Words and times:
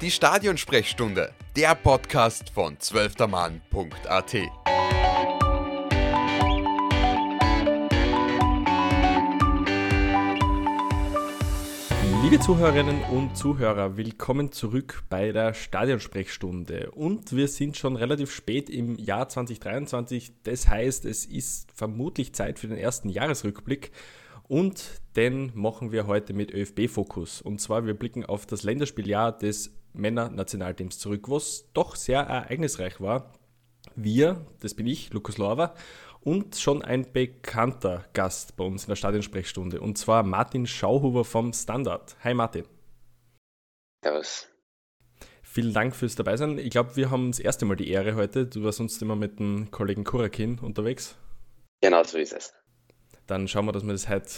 Die 0.00 0.10
Stadionsprechstunde, 0.10 1.34
der 1.54 1.74
Podcast 1.74 2.48
von 2.48 2.80
zwölftermann.at. 2.80 4.34
Liebe 12.22 12.40
Zuhörerinnen 12.40 13.02
und 13.10 13.36
Zuhörer, 13.36 13.98
willkommen 13.98 14.52
zurück 14.52 15.02
bei 15.10 15.32
der 15.32 15.52
Stadionsprechstunde. 15.52 16.92
Und 16.92 17.36
wir 17.36 17.48
sind 17.48 17.76
schon 17.76 17.96
relativ 17.96 18.32
spät 18.32 18.70
im 18.70 18.98
Jahr 18.98 19.28
2023. 19.28 20.32
Das 20.44 20.66
heißt, 20.66 21.04
es 21.04 21.26
ist 21.26 21.72
vermutlich 21.74 22.34
Zeit 22.34 22.58
für 22.58 22.68
den 22.68 22.78
ersten 22.78 23.10
Jahresrückblick. 23.10 23.90
Und 24.48 25.02
den 25.14 25.52
machen 25.54 25.92
wir 25.92 26.06
heute 26.06 26.32
mit 26.32 26.52
ÖFB-Fokus. 26.52 27.42
Und 27.42 27.60
zwar, 27.60 27.84
wir 27.84 27.94
blicken 27.94 28.24
auf 28.24 28.46
das 28.46 28.62
Länderspieljahr 28.62 29.36
des 29.36 29.79
Männernationalteams 29.92 30.98
zurück, 30.98 31.28
was 31.28 31.70
doch 31.72 31.96
sehr 31.96 32.20
ereignisreich 32.20 33.00
war. 33.00 33.32
Wir, 33.96 34.46
das 34.60 34.74
bin 34.74 34.86
ich, 34.86 35.12
Lukas 35.12 35.38
Lorber, 35.38 35.74
und 36.20 36.56
schon 36.56 36.82
ein 36.82 37.12
bekannter 37.12 38.04
Gast 38.12 38.56
bei 38.56 38.64
uns 38.64 38.84
in 38.84 38.88
der 38.88 38.96
Stadionsprechstunde, 38.96 39.80
und 39.80 39.96
zwar 39.96 40.22
Martin 40.22 40.66
Schauhuber 40.66 41.24
vom 41.24 41.52
Standard. 41.52 42.16
Hi 42.22 42.34
Martin. 42.34 42.64
Servus. 44.02 44.46
Vielen 45.42 45.74
Dank 45.74 45.96
fürs 45.96 46.14
Dabeisein. 46.14 46.58
Ich 46.58 46.70
glaube, 46.70 46.94
wir 46.96 47.10
haben 47.10 47.32
das 47.32 47.40
erste 47.40 47.64
Mal 47.64 47.74
die 47.74 47.90
Ehre 47.90 48.14
heute. 48.14 48.46
Du 48.46 48.62
warst 48.62 48.78
sonst 48.78 49.02
immer 49.02 49.16
mit 49.16 49.40
dem 49.40 49.70
Kollegen 49.72 50.04
Kurakin 50.04 50.60
unterwegs. 50.60 51.16
Genau, 51.80 52.04
so 52.04 52.18
ist 52.18 52.32
es. 52.32 52.54
Dann 53.26 53.48
schauen 53.48 53.66
wir, 53.66 53.72
dass 53.72 53.84
wir 53.84 53.92
das 53.92 54.08
heute 54.08 54.30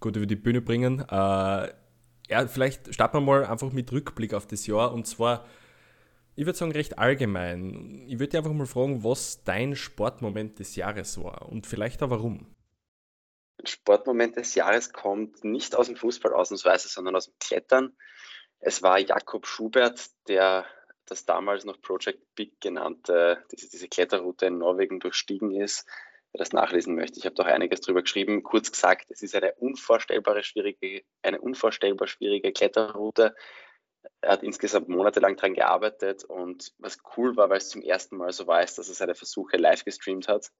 gut 0.00 0.16
über 0.16 0.26
die 0.26 0.36
Bühne 0.36 0.60
bringen. 0.60 1.00
Äh, 1.08 1.68
ja, 2.28 2.46
vielleicht 2.46 2.92
starten 2.94 3.16
wir 3.16 3.20
mal 3.20 3.46
einfach 3.46 3.72
mit 3.72 3.90
Rückblick 3.92 4.34
auf 4.34 4.46
das 4.46 4.66
Jahr 4.66 4.92
und 4.92 5.06
zwar, 5.06 5.46
ich 6.36 6.46
würde 6.46 6.58
sagen, 6.58 6.72
recht 6.72 6.98
allgemein. 6.98 8.04
Ich 8.06 8.18
würde 8.18 8.38
einfach 8.38 8.52
mal 8.52 8.66
fragen, 8.66 9.02
was 9.02 9.42
dein 9.44 9.74
Sportmoment 9.74 10.58
des 10.58 10.76
Jahres 10.76 11.22
war 11.22 11.48
und 11.48 11.66
vielleicht 11.66 12.02
auch 12.02 12.10
warum. 12.10 12.54
Sportmoment 13.64 14.36
des 14.36 14.54
Jahres 14.54 14.92
kommt 14.92 15.42
nicht 15.42 15.74
aus 15.74 15.86
dem 15.86 15.96
Fußball 15.96 16.32
ausnahmsweise, 16.32 16.88
sondern 16.88 17.16
aus 17.16 17.26
dem 17.26 17.34
Klettern. 17.40 17.96
Es 18.60 18.82
war 18.82 18.98
Jakob 18.98 19.46
Schubert, 19.46 20.10
der 20.28 20.64
das 21.06 21.24
damals 21.24 21.64
noch 21.64 21.80
Project 21.80 22.34
Big 22.34 22.60
genannte, 22.60 23.42
diese, 23.50 23.68
diese 23.70 23.88
Kletterroute 23.88 24.46
in 24.46 24.58
Norwegen 24.58 25.00
durchstiegen 25.00 25.52
ist 25.52 25.86
wer 26.32 26.38
das 26.38 26.52
nachlesen 26.52 26.94
möchte. 26.94 27.18
Ich 27.18 27.26
habe 27.26 27.34
doch 27.34 27.46
einiges 27.46 27.80
darüber 27.80 28.02
geschrieben. 28.02 28.42
Kurz 28.42 28.70
gesagt, 28.70 29.10
es 29.10 29.22
ist 29.22 29.34
eine 29.34 29.54
unvorstellbare 29.54 30.42
schwierige, 30.42 31.02
eine 31.22 31.40
unvorstellbar 31.40 32.06
schwierige 32.06 32.52
Kletterroute. 32.52 33.34
Er 34.20 34.32
hat 34.32 34.42
insgesamt 34.42 34.88
monatelang 34.88 35.36
daran 35.36 35.54
gearbeitet 35.54 36.24
und 36.24 36.72
was 36.78 36.98
cool 37.16 37.36
war, 37.36 37.50
weil 37.50 37.58
es 37.58 37.68
zum 37.68 37.82
ersten 37.82 38.16
Mal 38.16 38.32
so 38.32 38.46
war, 38.46 38.62
ist, 38.62 38.78
dass 38.78 38.88
er 38.88 38.94
seine 38.94 39.14
Versuche 39.14 39.56
live 39.56 39.84
gestreamt 39.84 40.28
hat. 40.28 40.50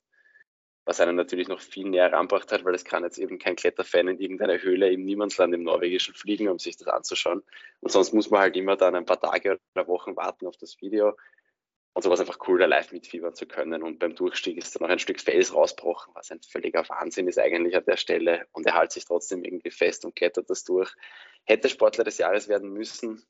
Was 0.85 1.01
einen 1.01 1.17
natürlich 1.17 1.49
noch 1.49 1.61
viel 1.61 1.87
näher 1.87 2.11
heranbracht 2.11 2.51
hat, 2.51 2.65
weil 2.65 2.75
es 2.75 2.85
kann 2.85 3.05
jetzt 3.05 3.19
eben 3.19 3.39
kein 3.39 3.57
Kletterfan 3.57 4.09
in 4.09 4.19
irgendeiner 4.19 4.59
Höhle 4.63 4.91
im 4.91 5.05
Niemandsland 5.05 5.55
im 5.55 5.63
Norwegischen 5.63 6.15
fliegen, 6.15 6.49
um 6.49 6.59
sich 6.59 6.79
das 6.79 6.89
anzuschauen. 6.89 7.43
Und 7.81 7.93
sonst 7.93 8.15
muss 8.15 8.31
man 8.31 8.41
halt 8.41 8.57
immer 8.57 8.77
dann 8.77 8.95
ein 8.95 9.05
paar 9.05 9.21
Tage 9.21 9.59
oder 9.75 9.87
Wochen 9.87 10.17
warten 10.17 10.47
auf 10.47 10.57
das 10.57 10.81
Video. 10.81 11.15
Und 11.95 12.03
so 12.03 12.11
war 12.11 12.15
es 12.15 12.21
einfach 12.21 12.39
cool, 12.47 12.61
da 12.61 12.67
live 12.67 12.93
mitfiebern 12.93 13.35
zu 13.35 13.47
können. 13.47 13.83
Und 13.83 13.99
beim 13.99 14.15
Durchstieg 14.15 14.57
ist 14.57 14.75
dann 14.75 14.83
noch 14.83 14.93
ein 14.93 14.99
Stück 14.99 15.21
Fels 15.21 15.53
rausbrochen, 15.53 16.15
was 16.15 16.31
ein 16.31 16.41
völliger 16.43 16.89
Wahnsinn 16.89 17.27
ist 17.27 17.39
eigentlich 17.39 17.77
an 17.77 17.85
der 17.85 17.97
Stelle. 17.97 18.47
Und 18.53 18.67
er 18.67 18.79
hält 18.79 18.93
sich 18.93 19.05
trotzdem 19.05 19.43
irgendwie 19.45 19.71
fest 19.71 20.05
und 20.05 20.15
klettert 20.15 20.49
das 20.49 20.65
durch. 20.65 20.95
Hätte 21.45 21.69
Sportler 21.69 22.05
des 22.05 22.19
Jahres 22.19 22.49
werden 22.49 22.73
müssen, 22.73 23.23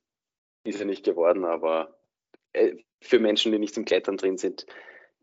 ist 0.64 0.80
er 0.80 0.86
nicht 0.86 1.04
geworden, 1.04 1.44
aber 1.44 1.98
äh, 2.52 2.74
für 3.00 3.20
Menschen, 3.20 3.52
die 3.52 3.58
nicht 3.58 3.74
zum 3.74 3.84
Klettern 3.84 4.16
drin 4.16 4.36
sind, 4.36 4.66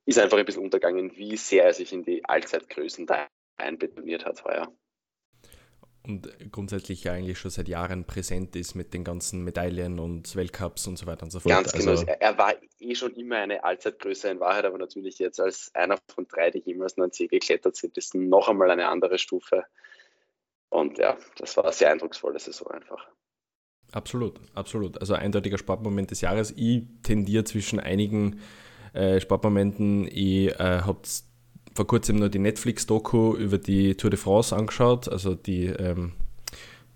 ist 0.06 0.18
einfach 0.18 0.38
ein 0.38 0.46
bisschen 0.46 0.64
untergegangen, 0.64 1.16
wie 1.18 1.36
sehr 1.38 1.66
er 1.66 1.74
sich 1.74 1.92
in 1.94 2.04
die 2.04 2.24
Allzeitgrößen 2.26 3.06
da 3.06 3.28
einbetoniert 3.58 4.26
hat 4.26 4.44
heuer 4.44 4.74
und 6.08 6.52
grundsätzlich 6.52 7.04
ja 7.04 7.14
eigentlich 7.14 7.38
schon 7.38 7.52
seit 7.52 7.68
Jahren 7.68 8.06
präsent 8.06 8.56
ist 8.56 8.76
mit 8.76 8.94
den 8.94 9.04
ganzen 9.04 9.44
Medaillen 9.44 10.00
und 10.00 10.36
Weltcups 10.36 10.88
und 10.88 10.98
so 10.98 11.06
weiter 11.06 11.24
und 11.24 11.32
so 11.32 11.40
fort. 11.40 11.54
Ganz 11.54 11.72
genau. 11.72 11.92
Also, 11.92 12.06
er 12.06 12.38
war 12.38 12.54
eh 12.86 12.96
schon 12.96 13.14
immer 13.16 13.38
eine 13.38 13.64
Allzeitgröße 13.64 14.30
in 14.30 14.40
Wahrheit, 14.40 14.66
aber 14.66 14.78
natürlich 14.78 15.20
jetzt 15.20 15.40
als 15.40 15.72
einer 15.74 15.98
von 16.14 16.28
drei, 16.28 16.52
die 16.52 16.60
jemals 16.60 16.98
nur 16.98 17.08
ein 17.08 17.12
C 17.12 17.28
geklettert 17.28 17.76
sind, 17.76 17.98
ist 17.98 18.16
noch 18.16 18.48
einmal 18.48 18.72
eine 18.72 18.88
andere 18.88 19.18
Stufe. 19.18 19.66
Und 20.70 20.98
ja, 20.98 21.18
das 21.38 21.56
war 21.58 21.66
eine 21.66 21.74
sehr 21.74 21.92
eindrucksvolle 21.92 22.40
Saison 22.40 22.72
einfach. 22.72 23.08
Absolut, 23.92 24.40
absolut. 24.54 25.00
Also 25.00 25.14
eindeutiger 25.14 25.58
Sportmoment 25.58 26.12
des 26.12 26.22
Jahres. 26.22 26.54
Ich 26.58 26.84
tendiere 27.04 27.44
zwischen 27.44 27.80
einigen 27.80 28.42
äh, 28.94 29.20
Sportmomenten. 29.22 30.08
Ich 30.08 30.48
äh, 30.60 30.82
habe 30.82 31.00
vor 31.76 31.88
kurzem 31.88 32.18
nur 32.18 32.30
die 32.30 32.40
Netflix-Doku 32.40 33.36
über 33.36 33.58
die 33.58 33.96
Tour 33.96 34.10
de 34.10 34.20
France 34.20 34.56
angeschaut, 34.56 35.10
also 35.10 35.36
die, 35.36 35.66
ähm, 35.66 36.14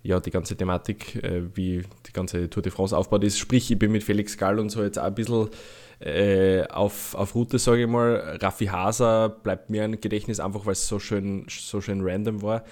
ja, 0.02 0.20
die 0.20 0.30
ganze 0.30 0.56
Thematik, 0.56 1.16
äh, 1.16 1.54
wie 1.54 1.84
die 2.10 2.12
ganze 2.12 2.50
Tour 2.50 2.62
de 2.62 2.72
France 2.72 2.96
aufgebaut 2.96 3.24
ist. 3.24 3.38
Sprich, 3.38 3.70
ich 3.70 3.78
bin 3.78 3.92
mit 3.92 4.02
Felix 4.02 4.36
Gall 4.36 4.58
und 4.58 4.70
so 4.70 4.82
jetzt 4.82 4.98
auch 4.98 5.04
ein 5.04 5.14
bisschen 5.14 5.48
äh, 6.00 6.64
auf, 6.68 7.14
auf 7.14 7.34
Route, 7.34 7.58
sage 7.58 7.82
ich 7.82 7.88
mal. 7.88 8.38
Raffi 8.40 8.66
Haser 8.66 9.28
bleibt 9.28 9.70
mir 9.70 9.84
ein 9.84 10.00
Gedächtnis, 10.00 10.40
einfach 10.40 10.66
weil 10.66 10.72
es 10.72 10.88
so 10.88 10.98
schön, 10.98 11.46
so 11.48 11.80
schön 11.80 12.00
random 12.02 12.42
war. 12.42 12.64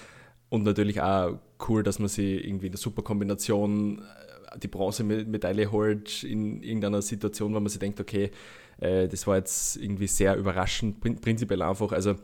Und 0.49 0.63
natürlich 0.63 1.01
auch 1.01 1.37
cool, 1.67 1.83
dass 1.83 1.99
man 1.99 2.09
sie 2.09 2.35
irgendwie 2.35 2.67
in 2.67 2.71
der 2.73 2.79
super 2.79 3.01
Kombination 3.01 3.99
äh, 3.99 4.59
die 4.59 4.67
Bronzemedaille 4.67 5.71
holt 5.71 6.23
in 6.23 6.61
irgendeiner 6.61 7.01
Situation, 7.01 7.53
wo 7.53 7.59
man 7.59 7.69
sich 7.69 7.79
denkt, 7.79 7.99
okay, 7.99 8.31
äh, 8.79 9.07
das 9.07 9.25
war 9.27 9.37
jetzt 9.37 9.77
irgendwie 9.77 10.07
sehr 10.07 10.35
überraschend, 10.35 10.99
prinzipiell 10.99 11.61
einfach. 11.61 11.91
Also 11.91 12.15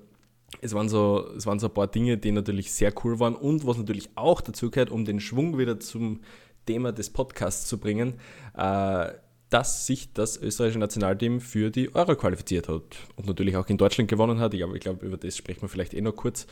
es 0.61 0.73
waren, 0.73 0.89
so, 0.89 1.27
es 1.37 1.45
waren 1.45 1.59
so 1.59 1.67
ein 1.67 1.73
paar 1.73 1.87
Dinge, 1.87 2.17
die 2.17 2.31
natürlich 2.31 2.71
sehr 2.71 2.93
cool 3.03 3.19
waren 3.19 3.35
und 3.35 3.65
was 3.67 3.77
natürlich 3.77 4.09
auch 4.15 4.41
dazu 4.41 4.71
gehört, 4.71 4.89
um 4.89 5.05
den 5.05 5.19
Schwung 5.19 5.57
wieder 5.57 5.79
zum 5.79 6.21
Thema 6.65 6.91
des 6.91 7.09
Podcasts 7.09 7.67
zu 7.67 7.79
bringen, 7.79 8.15
äh, 8.55 9.11
dass 9.49 9.85
sich 9.85 10.11
das 10.13 10.37
österreichische 10.37 10.79
Nationalteam 10.79 11.39
für 11.39 11.69
die 11.69 11.93
Euro 11.93 12.15
qualifiziert 12.15 12.67
hat 12.67 12.97
und 13.15 13.27
natürlich 13.27 13.55
auch 13.55 13.67
in 13.67 13.77
Deutschland 13.77 14.09
gewonnen 14.09 14.39
hat. 14.39 14.53
Ich 14.53 14.79
glaube, 14.79 15.05
über 15.05 15.17
das 15.17 15.37
sprechen 15.37 15.61
wir 15.61 15.69
vielleicht 15.69 15.93
eh 15.93 16.01
noch 16.01 16.15
kurz. 16.15 16.47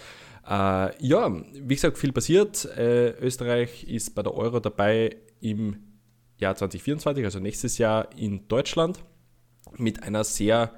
Äh, 0.47 1.05
ja, 1.05 1.43
wie 1.53 1.75
gesagt, 1.75 1.97
viel 1.97 2.11
passiert. 2.11 2.65
Äh, 2.77 3.11
Österreich 3.19 3.85
ist 3.85 4.15
bei 4.15 4.23
der 4.23 4.33
Euro 4.33 4.59
dabei 4.59 5.17
im 5.41 5.77
Jahr 6.37 6.55
2024, 6.55 7.25
also 7.25 7.39
nächstes 7.39 7.77
Jahr 7.77 8.09
in 8.17 8.47
Deutschland 8.47 9.03
mit 9.77 10.03
einer 10.03 10.23
sehr 10.23 10.73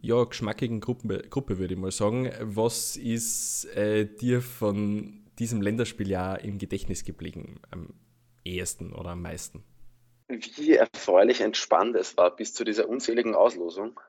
ja, 0.00 0.24
geschmackigen 0.24 0.80
Gruppe, 0.80 1.24
Gruppe, 1.30 1.58
würde 1.58 1.74
ich 1.74 1.80
mal 1.80 1.90
sagen. 1.90 2.30
Was 2.40 2.96
ist 2.96 3.66
äh, 3.76 4.06
dir 4.06 4.42
von 4.42 5.20
diesem 5.38 5.62
Länderspieljahr 5.62 6.40
im 6.42 6.58
Gedächtnis 6.58 7.04
geblieben? 7.04 7.60
Am 7.70 7.94
ehesten 8.46 8.92
oder 8.92 9.10
am 9.10 9.22
meisten? 9.22 9.64
Wie 10.28 10.74
erfreulich 10.74 11.40
entspannt 11.40 11.96
es 11.96 12.16
war 12.16 12.34
bis 12.34 12.52
zu 12.52 12.64
dieser 12.64 12.88
unzähligen 12.88 13.34
Auslosung. 13.34 14.00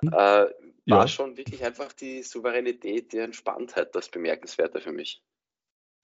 Hm. 0.00 0.12
Äh, 0.12 0.14
war 0.14 1.02
ja. 1.02 1.08
schon 1.08 1.36
wirklich 1.36 1.64
einfach 1.64 1.92
die 1.92 2.22
Souveränität, 2.22 3.12
die 3.12 3.18
Entspanntheit 3.18 3.94
das 3.94 4.08
Bemerkenswerte 4.08 4.80
für 4.80 4.92
mich. 4.92 5.22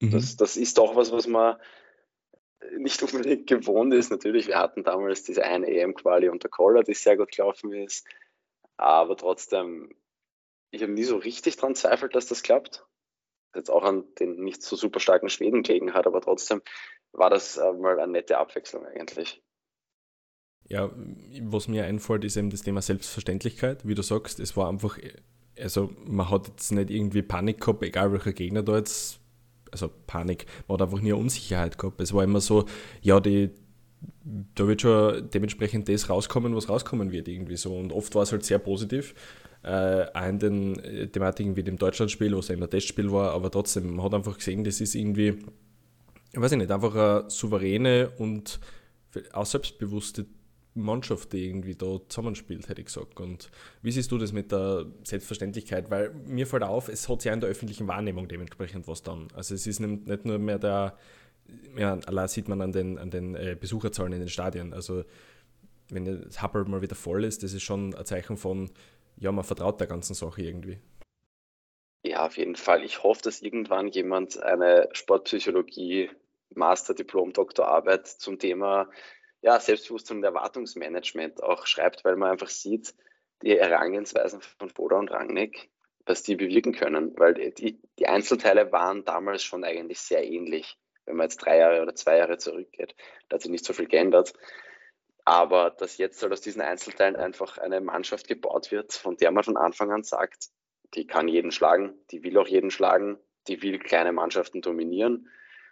Mhm. 0.00 0.12
Das, 0.12 0.36
das 0.36 0.56
ist 0.56 0.78
doch 0.78 0.94
was, 0.94 1.10
was 1.10 1.26
man 1.26 1.56
nicht 2.76 3.02
unbedingt 3.02 3.46
gewohnt 3.48 3.94
ist. 3.94 4.10
Natürlich, 4.10 4.46
wir 4.46 4.58
hatten 4.58 4.84
damals 4.84 5.24
diese 5.24 5.44
eine 5.44 5.66
EM-Quali 5.66 6.28
unter 6.28 6.48
Koller, 6.48 6.82
die 6.82 6.94
sehr 6.94 7.16
gut 7.16 7.32
gelaufen 7.32 7.72
ist. 7.72 8.06
Aber 8.76 9.16
trotzdem, 9.16 9.94
ich 10.70 10.82
habe 10.82 10.92
nie 10.92 11.04
so 11.04 11.16
richtig 11.16 11.56
daran 11.56 11.74
zweifelt, 11.74 12.14
dass 12.14 12.26
das 12.26 12.42
klappt. 12.42 12.86
Jetzt 13.54 13.70
auch 13.70 13.82
an 13.82 14.04
den 14.20 14.42
nicht 14.44 14.62
so 14.62 14.76
super 14.76 15.00
starken 15.00 15.30
Schweden 15.30 15.62
gegen 15.62 15.94
hat, 15.94 16.06
aber 16.06 16.20
trotzdem 16.20 16.62
war 17.12 17.30
das 17.30 17.56
äh, 17.56 17.72
mal 17.72 17.98
eine 17.98 18.12
nette 18.12 18.38
Abwechslung 18.38 18.84
eigentlich. 18.86 19.42
Ja, 20.68 20.90
was 21.42 21.68
mir 21.68 21.84
einfällt, 21.84 22.24
ist 22.24 22.36
eben 22.36 22.50
das 22.50 22.62
Thema 22.62 22.82
Selbstverständlichkeit. 22.82 23.86
Wie 23.86 23.94
du 23.94 24.02
sagst, 24.02 24.38
es 24.38 24.56
war 24.56 24.68
einfach, 24.68 24.98
also 25.58 25.90
man 26.04 26.30
hat 26.30 26.48
jetzt 26.48 26.72
nicht 26.72 26.90
irgendwie 26.90 27.22
Panik 27.22 27.60
gehabt, 27.60 27.82
egal 27.82 28.12
welcher 28.12 28.34
Gegner 28.34 28.62
da 28.62 28.76
jetzt 28.76 29.20
also 29.72 29.90
Panik, 30.06 30.46
man 30.66 30.74
hat 30.78 30.82
einfach 30.82 31.00
nie 31.00 31.12
Unsicherheit 31.12 31.78
gehabt. 31.78 32.00
Es 32.00 32.12
war 32.12 32.24
immer 32.24 32.40
so, 32.40 32.64
ja, 33.02 33.20
die, 33.20 33.50
da 34.54 34.66
wird 34.66 34.82
schon 34.82 35.30
dementsprechend 35.30 35.88
das 35.88 36.08
rauskommen, 36.08 36.54
was 36.54 36.68
rauskommen 36.68 37.12
wird, 37.12 37.28
irgendwie 37.28 37.56
so. 37.56 37.76
Und 37.76 37.92
oft 37.92 38.14
war 38.14 38.22
es 38.22 38.32
halt 38.32 38.44
sehr 38.44 38.58
positiv. 38.58 39.14
Äh, 39.62 40.06
auch 40.14 40.26
in 40.26 40.38
den 40.38 40.78
äh, 40.78 41.08
Thematiken 41.08 41.56
wie 41.56 41.64
dem 41.64 41.76
Deutschlandspiel, 41.76 42.36
was 42.36 42.48
ja 42.48 42.54
immer 42.54 42.70
Testspiel 42.70 43.10
war, 43.10 43.32
aber 43.32 43.50
trotzdem, 43.50 43.96
man 43.96 44.04
hat 44.04 44.14
einfach 44.14 44.38
gesehen, 44.38 44.62
das 44.62 44.80
ist 44.80 44.94
irgendwie, 44.94 45.38
weiß 46.40 46.52
ich 46.52 46.58
nicht, 46.58 46.70
einfach 46.70 46.94
eine 46.94 47.30
souveräne 47.30 48.10
und 48.18 48.60
auch 49.32 49.46
selbstbewusste 49.46 50.26
Mannschaft, 50.74 51.32
die 51.32 51.46
irgendwie 51.46 51.74
da 51.74 51.98
zusammenspielt, 52.08 52.68
hätte 52.68 52.80
ich 52.80 52.86
gesagt. 52.86 53.20
Und 53.20 53.50
wie 53.82 53.90
siehst 53.90 54.10
du 54.12 54.18
das 54.18 54.32
mit 54.32 54.52
der 54.52 54.86
Selbstverständlichkeit? 55.02 55.90
Weil 55.90 56.10
mir 56.26 56.46
fällt 56.46 56.62
auf, 56.62 56.88
es 56.88 57.08
hat 57.08 57.24
ja 57.24 57.32
in 57.32 57.40
der 57.40 57.50
öffentlichen 57.50 57.88
Wahrnehmung 57.88 58.28
dementsprechend 58.28 58.86
was 58.88 59.02
dann. 59.02 59.28
Also 59.34 59.54
es 59.54 59.66
ist 59.66 59.80
nicht 59.80 60.24
nur 60.24 60.38
mehr 60.38 60.58
der, 60.58 60.96
ja, 61.76 61.98
allein 62.06 62.28
sieht 62.28 62.48
man 62.48 62.60
an 62.60 62.72
den, 62.72 62.98
an 62.98 63.10
den 63.10 63.34
äh, 63.34 63.56
Besucherzahlen 63.58 64.12
in 64.12 64.20
den 64.20 64.28
Stadien. 64.28 64.72
Also 64.72 65.04
wenn 65.90 66.04
das 66.04 66.40
Happel 66.42 66.64
mal 66.64 66.82
wieder 66.82 66.94
voll 66.94 67.24
ist, 67.24 67.42
das 67.42 67.52
ist 67.52 67.62
schon 67.62 67.94
ein 67.94 68.04
Zeichen 68.04 68.36
von, 68.36 68.70
ja, 69.16 69.32
man 69.32 69.44
vertraut 69.44 69.80
der 69.80 69.86
ganzen 69.86 70.14
Sache 70.14 70.42
irgendwie. 70.42 70.78
Ja, 72.04 72.26
auf 72.26 72.36
jeden 72.36 72.56
Fall. 72.56 72.84
Ich 72.84 73.02
hoffe, 73.02 73.22
dass 73.22 73.42
irgendwann 73.42 73.88
jemand 73.88 74.40
eine 74.40 74.88
Sportpsychologie 74.92 76.10
Master, 76.54 76.94
Diplom, 76.94 77.32
Doktorarbeit 77.32 78.06
zum 78.06 78.38
Thema 78.38 78.90
ja, 79.40 79.60
Selbstbewusstsein 79.60 80.18
und 80.18 80.24
Erwartungsmanagement 80.24 81.42
auch 81.42 81.66
schreibt, 81.66 82.04
weil 82.04 82.16
man 82.16 82.32
einfach 82.32 82.48
sieht, 82.48 82.94
die 83.42 83.56
Herangehensweisen 83.56 84.40
von 84.40 84.68
Boda 84.68 84.96
und 84.96 85.10
Rangnick, 85.10 85.70
was 86.06 86.22
die 86.22 86.36
bewirken 86.36 86.72
können. 86.72 87.16
Weil 87.18 87.34
die, 87.34 87.80
die 87.98 88.08
Einzelteile 88.08 88.72
waren 88.72 89.04
damals 89.04 89.44
schon 89.44 89.62
eigentlich 89.64 90.00
sehr 90.00 90.24
ähnlich, 90.24 90.76
wenn 91.06 91.16
man 91.16 91.24
jetzt 91.24 91.38
drei 91.38 91.58
Jahre 91.58 91.82
oder 91.82 91.94
zwei 91.94 92.18
Jahre 92.18 92.38
zurückgeht. 92.38 92.96
Da 93.28 93.34
hat 93.34 93.42
sich 93.42 93.50
nicht 93.50 93.64
so 93.64 93.72
viel 93.72 93.86
geändert. 93.86 94.32
Aber 95.24 95.70
dass 95.70 95.98
jetzt 95.98 96.22
halt 96.22 96.32
aus 96.32 96.40
diesen 96.40 96.62
Einzelteilen 96.62 97.14
einfach 97.14 97.58
eine 97.58 97.80
Mannschaft 97.80 98.26
gebaut 98.26 98.72
wird, 98.72 98.94
von 98.94 99.16
der 99.18 99.30
man 99.30 99.44
von 99.44 99.56
Anfang 99.56 99.92
an 99.92 100.02
sagt, 100.02 100.48
die 100.94 101.06
kann 101.06 101.28
jeden 101.28 101.52
schlagen, 101.52 101.94
die 102.10 102.22
will 102.24 102.38
auch 102.38 102.48
jeden 102.48 102.70
schlagen, 102.70 103.18
die 103.46 103.62
will 103.62 103.78
kleine 103.78 104.12
Mannschaften 104.12 104.62
dominieren 104.62 105.28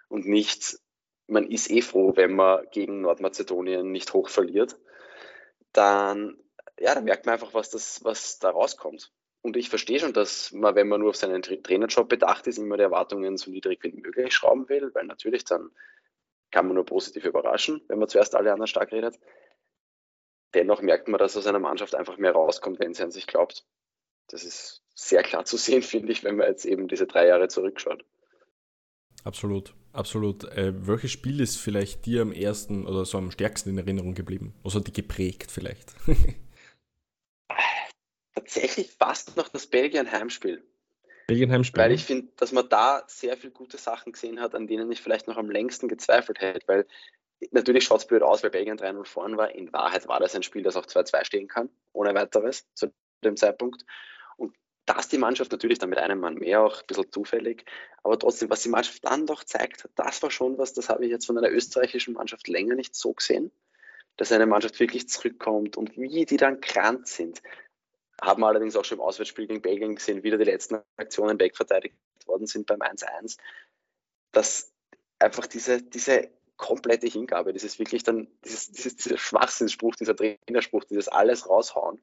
und 0.09 0.27
nicht, 0.27 0.79
man 1.27 1.51
ist 1.51 1.71
eh 1.71 1.83
froh, 1.83 2.13
wenn 2.17 2.35
man 2.35 2.67
gegen 2.71 3.01
Nordmazedonien 3.01 3.91
nicht 3.91 4.13
hoch 4.13 4.29
verliert, 4.29 4.77
dann, 5.73 6.39
ja, 6.79 6.95
dann 6.95 7.05
merkt 7.05 7.27
man 7.27 7.35
einfach, 7.35 7.55
was, 7.55 7.71
das, 7.71 8.03
was 8.05 8.39
da 8.39 8.51
rauskommt. 8.51 9.13
Und 9.43 9.57
ich 9.57 9.69
verstehe 9.69 10.01
schon, 10.01 10.13
dass 10.13 10.51
man, 10.53 10.75
wenn 10.75 10.89
man 10.89 11.01
nur 11.01 11.11
auf 11.11 11.17
seinen 11.17 11.43
Trainerjob 11.43 12.09
bedacht 12.09 12.47
ist, 12.47 12.59
immer 12.59 12.77
die 12.77 12.83
Erwartungen 12.83 13.37
so 13.37 13.51
niedrig 13.51 13.83
wie 13.85 13.93
möglich 13.93 14.35
schrauben 14.35 14.69
will, 14.69 14.93
weil 14.95 15.05
natürlich 15.05 15.45
dann 15.45 15.71
kann 16.51 16.67
man 16.67 16.75
nur 16.75 16.85
positiv 16.85 17.25
überraschen, 17.25 17.83
wenn 17.89 17.99
man 17.99 18.09
zuerst 18.09 18.35
alle 18.35 18.53
anderen 18.53 18.67
stark 18.67 18.93
redet. 18.93 19.19
Dennoch 20.55 20.81
merkt 20.81 21.09
man, 21.09 21.19
dass 21.19 21.37
aus 21.37 21.47
einer 21.47 21.59
Mannschaft 21.59 21.95
einfach 21.95 22.17
mehr 22.17 22.33
rauskommt, 22.33 22.81
wenn 22.81 22.95
sie 22.95 23.03
an 23.03 23.11
sich 23.11 23.27
glaubt. 23.27 23.65
Das 24.29 24.43
ist 24.43 24.83
sehr 24.95 25.23
klar 25.23 25.45
zu 25.45 25.57
sehen, 25.57 25.83
finde 25.83 26.13
ich, 26.13 26.25
wenn 26.25 26.37
man 26.37 26.49
jetzt 26.49 26.65
eben 26.65 26.89
diese 26.89 27.07
drei 27.07 27.27
Jahre 27.27 27.49
zurückschaut. 27.49 28.05
Absolut, 29.25 29.75
absolut. 29.97 30.45
Äh, 30.45 30.73
welches 30.87 31.11
Spiel 31.11 31.41
ist 31.41 31.57
vielleicht 31.57 32.07
dir 32.07 32.23
am 32.23 32.33
ersten 32.33 32.87
oder 32.87 33.05
so 33.05 33.19
am 33.19 33.31
stärksten 33.31 33.71
in 33.71 33.79
Erinnerung 33.79 34.15
geblieben? 34.15 34.55
Was 34.63 34.75
hat 34.75 34.87
die 34.87 34.93
geprägt 34.93 35.51
vielleicht? 35.51 35.95
Tatsächlich 38.35 38.93
fast 38.93 39.37
noch 39.37 39.49
das 39.49 39.67
Belgien-Heimspiel. 39.67 40.63
Belgien-Heimspiel? 41.27 41.83
Weil 41.83 41.93
ich 41.93 42.05
finde, 42.05 42.29
dass 42.37 42.53
man 42.53 42.69
da 42.69 43.03
sehr 43.09 43.37
viele 43.37 43.53
gute 43.53 43.79
Sachen 43.79 44.13
gesehen 44.13 44.41
hat, 44.41 44.55
an 44.55 44.67
denen 44.67 44.91
ich 44.93 45.01
vielleicht 45.01 45.27
noch 45.27 45.37
am 45.37 45.51
längsten 45.51 45.89
gezweifelt 45.89 46.41
hätte. 46.41 46.67
Weil 46.69 46.87
natürlich 47.51 47.85
schaut 47.85 48.01
es 48.01 48.07
blöd 48.07 48.23
aus, 48.23 48.43
weil 48.43 48.51
Belgien 48.51 48.79
3-0 48.79 49.05
vorn 49.05 49.37
war. 49.37 49.55
In 49.55 49.73
Wahrheit 49.73 50.07
war 50.09 50.21
das 50.21 50.35
ein 50.35 50.43
Spiel, 50.43 50.63
das 50.63 50.77
auch 50.77 50.87
2-2 50.87 51.25
stehen 51.25 51.49
kann, 51.49 51.69
ohne 51.93 52.15
weiteres 52.15 52.67
zu 52.75 52.93
dem 53.25 53.37
Zeitpunkt 53.37 53.85
dass 54.87 55.09
die 55.09 55.19
Mannschaft 55.19 55.51
natürlich 55.53 55.79
dann 55.79 55.91
mit 55.91 55.99
einem 55.99 56.21
Mann 56.21 56.35
mehr 56.35 56.63
auch 56.63 56.81
ein 56.81 56.87
bisschen 56.87 57.11
zufällig, 57.11 57.65
aber 58.03 58.19
trotzdem, 58.19 58.49
was 58.49 58.63
die 58.63 58.69
Mannschaft 58.69 59.05
dann 59.05 59.27
doch 59.27 59.43
zeigt 59.45 59.89
das 59.97 60.23
war 60.23 60.31
schon 60.31 60.57
was, 60.59 60.73
das 60.73 60.89
habe 60.89 61.05
ich 61.05 61.11
jetzt 61.11 61.27
von 61.27 61.37
einer 61.37 61.51
österreichischen 61.51 62.15
Mannschaft 62.15 62.47
länger 62.49 62.77
nicht 62.77 62.95
so 62.95 63.13
gesehen, 63.13 63.51
dass 64.17 64.33
eine 64.33 64.47
Mannschaft 64.47 64.79
wirklich 64.79 65.09
zurückkommt 65.09 65.77
und 65.77 65.97
wie 65.97 66.25
die 66.25 66.37
dann 66.37 66.61
krank 66.61 67.07
sind. 67.09 67.43
Haben 68.21 68.43
wir 68.43 68.47
allerdings 68.47 68.77
auch 68.77 68.85
schon 68.85 68.99
im 68.99 69.05
Auswärtsspiel 69.05 69.47
gegen 69.47 69.61
Belgien 69.61 69.97
gesehen, 69.97 70.23
wieder 70.23 70.39
die 70.39 70.45
letzten 70.45 70.79
Aktionen 70.97 71.39
wegverteidigt 71.39 71.97
worden 72.27 72.47
sind 72.47 72.67
beim 72.67 72.81
1-1, 72.81 73.37
dass 74.33 74.73
einfach 75.19 75.47
diese, 75.47 75.83
diese 75.83 76.31
komplette 76.57 77.09
Hingabe, 77.09 77.53
dieses 77.53 77.79
wirklich 77.79 78.05
dann, 78.05 78.29
dieses, 78.45 78.71
dieses, 78.71 78.97
dieser 78.97 79.19
Schwachsinnsspruch, 79.19 79.97
dieser 79.97 80.17
Trainerspruch, 80.17 80.85
dieses 80.85 81.09
alles 81.09 81.49
raushauen, 81.49 82.01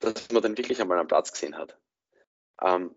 dass 0.00 0.30
man 0.32 0.42
dann 0.42 0.58
wirklich 0.58 0.80
einmal 0.80 0.98
am 0.98 1.08
Platz 1.08 1.32
gesehen 1.32 1.56
hat. 1.56 1.78
Ähm, 2.60 2.94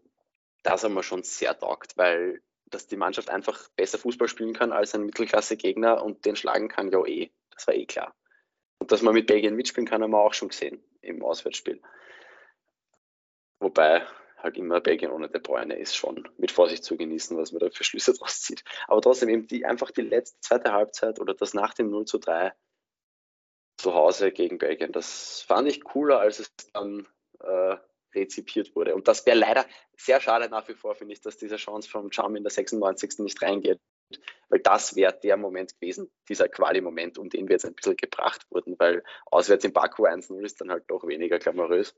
das 0.64 0.84
haben 0.84 0.94
wir 0.94 1.04
schon 1.04 1.24
sehr 1.24 1.58
taugt, 1.58 1.98
weil 1.98 2.42
dass 2.74 2.88
die 2.88 2.98
Mannschaft 2.98 3.30
einfach 3.30 3.70
besser 3.76 4.00
Fußball 4.00 4.28
spielen 4.28 4.54
kann 4.54 4.72
als 4.72 4.96
ein 4.96 5.06
Mittelklasse-Gegner 5.06 6.04
und 6.04 6.26
den 6.26 6.36
schlagen 6.36 6.70
kann, 6.70 6.92
ja 6.92 7.06
eh. 7.06 7.32
Das 7.52 7.68
war 7.68 7.76
eh 7.76 7.86
klar. 7.86 8.16
Und 8.80 8.92
dass 8.92 9.02
man 9.02 9.14
mit 9.14 9.28
Belgien 9.28 9.56
mitspielen 9.56 9.88
kann, 9.88 10.02
haben 10.02 10.12
wir 10.12 10.20
auch 10.20 10.34
schon 10.34 10.50
gesehen 10.50 10.84
im 11.02 11.24
Auswärtsspiel. 11.24 11.82
Wobei 13.60 14.06
halt 14.38 14.58
immer 14.58 14.82
Belgien 14.82 15.12
ohne 15.12 15.30
De 15.30 15.40
Bruyne 15.40 15.78
ist 15.78 15.96
schon 15.96 16.28
mit 16.38 16.52
Vorsicht 16.52 16.84
zu 16.84 16.98
genießen, 16.98 17.38
was 17.38 17.52
man 17.52 17.60
da 17.60 17.70
für 17.70 17.84
Schlüsse 17.84 18.14
draus 18.14 18.42
zieht. 18.42 18.64
Aber 18.88 19.02
trotzdem 19.02 19.30
eben 19.30 19.48
die, 19.48 19.66
einfach 19.66 19.92
die 19.92 20.02
letzte 20.02 20.40
zweite 20.42 20.74
Halbzeit 20.74 21.20
oder 21.20 21.34
das 21.34 21.54
nach 21.54 21.74
dem 21.74 21.90
0 21.90 22.06
zu 22.06 22.18
3 22.18 22.54
zu 23.84 23.94
Hause 23.94 24.32
gegen 24.32 24.58
Belgien. 24.58 24.92
Das 24.92 25.44
fand 25.48 25.68
ich 25.68 25.84
cooler, 25.84 26.20
als 26.20 26.40
es 26.40 26.52
dann 26.74 27.06
äh, 27.42 27.76
rezipiert 28.16 28.76
wurde. 28.76 28.96
Und 28.96 29.08
das 29.08 29.26
wäre 29.26 29.38
leider 29.38 29.66
sehr 29.98 30.22
schade 30.22 30.50
nach 30.50 30.68
wie 30.70 30.74
vor, 30.74 30.96
finde 30.96 31.14
ich, 31.14 31.22
dass 31.22 31.38
diese 31.38 31.58
Chance 31.58 31.90
vom 31.90 32.10
Cham 32.10 32.36
in 32.36 32.44
der 32.44 32.52
96. 32.52 33.20
nicht 33.20 33.42
reingeht. 33.42 33.80
Weil 34.50 34.60
das 34.60 34.96
wäre 34.96 35.18
der 35.22 35.38
Moment 35.38 35.74
gewesen, 35.80 36.10
dieser 36.30 36.48
Quali-Moment, 36.48 37.18
um 37.18 37.30
den 37.30 37.48
wir 37.48 37.56
jetzt 37.56 37.66
ein 37.66 37.74
bisschen 37.74 37.98
gebracht 37.98 38.46
wurden, 38.50 38.76
weil 38.78 39.04
auswärts 39.26 39.66
in 39.66 39.74
Baku 39.74 40.06
1-0 40.06 40.44
ist 40.44 40.62
dann 40.62 40.70
halt 40.70 40.84
doch 40.88 41.06
weniger 41.06 41.40
glamourös. 41.40 41.96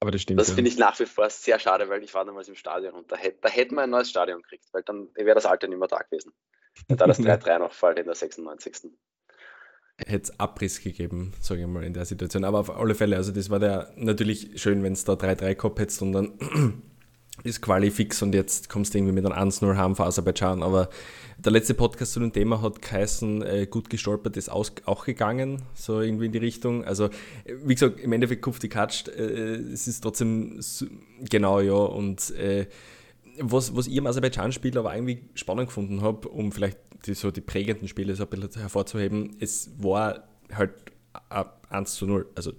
Aber 0.00 0.10
das 0.10 0.22
stimmt. 0.22 0.40
Das 0.40 0.50
finde 0.50 0.70
ich 0.70 0.78
nach 0.78 0.98
wie 0.98 1.06
vor 1.06 1.30
sehr 1.30 1.58
schade, 1.58 1.88
weil 1.88 2.02
ich 2.02 2.14
war 2.14 2.24
damals 2.24 2.48
im 2.48 2.54
Stadion 2.54 2.94
und 2.94 3.12
da, 3.12 3.16
hätte, 3.16 3.38
da 3.42 3.48
hätten 3.48 3.74
wir 3.74 3.82
ein 3.82 3.90
neues 3.90 4.10
Stadion 4.10 4.42
gekriegt, 4.42 4.66
weil 4.72 4.82
dann 4.82 5.08
wäre 5.14 5.34
das 5.34 5.46
alte 5.46 5.68
nicht 5.68 5.78
mehr 5.78 5.88
da 5.88 5.98
gewesen. 5.98 6.32
Da 6.88 7.06
das 7.06 7.18
3-3 7.20 7.58
noch 7.58 7.72
fällt 7.72 7.98
in 7.98 8.06
der 8.06 8.14
96 8.14 8.92
hätte 10.04 10.24
es 10.24 10.40
Abriss 10.40 10.80
gegeben, 10.80 11.32
sage 11.40 11.62
ich 11.62 11.66
mal, 11.66 11.84
in 11.84 11.94
der 11.94 12.04
Situation. 12.04 12.44
Aber 12.44 12.60
auf 12.60 12.70
alle 12.70 12.94
Fälle, 12.94 13.16
also 13.16 13.32
das 13.32 13.48
war 13.48 13.58
der 13.58 13.92
natürlich 13.96 14.50
schön, 14.60 14.82
wenn 14.82 14.92
es 14.92 15.04
da 15.04 15.14
3-3 15.14 15.54
gehabt 15.54 15.78
hättest 15.78 16.02
und 16.02 16.12
dann 16.12 16.32
ist 17.44 17.62
Quali 17.62 17.90
fix 17.90 18.22
und 18.22 18.34
jetzt 18.34 18.68
kommst 18.68 18.92
du 18.92 18.98
irgendwie 18.98 19.14
mit 19.14 19.24
einem 19.24 19.50
1-0 19.50 19.76
heim 19.76 19.96
für 19.96 20.04
Aserbaidschan. 20.04 20.62
Aber 20.62 20.90
der 21.38 21.52
letzte 21.52 21.74
Podcast 21.74 22.12
zu 22.12 22.20
dem 22.20 22.32
Thema 22.32 22.60
hat 22.60 22.82
geheißen, 22.82 23.42
äh, 23.42 23.66
gut 23.66 23.88
gestolpert 23.88 24.36
ist 24.36 24.50
aus, 24.50 24.72
auch 24.84 25.04
gegangen, 25.04 25.62
so 25.74 26.00
irgendwie 26.00 26.26
in 26.26 26.32
die 26.32 26.38
Richtung. 26.38 26.84
Also, 26.84 27.08
wie 27.46 27.74
gesagt, 27.74 28.00
im 28.00 28.12
Endeffekt 28.12 28.42
kupft 28.42 28.62
die 28.62 28.68
Katscht, 28.68 29.08
äh, 29.08 29.56
es 29.56 29.86
ist 29.86 30.00
trotzdem 30.00 30.60
genau, 31.20 31.60
ja, 31.60 31.74
und 31.74 32.30
äh, 32.36 32.66
was, 33.38 33.76
was 33.76 33.86
ich 33.86 33.96
im 33.96 34.06
Aserbaidschan-Spiel 34.06 34.76
aber 34.78 34.94
irgendwie 34.94 35.22
spannend 35.34 35.68
gefunden 35.68 36.00
habe, 36.00 36.28
um 36.28 36.52
vielleicht 36.52 36.78
die, 37.04 37.14
so 37.14 37.30
die 37.30 37.40
prägenden 37.40 37.88
Spiele 37.88 38.14
so 38.14 38.24
ein 38.24 38.30
bisschen 38.30 38.60
hervorzuheben, 38.60 39.36
es 39.40 39.70
war 39.78 40.24
halt 40.52 40.72
1 41.68 41.94
zu 41.94 42.06
0. 42.06 42.26
Also 42.34 42.52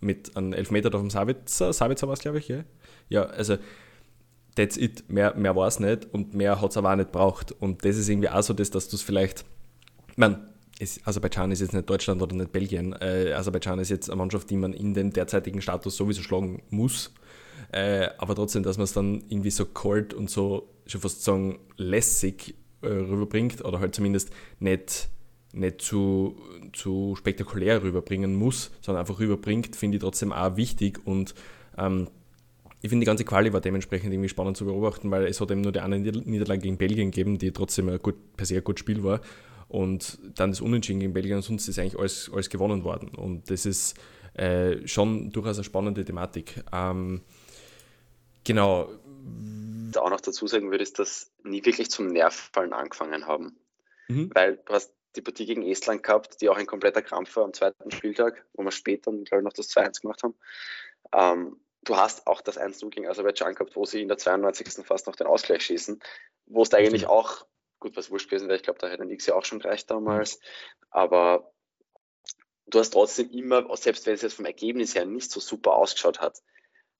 mit 0.00 0.36
einem 0.36 0.52
Elfmeter 0.52 0.94
auf 0.94 1.00
dem 1.00 1.10
Savitzer, 1.10 1.72
Savitzer 1.72 2.06
war 2.06 2.14
es, 2.14 2.20
glaube 2.20 2.38
ich, 2.38 2.48
ja. 2.48 2.64
Ja, 3.08 3.24
also 3.24 3.56
that's 4.54 4.76
it. 4.76 5.08
Mehr, 5.08 5.34
mehr 5.34 5.54
war 5.56 5.68
es 5.68 5.80
nicht 5.80 6.06
und 6.12 6.34
mehr 6.34 6.60
hat 6.60 6.70
es 6.70 6.76
aber 6.76 6.92
auch 6.92 6.96
nicht 6.96 7.12
braucht. 7.12 7.52
Und 7.52 7.84
das 7.84 7.96
ist 7.96 8.08
irgendwie 8.08 8.28
auch 8.28 8.42
so, 8.42 8.54
dass, 8.54 8.70
dass 8.70 8.88
du 8.88 8.96
es 8.96 9.02
vielleicht, 9.02 9.44
ich 10.10 10.18
meine, 10.18 10.48
Aserbaidschan 11.04 11.50
ist 11.50 11.60
jetzt 11.60 11.74
nicht 11.74 11.90
Deutschland 11.90 12.22
oder 12.22 12.34
nicht 12.34 12.52
Belgien. 12.52 12.94
Äh, 12.94 13.32
Aserbaidschan 13.34 13.78
ist 13.80 13.90
jetzt 13.90 14.08
eine 14.08 14.16
Mannschaft, 14.16 14.48
die 14.48 14.56
man 14.56 14.72
in 14.72 14.94
den 14.94 15.10
derzeitigen 15.10 15.60
Status 15.60 15.96
sowieso 15.96 16.22
schlagen 16.22 16.62
muss. 16.70 17.12
Äh, 17.72 18.08
aber 18.18 18.34
trotzdem, 18.34 18.62
dass 18.62 18.78
man 18.78 18.84
es 18.84 18.92
dann 18.92 19.22
irgendwie 19.28 19.50
so 19.50 19.66
kalt 19.66 20.14
und 20.14 20.30
so 20.30 20.68
schon 20.86 21.02
fast 21.02 21.22
sagen 21.22 21.58
lässig 21.76 22.54
äh, 22.82 22.88
rüberbringt 22.88 23.64
oder 23.64 23.80
halt 23.80 23.94
zumindest 23.94 24.30
nicht, 24.58 25.08
nicht 25.52 25.80
zu, 25.80 26.36
zu 26.72 27.14
spektakulär 27.16 27.82
rüberbringen 27.82 28.34
muss, 28.34 28.70
sondern 28.80 29.00
einfach 29.00 29.18
rüberbringt, 29.20 29.76
finde 29.76 29.96
ich 29.96 30.02
trotzdem 30.02 30.32
auch 30.32 30.56
wichtig 30.56 31.00
und 31.04 31.34
ähm, 31.76 32.08
ich 32.82 32.88
finde 32.88 33.04
die 33.04 33.08
ganze 33.08 33.24
Quali 33.24 33.52
war 33.52 33.60
dementsprechend 33.60 34.12
irgendwie 34.12 34.30
spannend 34.30 34.56
zu 34.56 34.64
beobachten, 34.64 35.10
weil 35.10 35.26
es 35.26 35.40
hat 35.40 35.50
eben 35.50 35.60
nur 35.60 35.72
die 35.72 35.80
eine 35.80 35.98
Niederlage 35.98 36.62
gegen 36.62 36.78
Belgien 36.78 37.10
gegeben, 37.10 37.36
die 37.36 37.52
trotzdem 37.52 37.90
ein 37.90 37.98
gut, 37.98 38.14
per 38.36 38.46
se 38.46 38.56
ein 38.56 38.64
gutes 38.64 38.80
Spiel 38.80 39.04
war 39.04 39.20
und 39.68 40.18
dann 40.34 40.50
das 40.50 40.60
Unentschieden 40.60 41.00
gegen 41.00 41.12
Belgien 41.12 41.36
und 41.36 41.42
sonst 41.42 41.68
ist 41.68 41.78
eigentlich 41.78 41.98
alles, 41.98 42.30
alles 42.32 42.48
gewonnen 42.48 42.82
worden 42.84 43.10
und 43.10 43.50
das 43.50 43.66
ist 43.66 43.94
äh, 44.34 44.86
schon 44.86 45.30
durchaus 45.30 45.58
eine 45.58 45.64
spannende 45.64 46.04
Thematik. 46.04 46.64
Ähm, 46.72 47.20
genau, 48.44 48.88
auch 49.98 50.10
noch 50.10 50.20
dazu 50.20 50.46
sagen 50.46 50.70
würde, 50.70 50.82
ist, 50.82 50.98
dass 50.98 51.32
nie 51.42 51.64
wirklich 51.64 51.90
zum 51.90 52.08
Nervfallen 52.08 52.72
angefangen 52.72 53.26
haben. 53.26 53.58
Mhm. 54.08 54.30
Weil 54.34 54.58
du 54.58 54.72
hast 54.72 54.92
die 55.16 55.22
Partie 55.22 55.46
gegen 55.46 55.62
Estland 55.62 56.02
gehabt, 56.02 56.40
die 56.40 56.48
auch 56.48 56.56
ein 56.56 56.66
kompletter 56.66 57.02
Krampf 57.02 57.34
war 57.36 57.44
am 57.44 57.52
zweiten 57.52 57.90
Spieltag, 57.90 58.44
wo 58.52 58.62
wir 58.62 58.70
später 58.70 59.10
glaube 59.10 59.38
ich, 59.38 59.44
noch 59.44 59.52
das 59.52 59.70
2-1 59.70 60.02
gemacht 60.02 60.22
haben. 60.22 60.34
Ähm, 61.12 61.60
du 61.82 61.96
hast 61.96 62.26
auch 62.26 62.40
das 62.40 62.58
1-0 62.58 62.90
gegen 62.90 63.08
Aserbaidschan 63.08 63.54
gehabt, 63.54 63.76
wo 63.76 63.84
sie 63.84 64.02
in 64.02 64.08
der 64.08 64.18
92. 64.18 64.86
fast 64.86 65.06
noch 65.06 65.16
den 65.16 65.26
Ausgleich 65.26 65.62
schießen, 65.62 66.00
wo 66.46 66.62
es 66.62 66.68
da 66.68 66.76
eigentlich 66.76 67.02
mhm. 67.02 67.08
auch, 67.08 67.46
gut, 67.80 67.96
was 67.96 68.10
wurscht 68.10 68.28
gewesen 68.28 68.48
wäre, 68.48 68.56
ich 68.56 68.62
glaube, 68.62 68.78
da 68.78 68.88
hätte 68.88 69.02
ein 69.02 69.10
X 69.10 69.26
ja 69.26 69.34
auch 69.34 69.44
schon 69.44 69.58
gereicht 69.58 69.90
damals, 69.90 70.40
aber 70.90 71.52
du 72.66 72.78
hast 72.78 72.90
trotzdem 72.90 73.30
immer, 73.30 73.74
selbst 73.76 74.06
wenn 74.06 74.14
es 74.14 74.22
jetzt 74.22 74.34
vom 74.34 74.44
Ergebnis 74.44 74.94
her 74.94 75.06
nicht 75.06 75.30
so 75.30 75.40
super 75.40 75.74
ausgeschaut 75.74 76.20
hat, 76.20 76.42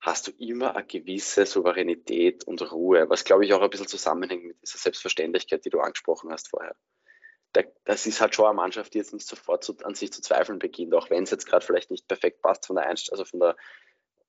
hast 0.00 0.26
du 0.26 0.32
immer 0.38 0.74
eine 0.76 0.86
gewisse 0.86 1.44
Souveränität 1.46 2.44
und 2.44 2.72
Ruhe, 2.72 3.08
was 3.10 3.24
glaube 3.24 3.44
ich 3.44 3.52
auch 3.52 3.60
ein 3.60 3.70
bisschen 3.70 3.86
zusammenhängt 3.86 4.44
mit 4.44 4.62
dieser 4.62 4.78
Selbstverständlichkeit, 4.78 5.64
die 5.64 5.70
du 5.70 5.80
angesprochen 5.80 6.32
hast 6.32 6.48
vorher. 6.48 6.74
Das 7.84 8.06
ist 8.06 8.20
halt 8.20 8.34
schon 8.34 8.46
eine 8.46 8.54
Mannschaft, 8.54 8.94
die 8.94 8.98
jetzt 8.98 9.12
nicht 9.12 9.26
sofort 9.26 9.84
an 9.84 9.94
sich 9.94 10.12
zu 10.12 10.22
zweifeln 10.22 10.58
beginnt, 10.58 10.94
auch 10.94 11.10
wenn 11.10 11.24
es 11.24 11.30
jetzt 11.30 11.46
gerade 11.46 11.66
vielleicht 11.66 11.90
nicht 11.90 12.06
perfekt 12.06 12.40
passt 12.42 12.66
von 12.66 12.76
der 12.76 12.86
Einst 12.86 13.10
also 13.10 13.24
von 13.24 13.40
der 13.40 13.56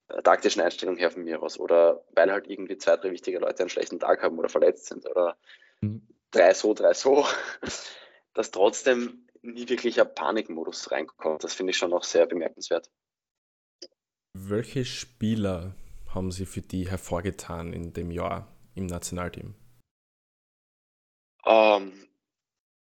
äh, 0.10 0.22
taktischen 0.24 0.62
Einstellung 0.62 0.98
her 0.98 1.12
von 1.12 1.24
mir 1.24 1.42
aus 1.42 1.60
oder 1.60 2.04
weil 2.12 2.32
halt 2.32 2.48
irgendwie 2.48 2.78
zwei, 2.78 2.98
drei 2.98 3.12
wichtige 3.12 3.40
Leute 3.40 3.60
einen 3.60 3.70
schlechten 3.70 4.00
Tag 4.00 4.24
haben 4.24 4.38
oder 4.40 4.50
verletzt 4.50 4.88
sind 4.88 5.08
oder 5.08 5.38
mhm. 5.82 6.08
drei 6.32 6.54
so, 6.54 6.74
drei 6.74 6.94
so, 6.94 7.26
dass 8.34 8.52
trotzdem 8.52 9.28
nie 9.42 9.70
wirklich 9.70 10.02
ein 10.02 10.14
Panikmodus 10.14 10.92
reinkommt. 10.92 11.44
Das 11.44 11.54
finde 11.54 11.72
ich 11.72 11.78
schon 11.78 11.92
noch 11.92 12.04
sehr 12.04 12.26
bemerkenswert. 12.26 12.90
Welche 14.34 14.86
Spieler 14.86 15.76
haben 16.08 16.32
Sie 16.32 16.46
für 16.46 16.62
die 16.62 16.90
hervorgetan 16.90 17.74
in 17.74 17.94
dem 17.94 18.12
Jahr 18.12 18.48
im 18.76 18.86
Nationalteam? 18.86 19.56
Ähm, 21.46 22.08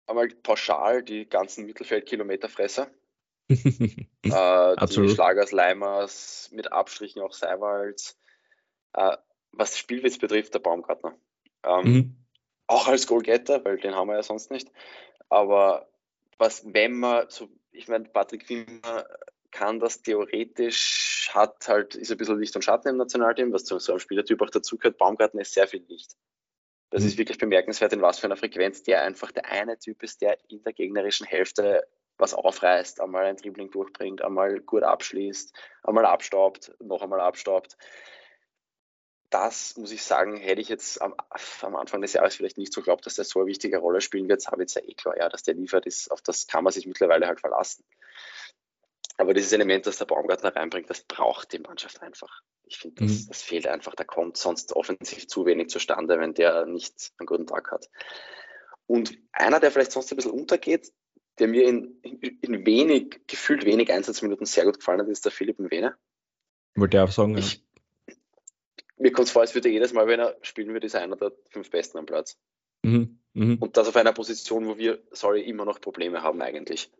einmal 0.06 0.28
pauschal 0.28 1.02
die 1.02 1.28
ganzen 1.28 1.66
Mittelfeldkilometerfresser. 1.66 2.90
äh, 3.48 3.56
die 4.24 5.08
Schlagers, 5.08 5.52
Leimers, 5.52 6.50
mit 6.52 6.70
Abstrichen 6.72 7.22
auch 7.22 7.32
Seiwalds. 7.32 8.18
Äh, 8.94 9.16
was 9.52 9.78
Spielwitz 9.78 10.18
betrifft, 10.18 10.54
der 10.54 10.60
Baumgartner. 10.60 11.16
Ähm, 11.64 11.84
mhm. 11.84 12.16
Auch 12.66 12.88
als 12.88 13.06
Goalgetter, 13.06 13.64
weil 13.64 13.78
den 13.78 13.94
haben 13.94 14.08
wir 14.08 14.16
ja 14.16 14.22
sonst 14.22 14.50
nicht. 14.50 14.70
Aber 15.28 15.88
was, 16.38 16.64
wenn 16.72 16.94
man, 16.98 17.26
so, 17.28 17.48
ich 17.70 17.88
meine, 17.88 18.04
Patrick 18.04 18.48
Wimmer 18.48 19.06
kann 19.50 19.78
das 19.78 20.02
theoretisch, 20.02 21.01
hat 21.30 21.68
halt, 21.68 21.94
ist 21.94 22.10
ein 22.10 22.18
bisschen 22.18 22.38
Licht 22.38 22.56
und 22.56 22.62
Schatten 22.62 22.88
im 22.88 22.96
Nationalteam, 22.96 23.52
was 23.52 23.64
zu 23.64 23.78
so 23.78 23.92
einem 23.92 24.00
Spielertyp 24.00 24.40
auch 24.42 24.50
dazugehört. 24.50 24.98
Baumgarten 24.98 25.40
ist 25.40 25.54
sehr 25.54 25.66
viel 25.66 25.84
Licht. 25.88 26.16
Das 26.90 27.02
mhm. 27.02 27.08
ist 27.08 27.18
wirklich 27.18 27.38
bemerkenswert, 27.38 27.92
in 27.92 28.02
was 28.02 28.18
für 28.18 28.26
einer 28.26 28.36
Frequenz 28.36 28.82
der 28.82 29.02
einfach 29.02 29.32
der 29.32 29.46
eine 29.50 29.78
Typ 29.78 30.02
ist, 30.02 30.20
der 30.20 30.38
in 30.48 30.62
der 30.62 30.72
gegnerischen 30.72 31.26
Hälfte 31.26 31.86
was 32.18 32.34
aufreißt, 32.34 33.00
einmal 33.00 33.24
ein 33.24 33.36
Dribbling 33.36 33.70
durchbringt, 33.70 34.22
einmal 34.22 34.60
gut 34.60 34.82
abschließt, 34.82 35.54
einmal 35.82 36.06
abstaubt, 36.06 36.72
noch 36.80 37.02
einmal 37.02 37.20
abstaubt. 37.20 37.76
Das 39.30 39.76
muss 39.78 39.92
ich 39.92 40.04
sagen, 40.04 40.36
hätte 40.36 40.60
ich 40.60 40.68
jetzt 40.68 41.00
am, 41.00 41.14
am 41.62 41.74
Anfang 41.74 42.02
des 42.02 42.12
Jahres 42.12 42.36
vielleicht 42.36 42.58
nicht 42.58 42.72
so 42.72 42.82
geglaubt, 42.82 43.06
dass 43.06 43.14
der 43.14 43.24
so 43.24 43.40
eine 43.40 43.48
wichtige 43.48 43.78
Rolle 43.78 44.02
spielen 44.02 44.28
wird. 44.28 44.42
Das 44.42 44.48
habe 44.48 44.62
ich 44.62 44.68
jetzt 44.68 44.74
ja 44.74 44.82
eh 44.82 44.94
klar, 44.94 45.16
ja, 45.16 45.30
dass 45.30 45.42
der 45.42 45.54
liefert 45.54 45.86
ist, 45.86 46.10
auf 46.10 46.20
das 46.20 46.46
kann 46.46 46.64
man 46.64 46.72
sich 46.72 46.86
mittlerweile 46.86 47.26
halt 47.26 47.40
verlassen. 47.40 47.84
Aber 49.18 49.34
dieses 49.34 49.52
Element, 49.52 49.86
das 49.86 49.98
der 49.98 50.06
Baumgartner 50.06 50.54
reinbringt, 50.54 50.88
das 50.88 51.02
braucht 51.02 51.52
die 51.52 51.58
Mannschaft 51.58 52.02
einfach. 52.02 52.42
Ich 52.64 52.78
finde, 52.78 53.04
das, 53.04 53.24
mhm. 53.24 53.28
das, 53.28 53.42
fehlt 53.42 53.66
einfach. 53.66 53.94
Da 53.94 54.04
kommt 54.04 54.36
sonst 54.36 54.74
offensiv 54.74 55.28
zu 55.28 55.44
wenig 55.46 55.68
zustande, 55.68 56.18
wenn 56.18 56.34
der 56.34 56.66
nicht 56.66 57.12
einen 57.18 57.26
guten 57.26 57.46
Tag 57.46 57.70
hat. 57.70 57.90
Und 58.86 59.16
einer, 59.32 59.60
der 59.60 59.70
vielleicht 59.70 59.92
sonst 59.92 60.10
ein 60.12 60.16
bisschen 60.16 60.32
untergeht, 60.32 60.92
der 61.38 61.48
mir 61.48 61.68
in, 61.68 62.00
in 62.02 62.66
wenig, 62.66 63.20
gefühlt 63.26 63.64
wenig 63.64 63.90
Einsatzminuten 63.92 64.46
sehr 64.46 64.64
gut 64.64 64.78
gefallen 64.78 65.00
hat, 65.00 65.08
ist 65.08 65.24
der 65.24 65.32
Philipp 65.32 65.58
Mwene. 65.58 65.96
Wollte 66.74 66.96
ich 66.96 67.02
auch 67.02 67.10
sagen, 67.10 67.36
ich, 67.36 67.54
ja. 67.54 68.14
Mir 68.98 69.12
kommt 69.12 69.26
es 69.26 69.32
vor, 69.32 69.42
als 69.42 69.54
würde 69.54 69.68
jedes 69.68 69.92
Mal, 69.92 70.06
wenn 70.06 70.20
er 70.20 70.36
spielen 70.42 70.72
würde, 70.72 70.86
ist 70.86 70.94
einer 70.94 71.16
der 71.16 71.32
fünf 71.48 71.70
Besten 71.70 71.98
am 71.98 72.06
Platz. 72.06 72.38
Mhm. 72.82 73.18
Mhm. 73.34 73.56
Und 73.58 73.76
das 73.76 73.88
auf 73.88 73.96
einer 73.96 74.12
Position, 74.12 74.66
wo 74.66 74.78
wir, 74.78 75.02
sorry, 75.10 75.42
immer 75.42 75.64
noch 75.64 75.80
Probleme 75.80 76.22
haben 76.22 76.40
eigentlich. 76.40 76.90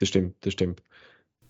Das 0.00 0.08
stimmt, 0.08 0.36
das 0.40 0.52
stimmt. 0.52 0.82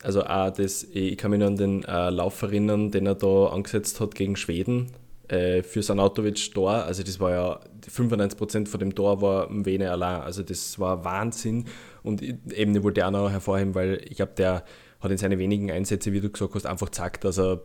Also 0.02 0.24
auch 0.24 0.50
das, 0.50 0.84
ich 0.84 1.16
kann 1.16 1.30
mich 1.30 1.38
nur 1.38 1.48
an 1.48 1.56
den 1.56 1.84
äh, 1.84 2.10
Lauf 2.10 2.42
erinnern, 2.42 2.90
den 2.90 3.06
er 3.06 3.14
da 3.14 3.46
angesetzt 3.46 4.00
hat 4.00 4.14
gegen 4.14 4.36
Schweden 4.36 4.92
äh, 5.28 5.62
für 5.62 5.82
Sanatovic-Tor. 5.82 6.70
Also 6.70 7.02
das 7.02 7.20
war 7.20 7.30
ja, 7.30 7.60
95% 7.90 8.68
von 8.68 8.80
dem 8.80 8.94
Tor 8.94 9.22
war 9.22 9.48
Vene 9.50 9.90
allein. 9.90 10.20
Also 10.20 10.42
das 10.42 10.78
war 10.78 11.04
Wahnsinn. 11.04 11.64
Und 12.02 12.22
eben, 12.22 12.76
ich 12.76 12.82
wollte 12.82 13.06
auch 13.06 13.10
noch 13.10 13.30
hervorheben, 13.30 13.74
weil 13.74 14.00
ich 14.04 14.16
glaube, 14.16 14.32
der 14.36 14.64
hat 15.00 15.10
in 15.10 15.18
seinen 15.18 15.38
wenigen 15.38 15.70
Einsätzen, 15.70 16.12
wie 16.12 16.20
du 16.20 16.30
gesagt 16.30 16.54
hast, 16.54 16.66
einfach 16.66 16.90
gesagt, 16.90 17.24
dass 17.24 17.38
er 17.38 17.62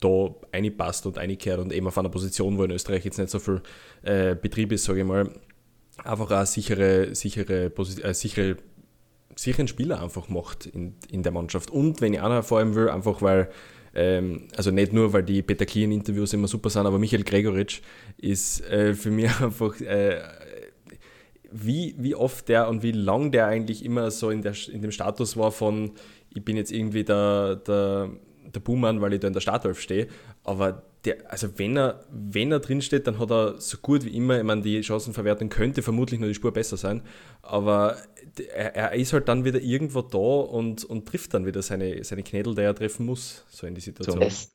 da 0.00 0.34
passt 0.76 1.06
und 1.06 1.18
einkehrt 1.18 1.60
und 1.60 1.72
eben 1.72 1.86
auf 1.86 1.98
einer 1.98 2.08
Position, 2.08 2.56
wo 2.58 2.64
in 2.64 2.70
Österreich 2.70 3.04
jetzt 3.04 3.18
nicht 3.18 3.30
so 3.30 3.38
viel 3.38 3.62
äh, 4.02 4.34
Betrieb 4.34 4.72
ist, 4.72 4.84
sage 4.84 5.00
ich 5.00 5.06
mal, 5.06 5.30
einfach 6.04 6.30
eine 6.30 6.46
sichere, 6.46 7.14
sichere, 7.14 7.70
äh, 8.02 8.14
sichere 8.14 8.56
sicheren 9.36 9.68
Spieler 9.68 10.02
einfach 10.02 10.28
macht 10.28 10.66
in, 10.66 10.94
in 11.10 11.22
der 11.22 11.32
Mannschaft. 11.32 11.70
Und 11.70 12.00
wenn 12.00 12.14
ich 12.14 12.20
auch 12.20 12.28
noch 12.28 12.34
hervorheben 12.34 12.74
will, 12.74 12.88
einfach 12.88 13.22
weil, 13.22 13.50
ähm, 13.94 14.48
also 14.56 14.70
nicht 14.70 14.92
nur, 14.92 15.12
weil 15.12 15.22
die 15.22 15.42
Peter 15.42 15.66
Klien-Interviews 15.66 16.32
immer 16.32 16.48
super 16.48 16.70
sind, 16.70 16.86
aber 16.86 16.98
Michael 16.98 17.24
Gregoritsch 17.24 17.80
ist 18.18 18.60
äh, 18.68 18.94
für 18.94 19.10
mich 19.10 19.30
einfach, 19.40 19.80
äh, 19.80 20.20
wie, 21.52 21.94
wie 21.98 22.14
oft 22.14 22.48
der 22.48 22.68
und 22.68 22.82
wie 22.82 22.92
lang 22.92 23.32
der 23.32 23.46
eigentlich 23.46 23.84
immer 23.84 24.10
so 24.10 24.30
in, 24.30 24.42
der, 24.42 24.54
in 24.72 24.82
dem 24.82 24.92
Status 24.92 25.36
war 25.36 25.50
von, 25.50 25.92
ich 26.32 26.44
bin 26.44 26.56
jetzt 26.56 26.70
irgendwie 26.70 27.04
der, 27.04 27.56
der, 27.56 28.10
der 28.54 28.60
Buhmann, 28.60 29.00
weil 29.00 29.14
ich 29.14 29.20
da 29.20 29.26
in 29.26 29.34
der 29.34 29.40
Startelf 29.40 29.80
stehe, 29.80 30.06
aber 30.44 30.84
der, 31.04 31.30
also 31.30 31.58
wenn 31.58 31.76
er, 31.76 32.04
wenn 32.10 32.52
er 32.52 32.60
drinsteht, 32.60 33.06
dann 33.06 33.18
hat 33.18 33.30
er 33.30 33.60
so 33.60 33.78
gut 33.78 34.04
wie 34.04 34.14
immer, 34.14 34.38
ich 34.38 34.44
meine, 34.44 34.62
die 34.62 34.82
Chancenverwertung 34.82 35.48
könnte 35.48 35.82
vermutlich 35.82 36.20
nur 36.20 36.28
die 36.28 36.34
Spur 36.34 36.52
besser 36.52 36.76
sein, 36.76 37.02
aber 37.42 37.96
er, 38.54 38.74
er, 38.74 38.92
ist 38.94 39.12
halt 39.12 39.28
dann 39.28 39.44
wieder 39.44 39.60
irgendwo 39.60 40.02
da 40.02 40.18
und, 40.18 40.84
und 40.84 41.06
trifft 41.06 41.32
dann 41.34 41.46
wieder 41.46 41.62
seine, 41.62 42.04
seine 42.04 42.22
Knädel, 42.22 42.54
die 42.54 42.62
er 42.62 42.74
treffen 42.74 43.06
muss, 43.06 43.44
so 43.48 43.66
in 43.66 43.74
die 43.74 43.80
Situation. 43.80 44.20
Es, 44.20 44.52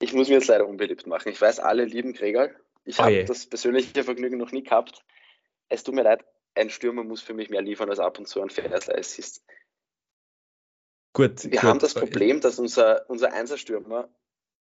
ich 0.00 0.12
muss 0.12 0.28
mir 0.28 0.34
jetzt 0.34 0.48
leider 0.48 0.66
unbeliebt 0.66 1.06
machen. 1.06 1.30
Ich 1.30 1.40
weiß, 1.40 1.58
alle 1.58 1.84
lieben 1.84 2.12
Gregor. 2.12 2.50
Ich 2.84 2.98
oh 2.98 3.04
habe 3.04 3.24
das 3.24 3.46
persönliche 3.46 4.04
Vergnügen 4.04 4.38
noch 4.38 4.52
nie 4.52 4.62
gehabt. 4.62 5.04
Es 5.68 5.82
tut 5.82 5.94
mir 5.94 6.02
leid, 6.02 6.24
ein 6.54 6.70
Stürmer 6.70 7.02
muss 7.02 7.20
für 7.20 7.34
mich 7.34 7.50
mehr 7.50 7.62
liefern 7.62 7.90
als 7.90 7.98
ab 7.98 8.18
und 8.18 8.28
zu 8.28 8.40
ein 8.40 8.50
Fersler 8.50 8.98
Assist. 8.98 9.42
Gut. 11.14 11.44
Wir 11.44 11.50
gut. 11.50 11.62
haben 11.62 11.78
das 11.78 11.94
Problem, 11.94 12.40
dass 12.40 12.58
unser, 12.58 13.08
unser 13.08 13.32
Einserstürmer 13.32 14.08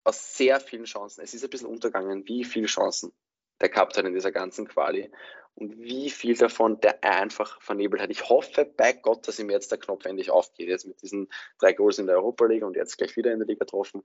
aus 0.05 0.37
sehr 0.37 0.61
vielen 0.61 0.85
Chancen. 0.85 1.23
Es 1.23 1.35
ist 1.35 1.45
ein 1.45 1.51
bisschen 1.51 1.69
untergegangen, 1.69 2.27
wie 2.27 2.45
viele 2.45 2.67
Chancen 2.67 3.13
der 3.61 3.69
gehabt 3.69 3.97
hat 3.97 4.05
in 4.05 4.15
dieser 4.15 4.33
ganzen 4.33 4.69
Quali 4.69 5.11
und 5.55 5.79
wie 5.79 6.11
viel 6.11 6.37
davon 6.37 6.81
der 6.81 7.03
einfach 7.03 7.61
vernebelt 7.61 8.01
hat. 8.01 8.11
Ich 8.11 8.29
hoffe 8.29 8.65
bei 8.65 8.93
Gott, 8.93 9.27
dass 9.27 9.39
ihm 9.39 9.51
jetzt 9.51 9.73
der 9.73 9.79
Knopf 9.79 10.05
endlich 10.05 10.31
aufgeht, 10.31 10.69
jetzt 10.69 10.87
mit 10.87 11.03
diesen 11.03 11.29
drei 11.59 11.73
Goals 11.73 11.99
in 11.99 12.07
der 12.07 12.17
Europa 12.17 12.47
League 12.47 12.63
und 12.63 12.77
jetzt 12.77 12.97
gleich 12.97 13.17
wieder 13.17 13.33
in 13.33 13.41
der 13.41 13.49
Liga 13.49 13.65
getroffen. 13.65 14.05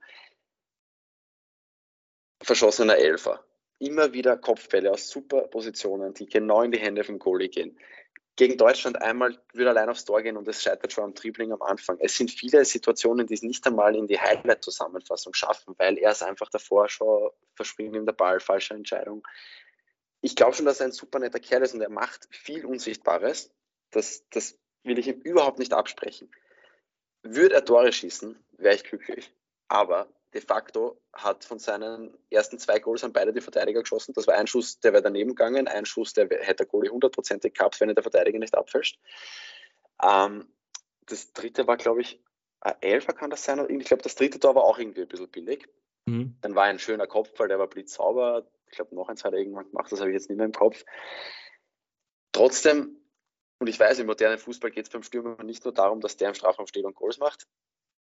Verschossener 2.42 2.96
Elfer. 2.96 3.44
Immer 3.78 4.12
wieder 4.12 4.36
Kopfbälle 4.36 4.90
aus 4.90 5.08
super 5.08 5.42
Positionen, 5.48 6.14
die 6.14 6.26
genau 6.26 6.62
in 6.62 6.72
die 6.72 6.80
Hände 6.80 7.04
vom 7.04 7.18
Goalie 7.18 7.48
gehen 7.48 7.78
gegen 8.36 8.56
Deutschland 8.58 9.00
einmal 9.00 9.38
würde 9.52 9.70
allein 9.70 9.88
aufs 9.88 10.04
Tor 10.04 10.20
gehen 10.22 10.36
und 10.36 10.48
es 10.48 10.62
scheitert 10.62 10.92
schon 10.92 11.04
am 11.04 11.14
Dribbling 11.14 11.52
am 11.52 11.62
Anfang. 11.62 11.98
Es 12.00 12.16
sind 12.16 12.30
viele 12.30 12.64
Situationen, 12.64 13.26
die 13.26 13.34
es 13.34 13.42
nicht 13.42 13.64
einmal 13.66 13.94
in 13.94 14.08
die 14.08 14.18
Highlight-Zusammenfassung 14.18 15.34
schaffen, 15.34 15.74
weil 15.78 15.98
er 15.98 16.10
es 16.10 16.22
einfach 16.22 16.50
davor 16.50 16.88
schon 16.88 17.30
verspringt 17.54 17.94
ihm 17.94 18.06
der 18.06 18.12
Ball, 18.12 18.40
falsche 18.40 18.74
Entscheidung. 18.74 19.26
Ich 20.20 20.34
glaube 20.34 20.54
schon, 20.54 20.66
dass 20.66 20.80
er 20.80 20.86
ein 20.86 20.92
super 20.92 21.20
netter 21.20 21.38
Kerl 21.38 21.62
ist 21.62 21.74
und 21.74 21.80
er 21.80 21.90
macht 21.90 22.26
viel 22.30 22.64
Unsichtbares. 22.64 23.50
Das, 23.90 24.24
das 24.30 24.58
will 24.82 24.98
ich 24.98 25.06
ihm 25.06 25.20
überhaupt 25.20 25.60
nicht 25.60 25.72
absprechen. 25.72 26.30
Würde 27.22 27.54
er 27.54 27.64
Tore 27.64 27.92
schießen, 27.92 28.36
wäre 28.58 28.74
ich 28.74 28.84
glücklich. 28.84 29.32
Aber 29.68 30.08
de 30.34 30.40
facto 30.40 31.00
hat 31.12 31.44
von 31.44 31.58
seinen 31.58 32.18
ersten 32.28 32.58
zwei 32.58 32.80
Goals 32.80 33.04
an 33.04 33.12
beide 33.12 33.32
die 33.32 33.40
Verteidiger 33.40 33.80
geschossen. 33.80 34.12
Das 34.14 34.26
war 34.26 34.34
ein 34.34 34.48
Schuss, 34.48 34.80
der 34.80 34.92
wäre 34.92 35.02
daneben 35.02 35.30
gegangen, 35.30 35.68
ein 35.68 35.86
Schuss, 35.86 36.12
der 36.12 36.28
hätte 36.28 36.64
der 36.64 36.66
Goalie 36.66 36.90
hundertprozentig 36.90 37.54
gehabt, 37.54 37.80
wenn 37.80 37.88
er 37.88 37.94
der 37.94 38.02
Verteidiger 38.02 38.38
nicht 38.40 38.56
abfälscht. 38.56 38.98
Ähm, 40.02 40.48
das 41.06 41.32
dritte 41.32 41.66
war, 41.66 41.76
glaube 41.76 42.00
ich, 42.00 42.20
ein 42.60 42.74
Elfer 42.80 43.12
kann 43.12 43.30
das 43.30 43.44
sein. 43.44 43.64
Ich 43.70 43.86
glaube, 43.86 44.02
das 44.02 44.16
dritte 44.16 44.40
Tor 44.40 44.54
war 44.54 44.64
auch 44.64 44.78
irgendwie 44.78 45.02
ein 45.02 45.08
bisschen 45.08 45.30
billig. 45.30 45.68
Mhm. 46.06 46.36
Dann 46.40 46.54
war 46.54 46.64
ein 46.64 46.78
schöner 46.78 47.06
Kopfball, 47.06 47.48
der 47.48 47.58
war 47.58 47.68
blitzsauber. 47.68 48.50
Ich 48.66 48.76
glaube, 48.76 48.94
noch 48.94 49.08
eins 49.08 49.22
hat 49.22 49.34
er 49.34 49.38
irgendwann 49.38 49.68
gemacht, 49.68 49.92
das 49.92 50.00
habe 50.00 50.10
ich 50.10 50.14
jetzt 50.14 50.28
nicht 50.28 50.38
mehr 50.38 50.46
im 50.46 50.52
Kopf. 50.52 50.84
Trotzdem, 52.32 52.96
und 53.60 53.68
ich 53.68 53.78
weiß, 53.78 54.00
im 54.00 54.08
modernen 54.08 54.38
Fußball 54.38 54.72
geht 54.72 54.86
es 54.86 54.90
beim 54.90 55.04
Stürmer 55.04 55.40
nicht 55.44 55.64
nur 55.64 55.72
darum, 55.72 56.00
dass 56.00 56.16
der 56.16 56.30
im 56.30 56.34
Strafraum 56.34 56.66
steht 56.66 56.84
und 56.84 56.96
Goals 56.96 57.18
macht 57.18 57.46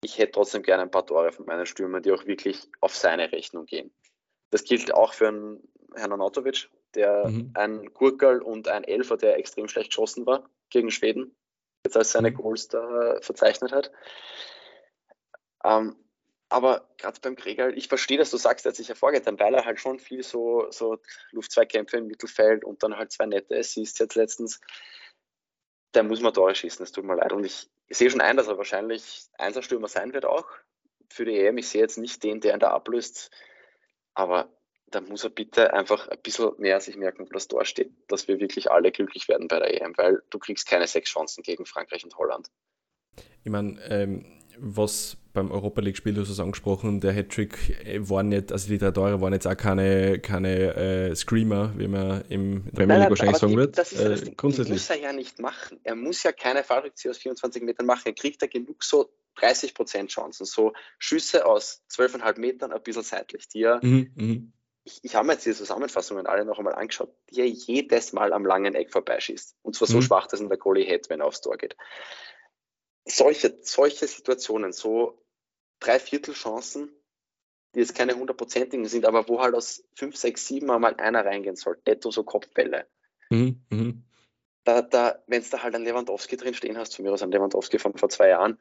ich 0.02 0.18
hätte 0.18 0.32
trotzdem 0.32 0.62
gerne 0.62 0.82
ein 0.82 0.90
paar 0.90 1.06
Tore 1.06 1.32
von 1.32 1.46
meinen 1.46 1.64
Stürmern, 1.64 2.02
die 2.02 2.12
auch 2.12 2.26
wirklich 2.26 2.68
auf 2.80 2.94
seine 2.94 3.32
Rechnung 3.32 3.66
gehen. 3.66 3.92
Das 4.50 4.64
gilt 4.64 4.92
auch 4.92 5.14
für 5.14 5.28
einen 5.28 5.68
Herrn 5.94 6.12
Anatovic, 6.12 6.68
der 6.94 7.28
mhm. 7.28 7.52
ein 7.54 7.94
Gurkel 7.94 8.42
und 8.42 8.68
ein 8.68 8.84
Elfer, 8.84 9.16
der 9.16 9.38
extrem 9.38 9.68
schlecht 9.68 9.90
geschossen 9.90 10.26
war 10.26 10.48
gegen 10.70 10.90
Schweden, 10.90 11.34
jetzt 11.84 11.96
als 11.96 12.12
seine 12.12 12.30
mhm. 12.30 12.34
Goals 12.34 12.68
da 12.68 13.18
verzeichnet 13.20 13.72
hat. 13.72 13.92
Ähm, 15.64 15.96
aber 16.48 16.86
gerade 16.98 17.18
beim 17.22 17.36
Gregal, 17.36 17.78
ich 17.78 17.88
verstehe, 17.88 18.18
dass 18.18 18.30
du 18.30 18.36
sagst, 18.36 18.66
er 18.66 18.70
hat 18.70 18.76
sich 18.76 18.88
hervorgetan, 18.88 19.38
weil 19.38 19.54
er 19.54 19.64
halt 19.64 19.80
schon 19.80 19.98
viel 19.98 20.22
so, 20.22 20.66
so 20.70 20.98
Luftzweikämpfe 21.30 21.96
im 21.96 22.08
Mittelfeld 22.08 22.64
und 22.64 22.82
dann 22.82 22.96
halt 22.96 23.12
zwei 23.12 23.24
nette 23.24 23.56
Assists 23.56 23.98
jetzt 23.98 24.16
letztens 24.16 24.60
der 25.94 26.02
muss 26.02 26.20
man 26.20 26.32
Tore 26.32 26.54
schießen, 26.54 26.82
es 26.82 26.92
tut 26.92 27.04
mir 27.04 27.16
leid. 27.16 27.32
Und 27.32 27.44
ich, 27.44 27.68
sehe 27.88 28.10
schon 28.10 28.20
ein, 28.20 28.36
dass 28.36 28.48
er 28.48 28.58
wahrscheinlich 28.58 29.26
Einserstürmer 29.38 29.88
sein 29.88 30.12
wird 30.12 30.24
auch 30.24 30.46
für 31.10 31.24
die 31.24 31.38
EM. 31.38 31.58
Ich 31.58 31.68
sehe 31.68 31.82
jetzt 31.82 31.98
nicht 31.98 32.22
den, 32.24 32.40
der 32.40 32.54
ihn 32.54 32.60
da 32.60 32.70
ablöst. 32.70 33.30
Aber 34.14 34.48
da 34.86 35.00
muss 35.00 35.24
er 35.24 35.30
bitte 35.30 35.72
einfach 35.72 36.08
ein 36.08 36.18
bisschen 36.22 36.52
mehr 36.58 36.80
sich 36.80 36.96
merken, 36.96 37.28
was 37.32 37.48
da 37.48 37.64
steht, 37.64 37.92
dass 38.08 38.28
wir 38.28 38.40
wirklich 38.40 38.70
alle 38.70 38.92
glücklich 38.92 39.28
werden 39.28 39.48
bei 39.48 39.58
der 39.58 39.80
EM, 39.80 39.96
weil 39.96 40.22
du 40.30 40.38
kriegst 40.38 40.66
keine 40.66 40.86
sechs 40.86 41.10
Chancen 41.10 41.42
gegen 41.42 41.66
Frankreich 41.66 42.04
und 42.04 42.16
Holland. 42.16 42.50
Ich 43.44 43.50
meine, 43.50 43.80
ähm, 43.88 44.40
was 44.58 45.16
beim 45.32 45.50
Europa 45.50 45.80
League-Spiel, 45.80 46.14
du 46.14 46.22
hast 46.22 46.30
es 46.30 46.40
angesprochen, 46.40 47.00
der 47.00 47.12
Hattrick 47.12 47.84
äh, 47.84 47.98
war 48.08 48.22
nicht, 48.22 48.52
also 48.52 48.68
die 48.68 48.78
drei 48.78 48.90
Tore 48.90 49.20
waren 49.20 49.32
jetzt 49.32 49.46
auch 49.46 49.56
keine, 49.56 50.18
keine 50.18 50.74
äh, 50.74 51.14
Screamer, 51.14 51.72
wie 51.76 51.88
man 51.88 52.24
im 52.28 52.64
Premier 52.72 52.98
League 52.98 53.10
wahrscheinlich 53.10 53.38
sagen 53.38 53.56
wird. 53.56 53.78
Das 53.78 53.92
ist 53.92 54.00
ja 54.00 54.08
das 54.08 54.22
äh, 54.22 54.32
grundsätzlich. 54.32 54.74
muss 54.74 54.90
er 54.90 54.98
ja 54.98 55.12
nicht 55.12 55.38
machen. 55.38 55.80
Er 55.82 55.94
muss 55.94 56.22
ja 56.22 56.32
keine 56.32 56.62
Fallrückzieher 56.64 57.10
aus 57.10 57.18
24 57.18 57.62
Metern 57.62 57.86
machen. 57.86 58.02
Er 58.06 58.14
kriegt 58.14 58.42
ja 58.42 58.48
genug 58.48 58.82
so 58.82 59.10
30% 59.40 60.08
Chancen, 60.08 60.44
so 60.44 60.72
Schüsse 60.98 61.46
aus 61.46 61.82
12,5 61.90 62.38
Metern 62.38 62.72
ein 62.72 62.82
bisschen 62.82 63.02
seitlich, 63.02 63.48
die 63.48 63.62
er 63.62 63.80
mhm, 63.82 64.10
mhm 64.14 64.52
ich, 64.84 65.00
ich 65.02 65.14
habe 65.14 65.26
mir 65.26 65.34
jetzt 65.34 65.46
diese 65.46 65.58
Zusammenfassungen 65.58 66.26
alle 66.26 66.44
noch 66.44 66.58
einmal 66.58 66.74
angeschaut, 66.74 67.14
die 67.30 67.40
er 67.40 67.46
jedes 67.46 68.12
Mal 68.12 68.32
am 68.32 68.44
langen 68.44 68.74
Eck 68.74 68.90
vorbeischießt. 68.90 69.56
Und 69.62 69.76
zwar 69.76 69.88
so 69.88 69.98
mhm. 69.98 70.02
schwach, 70.02 70.26
dass 70.26 70.40
ihn 70.40 70.48
der 70.48 70.58
Goalie 70.58 70.84
hätte, 70.84 71.10
wenn 71.10 71.20
er 71.20 71.26
aufs 71.26 71.40
Tor 71.40 71.56
geht. 71.56 71.76
Solche, 73.04 73.58
solche 73.62 74.06
Situationen, 74.06 74.72
so 74.72 75.21
Dreiviertelchancen, 75.82 76.90
die 77.74 77.80
jetzt 77.80 77.94
keine 77.94 78.14
hundertprozentigen 78.14 78.86
sind, 78.86 79.06
aber 79.06 79.28
wo 79.28 79.40
halt 79.40 79.54
aus 79.54 79.84
fünf, 79.94 80.16
sechs, 80.16 80.46
sieben 80.46 80.66
Mal 80.66 80.84
einer 80.96 81.24
reingehen 81.24 81.56
soll, 81.56 81.78
detto 81.86 82.10
so 82.10 82.22
Kopfbälle. 82.22 82.86
Mhm. 83.30 83.62
Mhm. 83.70 84.04
Da, 84.64 84.82
da, 84.82 85.22
Wenn 85.26 85.40
es 85.40 85.50
da 85.50 85.62
halt 85.62 85.74
ein 85.74 85.84
Lewandowski 85.84 86.36
drin 86.36 86.54
stehen 86.54 86.78
hast, 86.78 86.94
von 86.94 87.04
mir 87.04 87.12
aus 87.12 87.22
ein 87.22 87.32
Lewandowski 87.32 87.78
von 87.78 87.96
vor 87.96 88.08
zwei 88.08 88.28
Jahren, 88.28 88.60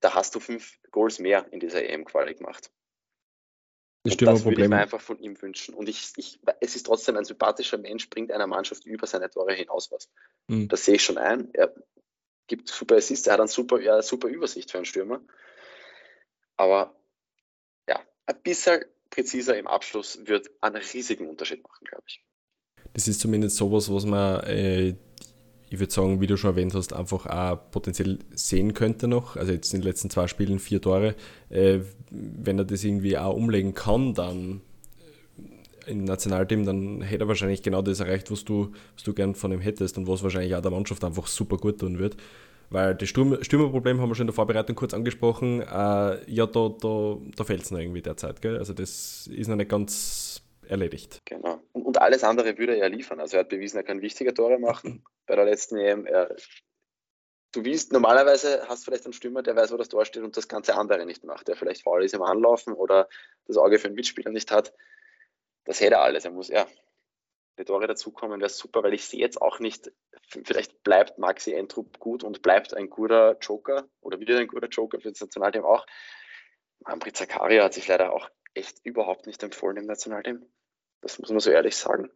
da 0.00 0.14
hast 0.14 0.34
du 0.34 0.40
fünf 0.40 0.78
Goals 0.90 1.18
mehr 1.18 1.46
in 1.50 1.60
dieser 1.60 1.82
EM-Quali 1.82 2.34
gemacht. 2.34 2.70
Das, 4.04 4.16
das 4.18 4.44
würde 4.44 4.62
ich 4.62 4.68
mir 4.68 4.76
einfach 4.76 5.00
von 5.00 5.18
ihm 5.18 5.40
wünschen. 5.42 5.74
Und 5.74 5.88
ich, 5.88 6.12
ich, 6.16 6.38
es 6.60 6.76
ist 6.76 6.86
trotzdem 6.86 7.16
ein 7.16 7.24
sympathischer 7.24 7.78
Mensch, 7.78 8.08
bringt 8.08 8.30
einer 8.30 8.46
Mannschaft 8.46 8.84
über 8.84 9.06
seine 9.06 9.28
Tore 9.30 9.54
hinaus 9.54 9.90
was. 9.90 10.08
Mhm. 10.46 10.68
Das 10.68 10.84
sehe 10.84 10.94
ich 10.94 11.02
schon 11.02 11.18
ein. 11.18 11.52
Er 11.54 11.74
gibt 12.46 12.68
super 12.68 12.96
Assists, 12.96 13.26
er 13.26 13.32
hat 13.32 13.40
eine 13.40 13.48
super, 13.48 13.80
ja, 13.80 14.00
super 14.02 14.28
Übersicht 14.28 14.70
für 14.70 14.78
einen 14.78 14.84
Stürmer. 14.84 15.20
Aber 16.56 16.94
ja, 17.88 18.00
ein 18.26 18.36
bisschen 18.42 18.84
präziser 19.10 19.56
im 19.58 19.66
Abschluss 19.66 20.18
wird 20.24 20.50
einen 20.60 20.76
riesigen 20.76 21.28
Unterschied 21.28 21.62
machen, 21.62 21.84
glaube 21.84 22.04
ich. 22.06 22.22
Das 22.94 23.08
ist 23.08 23.20
zumindest 23.20 23.56
sowas, 23.56 23.92
was 23.92 24.06
man 24.06 24.40
äh, 24.44 24.94
ich 25.68 25.78
würde 25.80 25.92
sagen, 25.92 26.20
wie 26.20 26.26
du 26.26 26.36
schon 26.36 26.50
erwähnt 26.50 26.74
hast, 26.74 26.92
einfach 26.92 27.26
auch 27.26 27.70
potenziell 27.70 28.18
sehen 28.34 28.74
könnte 28.74 29.08
noch. 29.08 29.36
Also 29.36 29.52
jetzt 29.52 29.72
in 29.74 29.80
den 29.80 29.88
letzten 29.88 30.10
zwei 30.10 30.28
Spielen 30.28 30.58
vier 30.58 30.80
Tore. 30.80 31.14
Äh, 31.48 31.80
wenn 32.10 32.58
er 32.58 32.64
das 32.64 32.84
irgendwie 32.84 33.18
auch 33.18 33.34
umlegen 33.34 33.74
kann, 33.74 34.14
dann 34.14 34.60
äh, 35.86 35.90
im 35.90 36.04
Nationalteam, 36.04 36.64
dann 36.64 37.02
hätte 37.02 37.24
er 37.24 37.28
wahrscheinlich 37.28 37.62
genau 37.62 37.82
das 37.82 38.00
erreicht, 38.00 38.30
was 38.30 38.44
du, 38.44 38.72
was 38.94 39.02
du 39.02 39.12
gern 39.12 39.34
von 39.34 39.52
ihm 39.52 39.60
hättest 39.60 39.98
und 39.98 40.06
was 40.06 40.22
wahrscheinlich 40.22 40.54
auch 40.54 40.62
der 40.62 40.70
Mannschaft 40.70 41.02
einfach 41.02 41.26
super 41.26 41.56
gut 41.56 41.80
tun 41.80 41.98
wird. 41.98 42.16
Weil 42.70 42.94
das 42.94 43.08
Stürmer, 43.08 43.42
Stürmerproblem 43.44 44.00
haben 44.00 44.08
wir 44.08 44.14
schon 44.14 44.24
in 44.24 44.28
der 44.28 44.34
Vorbereitung 44.34 44.74
kurz 44.76 44.92
angesprochen. 44.92 45.60
Äh, 45.60 46.30
ja, 46.30 46.46
da, 46.46 46.68
da, 46.80 47.16
da 47.36 47.44
fehlt 47.44 47.62
es 47.62 47.70
noch 47.70 47.78
irgendwie 47.78 48.02
derzeit. 48.02 48.42
Gell? 48.42 48.58
Also 48.58 48.72
das 48.72 49.28
ist 49.28 49.48
noch 49.48 49.56
nicht 49.56 49.70
ganz 49.70 50.42
erledigt. 50.68 51.22
Genau. 51.24 51.60
Und, 51.72 51.86
und, 51.86 52.00
alles 52.00 52.24
andere 52.24 52.58
würde 52.58 52.72
er 52.72 52.78
ja 52.78 52.86
liefern. 52.86 53.20
Also 53.20 53.36
er 53.36 53.40
hat 53.40 53.48
bewiesen, 53.48 53.76
er 53.76 53.84
kann 53.84 54.02
wichtige 54.02 54.34
Tore 54.34 54.58
machen. 54.58 55.04
Bei 55.26 55.36
der 55.36 55.44
letzten 55.44 55.76
EM, 55.76 56.06
er, 56.06 56.34
du 57.52 57.64
willst, 57.64 57.92
normalerweise 57.92 58.66
hast 58.68 58.82
du 58.82 58.90
vielleicht 58.90 59.04
einen 59.04 59.12
Stürmer, 59.12 59.42
der 59.42 59.56
weiß, 59.56 59.72
wo 59.72 59.76
das 59.76 59.88
Tor 59.88 60.04
steht 60.04 60.22
und 60.22 60.36
das 60.36 60.48
ganze 60.48 60.76
andere 60.76 61.06
nicht 61.06 61.24
macht, 61.24 61.48
der 61.48 61.56
vielleicht 61.56 61.82
faul 61.82 62.04
ist 62.04 62.14
im 62.14 62.22
Anlaufen 62.22 62.74
oder 62.74 63.08
das 63.46 63.56
Auge 63.56 63.78
für 63.78 63.86
einen 63.86 63.94
Mitspieler 63.94 64.30
nicht 64.30 64.50
hat. 64.50 64.72
Das 65.64 65.80
hätte 65.80 65.94
er 65.94 66.02
alles. 66.02 66.24
Er 66.24 66.32
muss, 66.32 66.48
ja, 66.48 66.66
die 67.58 67.64
Tore 67.64 67.86
dazukommen, 67.86 68.40
wäre 68.40 68.50
super, 68.50 68.82
weil 68.82 68.94
ich 68.94 69.04
sehe 69.04 69.20
jetzt 69.20 69.40
auch 69.40 69.58
nicht, 69.60 69.90
vielleicht 70.44 70.82
bleibt 70.82 71.18
Maxi 71.18 71.52
Entrup 71.52 71.98
gut 71.98 72.24
und 72.24 72.42
bleibt 72.42 72.74
ein 72.74 72.90
guter 72.90 73.36
Joker 73.40 73.88
oder 74.00 74.20
wieder 74.20 74.38
ein 74.38 74.46
guter 74.46 74.68
Joker 74.68 75.00
für 75.00 75.10
das 75.10 75.20
Nationalteam 75.20 75.64
auch. 75.64 75.86
Ambrit 76.84 77.16
Zakaria 77.16 77.64
hat 77.64 77.74
sich 77.74 77.88
leider 77.88 78.12
auch 78.12 78.28
echt 78.54 78.84
überhaupt 78.84 79.26
nicht 79.26 79.42
empfohlen 79.42 79.76
im 79.78 79.86
Nationalteam. 79.86 80.44
Das 81.00 81.18
muss 81.18 81.30
man 81.30 81.40
so 81.40 81.50
ehrlich 81.50 81.76
sagen. 81.76 82.10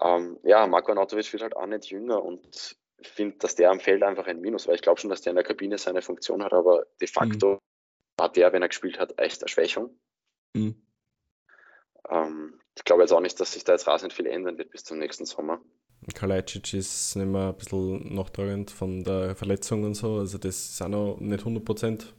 Ähm, 0.00 0.38
ja, 0.42 0.66
Marco 0.66 0.92
Anatovic 0.92 1.32
wird 1.32 1.42
halt 1.42 1.56
auch 1.56 1.66
nicht 1.66 1.90
jünger 1.90 2.22
und 2.22 2.76
finde, 3.02 3.38
dass 3.38 3.54
der 3.54 3.70
am 3.70 3.80
Feld 3.80 4.02
einfach 4.02 4.26
ein 4.26 4.40
Minus 4.40 4.66
war. 4.66 4.74
Ich 4.74 4.82
glaube 4.82 5.00
schon, 5.00 5.10
dass 5.10 5.22
der 5.22 5.30
in 5.30 5.36
der 5.36 5.44
Kabine 5.44 5.78
seine 5.78 6.02
Funktion 6.02 6.44
hat, 6.44 6.52
aber 6.52 6.86
de 7.00 7.08
facto 7.08 7.54
mhm. 7.54 8.22
hat 8.22 8.36
der, 8.36 8.52
wenn 8.52 8.62
er 8.62 8.68
gespielt 8.68 8.98
hat, 8.98 9.18
echt 9.18 9.42
eine 9.42 9.48
Schwächung. 9.48 9.98
Mhm. 10.54 10.82
Ähm, 12.08 12.60
ich 12.76 12.84
glaube 12.84 13.02
jetzt 13.02 13.12
auch 13.12 13.20
nicht, 13.20 13.38
dass 13.40 13.52
sich 13.52 13.64
da 13.64 13.72
jetzt 13.72 13.86
rasend 13.86 14.12
viel 14.12 14.26
ändern 14.26 14.58
wird 14.58 14.70
bis 14.70 14.84
zum 14.84 14.98
nächsten 14.98 15.26
Sommer. 15.26 15.60
Kalajdzic 16.14 16.72
ist 16.74 17.16
nicht 17.16 17.26
mehr 17.26 17.48
ein 17.48 17.56
bisschen 17.56 18.14
nachtragend 18.14 18.70
von 18.70 19.04
der 19.04 19.36
Verletzung 19.36 19.84
und 19.84 19.94
so, 19.94 20.16
also 20.16 20.38
das 20.38 20.70
ist 20.70 20.82
auch 20.82 20.88
noch 20.88 21.18
nicht 21.20 21.40
100 21.40 21.64
Prozent. 21.64 22.14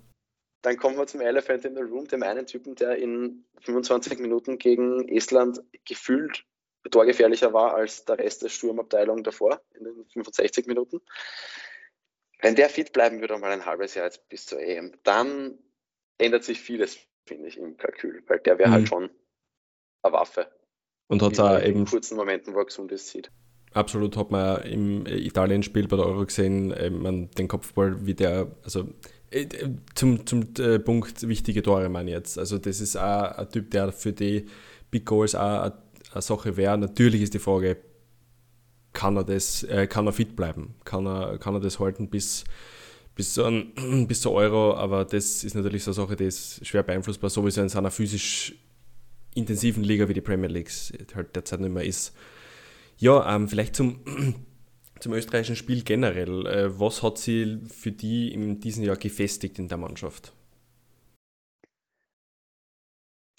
Dann 0.61 0.77
kommen 0.77 0.97
wir 0.97 1.07
zum 1.07 1.21
Elephant 1.21 1.65
in 1.65 1.75
the 1.75 1.81
Room, 1.81 2.07
dem 2.07 2.21
einen 2.21 2.45
Typen, 2.45 2.75
der 2.75 2.97
in 2.97 3.45
25 3.61 4.19
Minuten 4.19 4.59
gegen 4.59 5.09
Estland 5.09 5.63
gefühlt 5.85 6.45
torgefährlicher 6.89 7.53
war 7.53 7.75
als 7.75 8.05
der 8.05 8.17
Rest 8.17 8.41
der 8.41 8.49
Sturmabteilung 8.49 9.23
davor, 9.23 9.61
in 9.75 9.83
den 9.83 10.05
65 10.13 10.65
Minuten. 10.65 10.99
Wenn 12.39 12.55
der 12.55 12.69
fit 12.69 12.91
bleiben 12.91 13.21
würde, 13.21 13.37
mal 13.37 13.51
ein 13.51 13.65
halbes 13.65 13.93
Jahr 13.93 14.05
jetzt 14.05 14.27
bis 14.29 14.47
zur 14.47 14.59
EM, 14.59 14.93
dann 15.03 15.59
ändert 16.17 16.43
sich 16.43 16.59
vieles, 16.59 16.97
finde 17.25 17.47
ich, 17.47 17.57
im 17.57 17.77
Kalkül, 17.77 18.23
weil 18.27 18.39
der 18.39 18.57
wäre 18.57 18.71
halt 18.71 18.83
mhm. 18.83 18.91
halt 18.91 19.09
schon 19.09 19.20
eine 20.03 20.13
Waffe. 20.13 20.47
Und 21.07 21.21
hat 21.21 21.39
auch 21.39 21.61
eben. 21.61 21.79
In 21.79 21.85
kurzen 21.85 22.15
Momenten, 22.15 22.53
wo 22.53 22.59
er 22.59 22.65
gesund 22.65 22.91
ist, 22.91 23.09
sieht. 23.09 23.31
Absolut 23.73 24.17
hat 24.17 24.31
man 24.31 24.61
im 24.63 25.05
Italien-Spiel 25.05 25.87
bei 25.87 25.95
der 25.95 26.05
Euro 26.05 26.25
gesehen, 26.25 26.71
äh, 26.71 26.89
man 26.89 27.31
den 27.31 27.47
Kopfball, 27.47 28.05
wie 28.05 28.13
der, 28.13 28.51
also 28.63 28.89
äh, 29.29 29.47
zum, 29.95 30.25
zum 30.25 30.53
äh, 30.59 30.77
Punkt 30.79 31.25
wichtige 31.27 31.63
Tore 31.63 31.87
meine 31.87 32.09
ich 32.09 32.15
jetzt. 32.15 32.37
Also 32.37 32.57
das 32.57 32.81
ist 32.81 32.97
auch 32.97 33.31
ein 33.31 33.49
Typ, 33.49 33.71
der 33.71 33.93
für 33.93 34.11
die 34.11 34.45
Big 34.89 35.05
Goals 35.05 35.35
auch 35.35 35.61
eine, 35.61 35.73
eine 36.11 36.21
Sache 36.21 36.57
wäre. 36.57 36.77
Natürlich 36.77 37.21
ist 37.21 37.33
die 37.33 37.39
Frage, 37.39 37.77
kann 38.91 39.15
er 39.15 39.23
das, 39.23 39.63
äh, 39.63 39.87
kann 39.87 40.05
er 40.05 40.13
fit 40.13 40.35
bleiben? 40.35 40.75
Kann 40.83 41.05
er, 41.07 41.37
kann 41.37 41.53
er 41.53 41.61
das 41.61 41.79
halten 41.79 42.09
bis, 42.09 42.43
bis, 43.15 43.39
an, 43.39 43.71
bis 44.07 44.19
zur 44.19 44.33
Euro? 44.33 44.75
Aber 44.75 45.05
das 45.05 45.45
ist 45.45 45.55
natürlich 45.55 45.85
so 45.85 45.91
eine 45.91 45.95
Sache, 45.95 46.17
die 46.17 46.25
ist 46.25 46.65
schwer 46.65 46.83
beeinflussbar, 46.83 47.29
sowieso 47.29 47.61
in 47.61 47.69
seiner 47.69 47.91
physisch 47.91 48.53
intensiven 49.33 49.83
Liga 49.83 50.07
wie 50.09 50.13
die 50.13 50.21
Premier 50.21 50.49
League 50.49 50.71
halt 51.15 51.35
derzeit 51.35 51.59
nicht 51.59 51.71
mehr 51.71 51.85
ist. 51.85 52.13
Ja, 52.97 53.35
ähm, 53.35 53.47
vielleicht 53.47 53.75
zum 53.75 54.03
zum 55.01 55.13
österreichischen 55.13 55.55
Spiel 55.55 55.83
generell. 55.83 56.45
Äh, 56.45 56.79
was 56.79 57.03
hat 57.03 57.17
sie 57.17 57.59
für 57.67 57.91
die 57.91 58.33
in 58.33 58.59
diesem 58.59 58.83
Jahr 58.83 58.95
gefestigt 58.95 59.59
in 59.59 59.67
der 59.67 59.77
Mannschaft? 59.77 60.33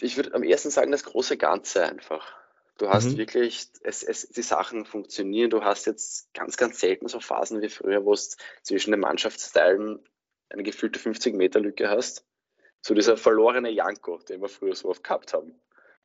Ich 0.00 0.16
würde 0.16 0.35
am 0.35 0.42
ersten 0.42 0.70
sagen, 0.70 0.90
das 0.90 1.05
große 1.05 1.37
Ganze 1.37 1.87
einfach. 1.87 2.35
Du 2.78 2.88
hast 2.88 3.12
mhm. 3.12 3.18
wirklich, 3.18 3.68
es, 3.83 4.02
es, 4.02 4.28
die 4.28 4.42
Sachen 4.42 4.85
funktionieren. 4.85 5.50
Du 5.50 5.62
hast 5.62 5.87
jetzt 5.87 6.35
ganz, 6.35 6.57
ganz 6.57 6.81
selten 6.81 7.07
so 7.07 7.20
Phasen 7.20 7.62
wie 7.62 7.68
früher, 7.68 8.05
wo 8.05 8.12
es 8.12 8.37
zwischen 8.62 8.90
den 8.90 9.00
Mannschaftsteilen 9.00 10.00
eine 10.48 10.64
gefühlte 10.64 10.98
50-Meter-Lücke 10.98 11.88
hast. 11.88 12.26
So 12.81 12.94
dieser 12.94 13.16
verlorene 13.16 13.70
Janko, 13.70 14.18
den 14.28 14.42
wir 14.42 14.48
früher 14.48 14.74
so 14.74 14.88
oft 14.88 15.05
gehabt 15.05 15.33
haben. 15.33 15.55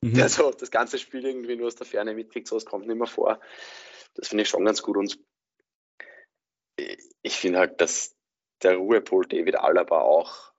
Mhm. 0.02 0.14
Der 0.14 0.30
so 0.30 0.52
das 0.52 0.72
ganze 0.72 1.00
Spiel 1.00 1.26
irgendwie 1.26 1.56
nur 1.56 1.68
aus 1.68 1.76
der 1.76 1.88
Ferne 1.88 2.14
mitkriegt, 2.14 2.48
so 2.48 2.58
es 2.58 2.66
kommt 2.66 2.88
nicht 2.88 2.98
mehr 2.98 3.08
vor. 3.08 3.40
Das 4.14 4.30
finde 4.30 4.44
ich 4.44 4.50
schon 4.50 4.66
ganz 4.66 4.82
gut. 4.82 4.98
Und 4.98 5.20
ich 7.22 7.36
finde 7.36 7.60
halt, 7.60 7.82
dass 7.82 8.16
der 8.62 8.76
Ruhepol 8.76 9.26
David 9.28 9.56
Alaba 9.56 10.02
auch 10.02 10.54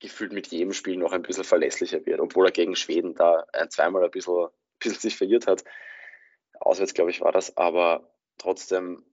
gefühlt 0.00 0.32
mit 0.32 0.48
jedem 0.48 0.72
Spiel 0.72 0.96
noch 0.96 1.12
ein 1.12 1.22
bisschen 1.22 1.44
verlässlicher 1.44 2.04
wird, 2.04 2.20
obwohl 2.20 2.46
er 2.46 2.52
gegen 2.52 2.74
Schweden 2.74 3.14
da 3.14 3.46
ein, 3.52 3.70
zweimal 3.70 4.04
ein 4.04 4.10
bisschen, 4.10 4.46
ein 4.46 4.50
bisschen 4.78 4.98
sich 4.98 5.16
verliert 5.16 5.46
hat. 5.46 5.64
Auswärts, 6.58 6.94
glaube 6.94 7.10
ich, 7.10 7.20
war 7.20 7.32
das, 7.32 7.56
aber 7.56 8.12
trotzdem, 8.36 9.04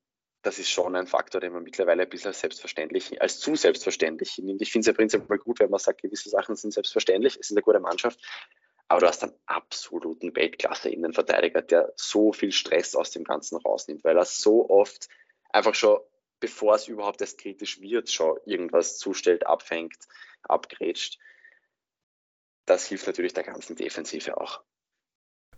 das 0.41 0.57
ist 0.57 0.69
schon 0.69 0.95
ein 0.95 1.07
Faktor, 1.07 1.41
den 1.41 1.53
man 1.53 1.63
mittlerweile 1.63 2.03
ein 2.03 2.09
bisschen 2.09 2.33
selbstverständlich, 2.33 3.21
als 3.21 3.39
zu 3.39 3.55
selbstverständlich 3.55 4.37
nimmt. 4.39 4.61
Ich 4.61 4.71
finde 4.71 4.81
es 4.81 4.87
ja 4.87 4.93
prinzipiell 4.93 5.37
gut, 5.37 5.59
wenn 5.59 5.69
man 5.69 5.79
sagt, 5.79 6.01
gewisse 6.01 6.29
Sachen 6.29 6.55
sind 6.55 6.71
selbstverständlich, 6.71 7.35
es 7.35 7.49
ist 7.49 7.51
eine 7.51 7.61
gute 7.61 7.79
Mannschaft, 7.79 8.19
aber 8.89 9.01
du 9.01 9.07
hast 9.07 9.23
einen 9.23 9.33
absoluten 9.45 10.35
Weltklasse-Innenverteidiger, 10.35 11.61
der 11.61 11.93
so 11.95 12.33
viel 12.33 12.51
Stress 12.51 12.95
aus 12.95 13.11
dem 13.11 13.23
Ganzen 13.23 13.57
rausnimmt, 13.57 14.03
weil 14.03 14.17
er 14.17 14.25
so 14.25 14.67
oft 14.67 15.07
einfach 15.51 15.75
schon, 15.75 15.99
bevor 16.39 16.73
es 16.73 16.87
überhaupt 16.87 17.21
erst 17.21 17.37
kritisch 17.37 17.79
wird, 17.81 18.09
schon 18.09 18.37
irgendwas 18.45 18.97
zustellt, 18.97 19.45
abfängt, 19.45 19.97
abgrätscht. 20.41 21.19
Das 22.65 22.87
hilft 22.87 23.05
natürlich 23.05 23.33
der 23.33 23.43
ganzen 23.43 23.75
Defensive 23.75 24.35
auch. 24.37 24.63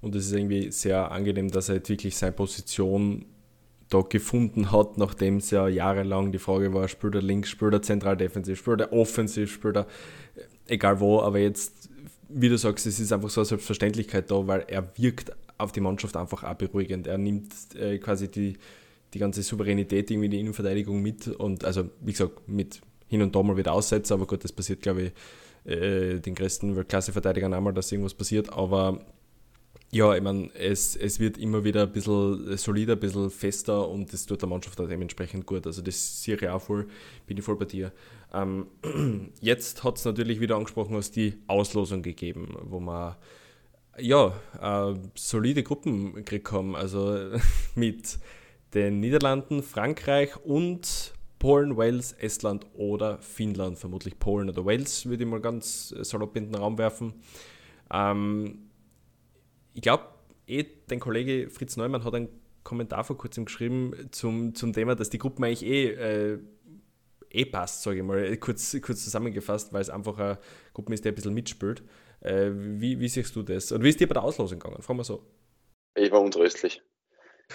Und 0.01 0.13
es 0.15 0.25
ist 0.25 0.33
irgendwie 0.33 0.71
sehr 0.71 1.11
angenehm, 1.11 1.49
dass 1.49 1.69
er 1.69 1.75
jetzt 1.75 1.89
wirklich 1.89 2.17
seine 2.17 2.33
Position 2.33 3.25
da 3.87 4.01
gefunden 4.01 4.71
hat, 4.73 4.97
nachdem 4.97 5.37
es 5.37 5.51
ja 5.51 5.69
jahrelang 5.69 6.33
die 6.33 6.39
Frage 6.39 6.73
war, 6.73 6.87
spielt 6.89 7.15
er 7.15 7.21
links, 7.21 7.49
spielt 7.49 7.73
er 7.73 7.81
zentral 7.81 8.17
defensiv, 8.17 8.59
spielt 8.59 8.81
er 8.81 8.91
offensiv, 8.91 9.53
spielt 9.53 9.77
er 9.77 9.87
egal 10.67 10.99
wo, 10.99 11.21
aber 11.21 11.39
jetzt 11.39 11.90
wie 12.33 12.49
du 12.49 12.57
sagst, 12.57 12.85
es 12.85 12.99
ist 12.99 13.11
einfach 13.11 13.29
so 13.29 13.41
eine 13.41 13.45
Selbstverständlichkeit 13.45 14.29
da, 14.29 14.47
weil 14.47 14.65
er 14.67 14.91
wirkt 14.97 15.31
auf 15.57 15.71
die 15.71 15.81
Mannschaft 15.81 16.15
einfach 16.17 16.43
auch 16.43 16.55
beruhigend. 16.55 17.07
Er 17.07 17.17
nimmt 17.17 17.53
äh, 17.75 17.97
quasi 17.97 18.29
die, 18.29 18.57
die 19.13 19.19
ganze 19.19 19.43
Souveränität 19.43 20.09
irgendwie 20.09 20.25
in 20.25 20.31
die 20.31 20.39
Innenverteidigung 20.39 21.01
mit 21.01 21.27
und 21.27 21.63
also 21.63 21.89
wie 22.01 22.11
gesagt, 22.11 22.47
mit 22.47 22.81
hin 23.07 23.21
und 23.21 23.35
da 23.35 23.43
mal 23.43 23.57
wieder 23.57 23.73
aussetzen, 23.73 24.13
aber 24.13 24.25
gut, 24.25 24.43
das 24.43 24.51
passiert 24.51 24.81
glaube 24.81 25.11
ich 25.65 25.71
äh, 25.71 26.19
den 26.19 26.33
größten 26.33 26.75
Weltklasse-Verteidigern 26.75 27.53
einmal, 27.53 27.73
dass 27.73 27.91
irgendwas 27.91 28.13
passiert, 28.13 28.51
aber 28.51 29.05
ja, 29.93 30.15
ich 30.15 30.23
meine, 30.23 30.49
es, 30.55 30.95
es 30.95 31.19
wird 31.19 31.37
immer 31.37 31.65
wieder 31.65 31.83
ein 31.83 31.91
bisschen 31.91 32.57
solider, 32.57 32.93
ein 32.93 32.99
bisschen 32.99 33.29
fester 33.29 33.89
und 33.89 34.13
das 34.13 34.25
tut 34.25 34.41
der 34.41 34.47
Mannschaft 34.47 34.79
auch 34.79 34.87
dementsprechend 34.87 35.45
gut. 35.45 35.67
Also 35.67 35.81
das 35.81 36.23
sehe 36.23 36.35
ich 36.35 36.47
auch 36.47 36.61
voll, 36.61 36.87
bin 37.27 37.37
ich 37.37 37.43
voll 37.43 37.57
bei 37.57 37.65
dir. 37.65 37.91
Ähm, 38.33 38.67
jetzt 39.41 39.83
hat 39.83 39.97
es 39.97 40.05
natürlich 40.05 40.39
wieder 40.39 40.55
angesprochen, 40.55 40.95
hast 40.95 41.15
die 41.15 41.41
Auslosung 41.47 42.01
gegeben, 42.01 42.55
wo 42.63 42.79
man 42.79 43.15
ja, 43.97 44.33
äh, 44.61 44.95
solide 45.15 45.63
Gruppen 45.63 46.13
gekriegt 46.13 46.51
haben. 46.51 46.75
Also 46.75 47.31
mit 47.75 48.19
den 48.73 48.99
Niederlanden, 48.99 49.63
Frankreich 49.63 50.37
und 50.43 51.13
Polen, 51.39 51.75
Wales, 51.75 52.13
Estland 52.13 52.65
oder 52.73 53.17
Finnland. 53.19 53.77
Vermutlich 53.77 54.19
Polen 54.19 54.49
oder 54.49 54.65
Wales, 54.65 55.05
würde 55.07 55.23
ich 55.23 55.29
mal 55.29 55.41
ganz 55.41 55.89
salopp 55.89 56.35
in 56.37 56.51
den 56.51 56.55
Raum 56.55 56.77
werfen. 56.77 57.15
Ähm, 57.91 58.69
ich 59.73 59.81
glaube, 59.81 60.05
eh, 60.47 60.65
dein 60.87 60.99
Kollege 60.99 61.49
Fritz 61.49 61.77
Neumann 61.77 62.03
hat 62.03 62.13
einen 62.13 62.29
Kommentar 62.63 63.03
vor 63.03 63.17
kurzem 63.17 63.45
geschrieben 63.45 63.93
zum, 64.11 64.53
zum 64.53 64.71
Thema, 64.71 64.95
dass 64.95 65.09
die 65.09 65.17
Gruppen 65.17 65.43
eigentlich 65.43 65.65
eh, 65.65 65.87
äh, 65.89 66.39
eh 67.33 67.45
passt, 67.45 67.83
sage 67.83 67.97
ich 67.97 68.03
mal, 68.03 68.37
kurz, 68.37 68.77
kurz 68.81 69.03
zusammengefasst, 69.03 69.73
weil 69.73 69.81
es 69.81 69.89
einfach 69.89 70.17
eine 70.17 70.39
Gruppe 70.73 70.93
ist, 70.93 71.05
die 71.05 71.09
ein 71.09 71.15
bisschen 71.15 71.33
mitspielt. 71.33 71.83
Äh, 72.21 72.51
wie, 72.53 72.99
wie 72.99 73.07
siehst 73.07 73.35
du 73.35 73.43
das? 73.43 73.71
Und 73.71 73.83
wie 73.83 73.89
ist 73.89 73.99
dir 73.99 74.07
bei 74.07 74.13
der 74.13 74.23
Auslosung 74.23 74.59
gegangen? 74.59 74.81
Fragen 74.81 74.99
wir 74.99 75.03
so. 75.03 75.25
Ich 75.95 76.11
war 76.11 76.21
untröstlich. 76.21 76.81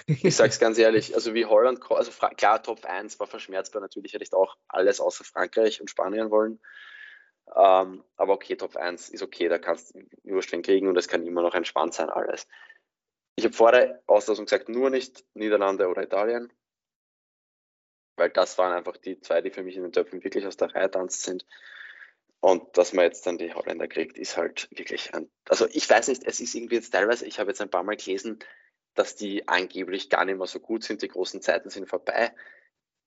Ich 0.07 0.35
sage 0.35 0.49
es 0.49 0.59
ganz 0.59 0.77
ehrlich, 0.77 1.15
also 1.15 1.33
wie 1.33 1.45
Holland, 1.45 1.79
also 1.89 2.11
klar, 2.35 2.61
Top 2.61 2.85
1 2.85 3.19
war 3.19 3.27
verschmerzbar, 3.27 3.81
natürlich 3.81 4.13
hätte 4.13 4.23
ich 4.23 4.33
auch 4.33 4.55
alles 4.67 4.99
außer 4.99 5.23
Frankreich 5.23 5.81
und 5.81 5.89
Spanien 5.89 6.29
wollen. 6.29 6.59
Ähm, 7.55 8.03
aber 8.17 8.33
okay, 8.33 8.55
Top 8.55 8.75
1 8.75 9.09
ist 9.09 9.23
okay, 9.23 9.47
da 9.47 9.57
kannst 9.57 9.95
du 9.95 10.01
wurscht 10.23 10.51
kriegen 10.63 10.87
und 10.87 10.97
es 10.97 11.07
kann 11.07 11.25
immer 11.25 11.41
noch 11.41 11.55
entspannt 11.55 11.93
sein, 11.93 12.09
alles. 12.09 12.47
Ich 13.35 13.45
habe 13.45 13.55
vor 13.55 13.71
der 13.71 14.01
Auslosung 14.07 14.45
gesagt, 14.45 14.69
nur 14.69 14.89
nicht 14.89 15.23
Niederlande 15.33 15.87
oder 15.87 16.03
Italien, 16.03 16.51
weil 18.17 18.29
das 18.29 18.57
waren 18.57 18.73
einfach 18.73 18.97
die 18.97 19.19
zwei, 19.19 19.41
die 19.41 19.51
für 19.51 19.63
mich 19.63 19.75
in 19.75 19.83
den 19.83 19.91
Töpfen 19.91 20.23
wirklich 20.23 20.45
aus 20.45 20.57
der 20.57 20.73
Reihe 20.73 20.91
tanzt 20.91 21.23
sind. 21.23 21.45
Und 22.39 22.77
dass 22.77 22.93
man 22.93 23.05
jetzt 23.05 23.25
dann 23.25 23.37
die 23.37 23.53
Holländer 23.53 23.87
kriegt, 23.87 24.17
ist 24.17 24.37
halt 24.37 24.67
wirklich 24.71 25.13
ein. 25.13 25.29
Also 25.49 25.67
ich 25.71 25.89
weiß 25.89 26.07
nicht, 26.09 26.23
es 26.25 26.39
ist 26.39 26.53
irgendwie 26.53 26.75
jetzt 26.75 26.91
teilweise, 26.91 27.25
ich 27.25 27.39
habe 27.39 27.49
jetzt 27.49 27.61
ein 27.61 27.69
paar 27.69 27.83
Mal 27.83 27.95
gelesen, 27.95 28.39
dass 28.93 29.15
die 29.15 29.47
angeblich 29.47 30.09
gar 30.09 30.25
nicht 30.25 30.37
mehr 30.37 30.47
so 30.47 30.59
gut 30.59 30.83
sind, 30.83 31.01
die 31.01 31.07
großen 31.07 31.41
Zeiten 31.41 31.69
sind 31.69 31.87
vorbei. 31.87 32.33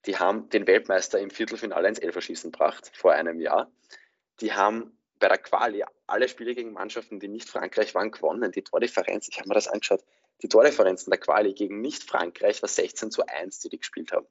Die 0.07 0.17
haben 0.17 0.49
den 0.49 0.67
Weltmeister 0.67 1.21
im 1.21 1.31
Viertelfinale 1.31 1.89
ins 1.89 1.99
Elferschießen 1.99 2.51
gebracht, 2.51 2.91
vor 2.95 3.13
einem 3.13 3.39
Jahr 3.41 3.71
die 4.41 4.53
haben 4.53 4.97
bei 5.19 5.29
der 5.29 5.39
Quali 5.39 5.85
alle 6.07 6.29
Spiele 6.29 6.55
gegen 6.55 6.73
Mannschaften, 6.73 7.21
die 7.21 7.29
nicht 7.29 7.49
Frankreich 7.49 7.95
waren, 7.95 8.11
gewonnen. 8.11 8.53
Die 8.53 8.63
Tordifferenz, 8.63 9.29
ich 9.29 9.39
habe 9.39 9.49
mir 9.49 9.55
das 9.55 9.69
angeschaut, 9.69 10.03
die 10.43 10.49
Tordifferenz 10.49 11.05
in 11.05 11.11
der 11.11 11.21
Quali 11.21 11.53
gegen 11.53 11.81
nicht 11.81 12.05
Frankreich 12.05 12.63
war 12.63 12.69
16 12.69 13.11
zu 13.11 13.27
1, 13.27 13.61
die 13.61 13.69
die 13.69 13.79
gespielt 13.79 14.13
haben. 14.13 14.27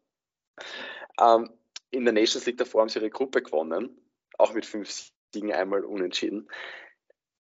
Ähm, 1.19 1.49
in 1.91 2.05
der 2.05 2.13
Nations 2.13 2.45
League 2.45 2.57
davor 2.57 2.81
haben 2.81 2.89
sie 2.89 2.99
ihre 2.99 3.09
Gruppe 3.09 3.41
gewonnen, 3.41 3.99
auch 4.37 4.53
mit 4.53 4.65
fünf 4.65 5.11
Siegen 5.33 5.53
einmal 5.53 5.83
unentschieden. 5.83 6.49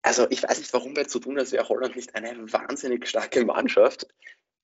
Also 0.01 0.27
ich 0.30 0.43
weiß 0.43 0.60
nicht, 0.60 0.73
warum 0.73 0.95
wir 0.95 1.03
jetzt 1.03 1.12
so 1.12 1.19
tun, 1.19 1.38
als 1.38 1.51
wäre 1.51 1.67
Holland 1.67 1.95
nicht 1.95 2.15
eine 2.15 2.51
wahnsinnig 2.51 3.08
starke 3.08 3.43
Mannschaft. 3.45 4.08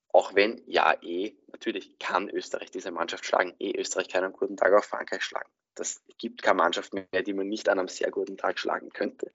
Auch 0.10 0.36
wenn, 0.36 0.62
ja, 0.68 0.96
eh, 1.02 1.36
natürlich 1.52 1.98
kann 1.98 2.30
Österreich 2.30 2.70
diese 2.70 2.92
Mannschaft 2.92 3.26
schlagen. 3.26 3.54
Eh, 3.60 3.78
Österreich 3.78 4.10
kann 4.10 4.24
einen 4.24 4.34
guten 4.34 4.58
Tag 4.58 4.74
auch 4.74 4.84
Frankreich 4.84 5.24
schlagen. 5.24 5.50
Das 5.76 6.04
gibt 6.20 6.44
keine 6.44 6.58
Mannschaft 6.58 6.94
mehr, 6.94 7.24
die 7.26 7.34
man 7.34 7.48
nicht 7.48 7.68
an 7.68 7.80
einem 7.80 7.88
sehr 7.88 8.12
guten 8.12 8.38
Tag 8.38 8.60
schlagen 8.60 8.90
könnte. 8.90 9.32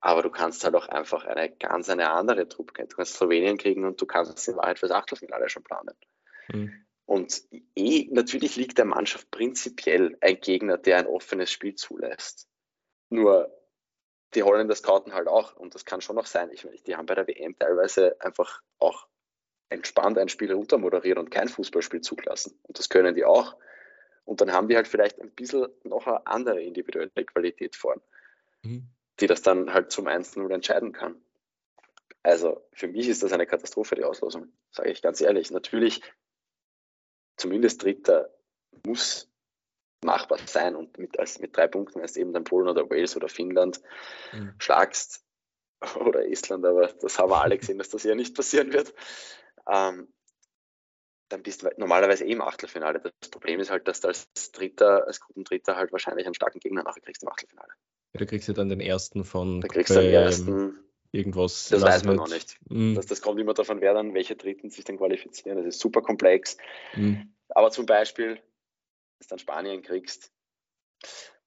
Aber 0.00 0.22
du 0.22 0.30
kannst 0.30 0.64
halt 0.64 0.74
auch 0.74 0.88
einfach 0.88 1.24
eine 1.24 1.50
ganz 1.50 1.88
eine 1.88 2.10
andere 2.10 2.48
Truppe 2.48 2.72
kriegen. 2.72 2.88
Du 2.88 2.96
kannst 2.96 3.14
Slowenien 3.14 3.56
kriegen 3.56 3.84
und 3.84 4.00
du 4.00 4.06
kannst 4.06 4.48
in 4.48 4.56
Wahrheit 4.56 4.78
fürs 4.78 4.92
Achtelfinale 4.92 5.48
schon 5.48 5.62
planen. 5.62 5.94
Mhm. 6.48 6.85
Und 7.06 7.44
eh, 7.76 8.08
natürlich 8.10 8.56
liegt 8.56 8.78
der 8.78 8.84
Mannschaft 8.84 9.30
prinzipiell 9.30 10.18
ein 10.20 10.40
Gegner, 10.40 10.76
der 10.76 10.98
ein 10.98 11.06
offenes 11.06 11.50
Spiel 11.50 11.76
zulässt. 11.76 12.48
Nur 13.08 13.52
die 14.34 14.42
Holländer 14.42 14.74
scouten 14.74 15.14
halt 15.14 15.28
auch, 15.28 15.56
und 15.56 15.74
das 15.74 15.84
kann 15.84 16.00
schon 16.00 16.16
noch 16.16 16.26
sein. 16.26 16.50
Ich 16.52 16.64
meine, 16.64 16.76
die 16.78 16.96
haben 16.96 17.06
bei 17.06 17.14
der 17.14 17.28
WM 17.28 17.56
teilweise 17.58 18.20
einfach 18.20 18.60
auch 18.78 19.06
entspannt 19.68 20.18
ein 20.18 20.28
Spiel 20.28 20.52
runtermoderiert 20.52 21.18
und 21.18 21.30
kein 21.30 21.48
Fußballspiel 21.48 22.00
zugelassen. 22.00 22.58
Und 22.62 22.78
das 22.78 22.88
können 22.88 23.14
die 23.14 23.24
auch. 23.24 23.56
Und 24.24 24.40
dann 24.40 24.52
haben 24.52 24.68
die 24.68 24.76
halt 24.76 24.88
vielleicht 24.88 25.20
ein 25.20 25.30
bisschen 25.30 25.68
noch 25.84 26.06
eine 26.06 26.26
andere 26.26 26.60
individuelle 26.60 27.10
Qualität 27.10 27.76
vorn, 27.76 28.00
mhm. 28.62 28.88
die 29.20 29.28
das 29.28 29.42
dann 29.42 29.72
halt 29.72 29.92
zum 29.92 30.08
1-0 30.08 30.52
entscheiden 30.52 30.92
kann. 30.92 31.20
Also 32.22 32.66
für 32.72 32.88
mich 32.88 33.08
ist 33.08 33.22
das 33.22 33.32
eine 33.32 33.46
Katastrophe, 33.46 33.94
die 33.94 34.02
Auslosung, 34.02 34.52
sage 34.72 34.90
ich 34.90 35.00
ganz 35.00 35.20
ehrlich. 35.20 35.52
Natürlich, 35.52 36.02
zumindest 37.36 37.82
Dritter 37.82 38.30
muss 38.84 39.30
machbar 40.04 40.38
sein 40.46 40.76
und 40.76 40.98
mit, 40.98 41.18
als, 41.18 41.38
mit 41.38 41.56
drei 41.56 41.66
Punkten 41.66 42.00
als 42.00 42.16
eben 42.16 42.32
dann 42.32 42.44
Polen 42.44 42.68
oder 42.68 42.88
Wales 42.90 43.16
oder 43.16 43.28
Finnland 43.28 43.80
mhm. 44.32 44.54
schlagst 44.58 45.24
oder 45.96 46.28
Estland, 46.28 46.64
aber 46.64 46.88
das 46.88 47.18
haben 47.18 47.30
wir 47.30 47.42
alle 47.42 47.58
gesehen, 47.58 47.78
dass 47.78 47.90
das 47.90 48.04
ja 48.04 48.14
nicht 48.14 48.34
passieren 48.34 48.72
wird 48.72 48.94
ähm, 49.68 50.08
dann 51.28 51.42
bist 51.42 51.62
du 51.62 51.70
normalerweise 51.76 52.24
eh 52.24 52.32
im 52.32 52.40
Achtelfinale. 52.40 53.00
Das 53.00 53.30
Problem 53.30 53.58
ist 53.58 53.70
halt, 53.70 53.88
dass 53.88 54.00
du 54.00 54.08
als 54.08 54.28
Dritter, 54.52 55.06
als 55.06 55.20
Gruppendritter 55.20 55.76
halt 55.76 55.92
wahrscheinlich 55.92 56.26
einen 56.26 56.34
starken 56.34 56.60
Gegner 56.60 56.84
nachher 56.84 57.00
kriegst 57.00 57.22
im 57.22 57.28
Achtelfinale. 57.28 57.72
Ja, 58.12 58.20
du 58.20 58.26
kriegst 58.26 58.46
ja 58.46 58.54
dann 58.54 58.68
den 58.68 58.80
ersten 58.80 59.24
von 59.24 59.60
da 59.60 59.68
kriegst 59.68 59.90
du 59.90 60.00
den 60.00 60.12
ersten 60.12 60.78
irgendwas. 61.16 61.68
Das 61.68 61.82
weiß 61.82 62.04
man 62.04 62.16
noch 62.16 62.28
nicht. 62.28 62.58
Mhm. 62.68 62.94
Das, 62.94 63.06
das, 63.06 63.22
kommt 63.22 63.40
immer 63.40 63.54
davon, 63.54 63.80
wer 63.80 63.94
dann, 63.94 64.14
welche 64.14 64.36
Dritten 64.36 64.70
sich 64.70 64.84
dann 64.84 64.98
qualifizieren. 64.98 65.56
Das 65.58 65.66
ist 65.66 65.80
super 65.80 66.02
komplex. 66.02 66.56
Mhm. 66.94 67.32
Aber 67.48 67.70
zum 67.70 67.86
Beispiel, 67.86 68.36
dass 69.18 69.28
du 69.28 69.32
dann 69.32 69.38
Spanien 69.38 69.82
kriegst, 69.82 70.32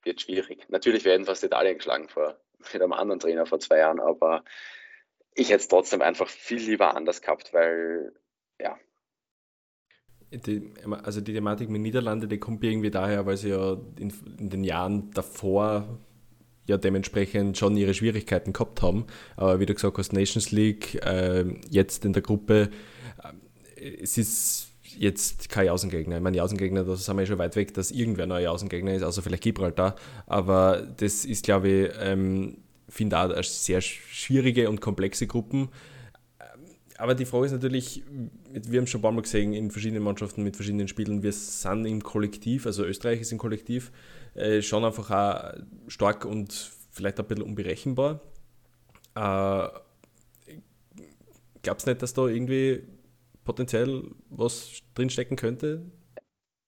wird 0.04 0.22
schwierig. 0.22 0.66
Natürlich 0.70 1.06
werden 1.06 1.26
fast 1.26 1.44
Italien 1.44 1.78
geschlagen 1.78 2.10
vor 2.10 2.40
mit 2.74 2.82
einem 2.82 2.94
anderen 2.94 3.20
Trainer 3.20 3.46
vor 3.46 3.60
zwei 3.60 3.78
Jahren, 3.78 4.00
aber 4.00 4.44
ich 5.34 5.50
hätte 5.50 5.62
es 5.62 5.68
trotzdem 5.68 6.02
einfach 6.02 6.28
viel 6.28 6.60
lieber 6.60 6.96
anders 6.96 7.22
gehabt, 7.22 7.54
weil, 7.54 8.14
ja. 8.60 8.78
Die, 10.32 10.74
also 11.04 11.22
die 11.22 11.34
Thematik 11.34 11.70
mit 11.70 11.82
Niederlande, 11.82 12.28
die 12.28 12.38
kommt 12.38 12.64
irgendwie 12.64 12.92
daher, 12.92 13.26
weil 13.26 13.38
sie 13.38 13.50
ja 13.50 13.74
in, 13.98 14.14
in 14.38 14.50
den 14.50 14.64
Jahren 14.64 15.10
davor 15.12 16.00
ja 16.70 16.78
dementsprechend 16.78 17.58
schon 17.58 17.76
ihre 17.76 17.94
Schwierigkeiten 17.94 18.54
gehabt 18.54 18.82
haben. 18.82 19.06
Aber 19.36 19.60
wie 19.60 19.66
du 19.66 19.74
gesagt 19.74 19.98
hast, 19.98 20.14
Nations 20.14 20.52
League, 20.52 20.96
äh, 21.06 21.46
jetzt 21.70 22.06
in 22.06 22.14
der 22.14 22.22
Gruppe, 22.22 22.70
äh, 23.76 24.02
es 24.02 24.18
ist 24.18 24.68
jetzt 24.98 25.50
kein 25.50 25.70
Außengegner. 25.70 26.18
Ich 26.18 26.24
meine, 26.24 26.36
die 26.36 26.42
Außengegner, 26.42 26.84
da 26.84 26.96
sind 26.96 27.18
wir 27.18 27.26
schon 27.26 27.38
weit 27.38 27.56
weg, 27.56 27.74
dass 27.74 27.92
irgendwer 27.92 28.26
neuer 28.26 28.52
Außengegner 28.52 28.94
ist, 28.94 29.04
außer 29.04 29.22
vielleicht 29.22 29.44
Gibraltar. 29.44 29.96
Aber 30.26 30.88
das 30.98 31.26
ist, 31.26 31.44
glaube 31.44 31.70
ich, 31.70 31.92
ähm, 32.00 32.58
finde 32.88 33.20
auch 33.20 33.44
sehr 33.44 33.82
schwierige 33.82 34.70
und 34.70 34.82
komplexe 34.82 35.28
Gruppen. 35.28 35.70
Aber 36.98 37.16
die 37.16 37.24
Frage 37.24 37.46
ist 37.46 37.54
natürlich, 37.54 38.04
wir 38.52 38.80
haben 38.80 38.88
schon 38.88 39.00
ein 39.00 39.02
paar 39.04 39.14
Mal 39.14 39.22
gesehen 39.22 39.54
in 39.54 39.72
verschiedenen 39.72 40.04
Mannschaften 40.04 40.44
mit 40.44 40.58
verschiedenen 40.58 40.90
Spielen, 40.90 41.24
wir 41.24 41.32
sind 41.32 41.86
im 41.86 42.04
Kollektiv, 42.04 42.66
also 42.66 42.84
Österreich 42.84 43.22
ist 43.22 43.32
im 43.32 43.38
Kollektiv, 43.38 43.92
äh, 44.36 44.62
schon 44.62 44.86
einfach 44.86 45.12
auch 45.12 45.60
stark 45.88 46.26
und 46.26 46.72
vielleicht 46.92 47.20
ein 47.20 47.28
bisschen 47.28 47.44
unberechenbar. 47.44 48.22
Äh, 49.16 49.70
Glaubst 51.62 51.86
du 51.86 51.92
nicht, 51.92 52.02
dass 52.02 52.14
da 52.14 52.26
irgendwie 52.26 52.84
potenziell 53.44 54.04
was 54.30 54.80
drinstecken 54.96 55.36
könnte? 55.36 55.82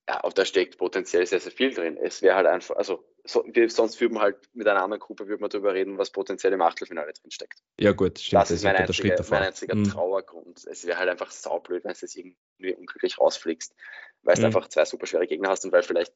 Ja, 0.10 0.24
auch 0.24 0.34
da 0.34 0.44
steckt 0.46 0.78
potenziell 0.78 1.26
sehr, 1.26 1.40
sehr 1.40 1.52
viel 1.52 1.74
drin. 1.74 1.98
Es 1.98 2.22
wäre 2.22 2.36
halt 2.36 2.48
einfach, 2.48 2.76
also 2.76 3.04
so, 3.24 3.46
wir, 3.48 3.70
sonst 3.70 4.02
würden 4.02 4.16
wir 4.16 4.22
halt 4.22 4.38
mit 4.54 4.68
einer 4.68 4.84
anderen 4.84 5.00
Gruppe 5.00 5.28
würden 5.28 5.42
wir 5.42 5.48
darüber 5.48 5.74
reden, 5.74 5.98
was 5.98 6.10
potenziell 6.10 6.52
im 6.54 6.62
Achtelfinale 6.62 7.14
drin 7.14 7.32
steckt. 7.32 7.60
Ja, 7.80 7.92
gut, 7.92 8.20
stimmt. 8.20 8.42
Das, 8.42 8.50
das 8.50 8.58
ist 8.58 8.64
mein 8.64 8.76
einziger, 8.76 9.24
mein 9.30 9.44
einziger 9.44 9.76
mhm. 9.76 9.84
Trauergrund. 9.86 10.66
Es 10.66 10.86
wäre 10.86 10.98
halt 10.98 11.08
einfach 11.08 11.32
saublöd, 11.32 11.84
wenn 11.84 11.94
du 11.94 12.00
jetzt 12.02 12.18
irgendwie 12.18 12.74
unglücklich 12.74 13.20
rausfliegst, 13.20 13.76
weil 14.24 14.36
du 14.36 14.42
mhm. 14.42 14.48
einfach 14.48 14.68
zwei 14.68 14.86
super 14.86 15.06
schwere 15.06 15.28
Gegner 15.28 15.50
hast 15.50 15.64
und 15.64 15.72
weil 15.72 15.84
vielleicht 15.84 16.14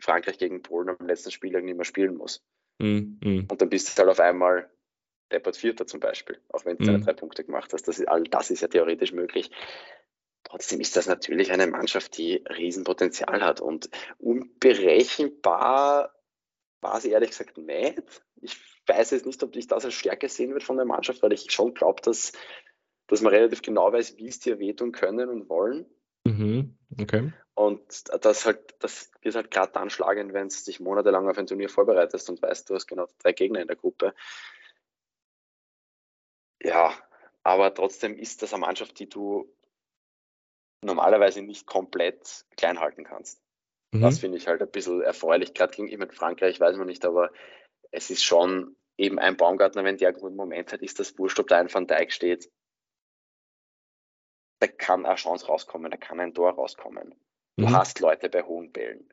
Frankreich 0.00 0.38
gegen 0.38 0.62
Polen 0.62 0.88
am 0.88 1.06
letzten 1.06 1.30
Spiel 1.30 1.54
irgendwie 1.54 1.74
mehr 1.74 1.84
spielen 1.84 2.16
muss. 2.16 2.44
Mhm. 2.78 3.46
Und 3.50 3.60
dann 3.60 3.68
bist 3.68 3.96
du 3.96 4.00
halt 4.00 4.10
auf 4.10 4.20
einmal 4.20 4.70
Deppert 5.30 5.56
Vierter 5.56 5.86
zum 5.86 6.00
Beispiel, 6.00 6.40
auch 6.48 6.64
wenn 6.64 6.78
du 6.78 6.84
deine 6.84 6.98
mhm. 6.98 7.04
drei 7.04 7.12
Punkte 7.12 7.44
gemacht 7.44 7.72
hast. 7.72 7.86
Das 7.86 7.98
ist, 7.98 8.08
all 8.08 8.24
das 8.24 8.50
ist 8.50 8.62
ja 8.62 8.68
theoretisch 8.68 9.12
möglich. 9.12 9.50
Trotzdem 10.44 10.80
ist 10.80 10.96
das 10.96 11.06
natürlich 11.06 11.52
eine 11.52 11.66
Mannschaft, 11.66 12.16
die 12.16 12.36
Riesenpotenzial 12.48 13.42
hat 13.42 13.60
und 13.60 13.90
unberechenbar 14.18 16.14
weiß 16.80 17.04
ich 17.04 17.12
ehrlich 17.12 17.30
gesagt 17.30 17.58
nicht. 17.58 18.22
Ich 18.40 18.56
weiß 18.86 19.10
jetzt 19.10 19.26
nicht, 19.26 19.42
ob 19.42 19.54
ich 19.56 19.66
das 19.66 19.84
als 19.84 19.94
Stärke 19.94 20.28
sehen 20.28 20.52
würde 20.52 20.64
von 20.64 20.76
der 20.76 20.86
Mannschaft, 20.86 21.22
weil 21.22 21.32
ich 21.32 21.50
schon 21.50 21.74
glaube, 21.74 22.00
dass, 22.02 22.32
dass 23.08 23.20
man 23.20 23.34
relativ 23.34 23.62
genau 23.62 23.92
weiß, 23.92 24.16
wie 24.16 24.28
es 24.28 24.38
dir 24.38 24.58
wehtun 24.58 24.92
können 24.92 25.28
und 25.28 25.48
wollen. 25.48 25.86
Mhm. 26.28 26.76
Okay. 27.00 27.32
Und 27.54 27.82
das 28.24 28.46
halt, 28.46 28.74
das 28.78 29.10
wird 29.22 29.34
halt 29.34 29.50
gerade 29.50 29.72
dann 29.72 29.90
schlagend, 29.90 30.32
wenn 30.32 30.48
du 30.48 30.54
dich 30.64 30.78
monatelang 30.78 31.28
auf 31.28 31.38
ein 31.38 31.46
Turnier 31.46 31.68
vorbereitest 31.68 32.30
und 32.30 32.40
weißt, 32.40 32.70
du 32.70 32.74
hast 32.74 32.86
genau 32.86 33.08
drei 33.18 33.32
Gegner 33.32 33.60
in 33.60 33.66
der 33.66 33.76
Gruppe. 33.76 34.14
Ja, 36.62 36.92
aber 37.42 37.74
trotzdem 37.74 38.16
ist 38.16 38.42
das 38.42 38.52
eine 38.52 38.60
Mannschaft, 38.60 38.98
die 38.98 39.08
du 39.08 39.52
normalerweise 40.84 41.42
nicht 41.42 41.66
komplett 41.66 42.44
klein 42.56 42.78
halten 42.78 43.04
kannst. 43.04 43.42
Mhm. 43.92 44.02
Das 44.02 44.18
finde 44.18 44.38
ich 44.38 44.46
halt 44.46 44.60
ein 44.62 44.70
bisschen 44.70 45.00
erfreulich. 45.00 45.54
Gerade 45.54 45.74
gegen 45.74 45.88
ich 45.88 46.14
Frankreich 46.14 46.60
weiß 46.60 46.76
man 46.76 46.86
nicht, 46.86 47.04
aber 47.04 47.32
es 47.90 48.10
ist 48.10 48.22
schon 48.22 48.76
eben 48.96 49.18
ein 49.18 49.36
Baumgartner, 49.36 49.84
wenn 49.84 49.96
der 49.96 50.08
einen 50.08 50.18
guten 50.18 50.36
Moment 50.36 50.72
hat, 50.72 50.82
ist 50.82 51.00
das 51.00 51.18
wurscht, 51.18 51.40
ob 51.40 51.48
da 51.48 51.58
ein 51.58 51.72
Van 51.72 51.86
Dijk 51.86 52.12
steht. 52.12 52.50
Da 54.60 54.66
kann 54.66 55.06
eine 55.06 55.14
Chance 55.14 55.46
rauskommen, 55.46 55.90
da 55.90 55.96
kann 55.96 56.20
ein 56.20 56.34
Tor 56.34 56.52
rauskommen. 56.52 57.14
Du 57.56 57.66
mhm. 57.66 57.76
hast 57.76 58.00
Leute 58.00 58.28
bei 58.28 58.42
hohen 58.42 58.72
Bällen, 58.72 59.08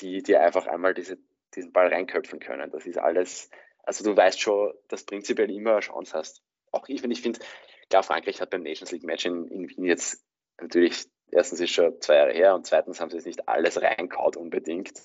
die 0.00 0.22
dir 0.22 0.40
einfach 0.42 0.66
einmal 0.66 0.94
diese, 0.94 1.18
diesen 1.54 1.72
Ball 1.72 1.88
reinköpfen 1.88 2.40
können. 2.40 2.70
Das 2.70 2.86
ist 2.86 2.98
alles, 2.98 3.50
also 3.82 4.04
du 4.04 4.16
weißt 4.16 4.40
schon, 4.40 4.74
dass 4.88 5.04
prinzipiell 5.04 5.50
immer 5.50 5.72
eine 5.72 5.80
Chance 5.80 6.16
hast. 6.16 6.42
Auch 6.72 6.88
ich, 6.88 7.02
wenn 7.02 7.10
ich 7.10 7.22
finde, 7.22 7.40
klar, 7.88 8.02
Frankreich 8.02 8.40
hat 8.40 8.50
beim 8.50 8.62
Nations 8.62 8.92
League 8.92 9.04
Match 9.04 9.26
in, 9.26 9.46
in 9.48 9.68
Wien 9.68 9.84
jetzt 9.84 10.24
natürlich 10.60 11.08
erstens 11.30 11.60
ist 11.60 11.72
schon 11.72 12.00
zwei 12.00 12.16
Jahre 12.16 12.32
her 12.32 12.54
und 12.54 12.66
zweitens 12.66 13.00
haben 13.00 13.10
sie 13.10 13.18
es 13.18 13.26
nicht 13.26 13.48
alles 13.48 13.80
reinkaut 13.80 14.36
unbedingt. 14.36 15.02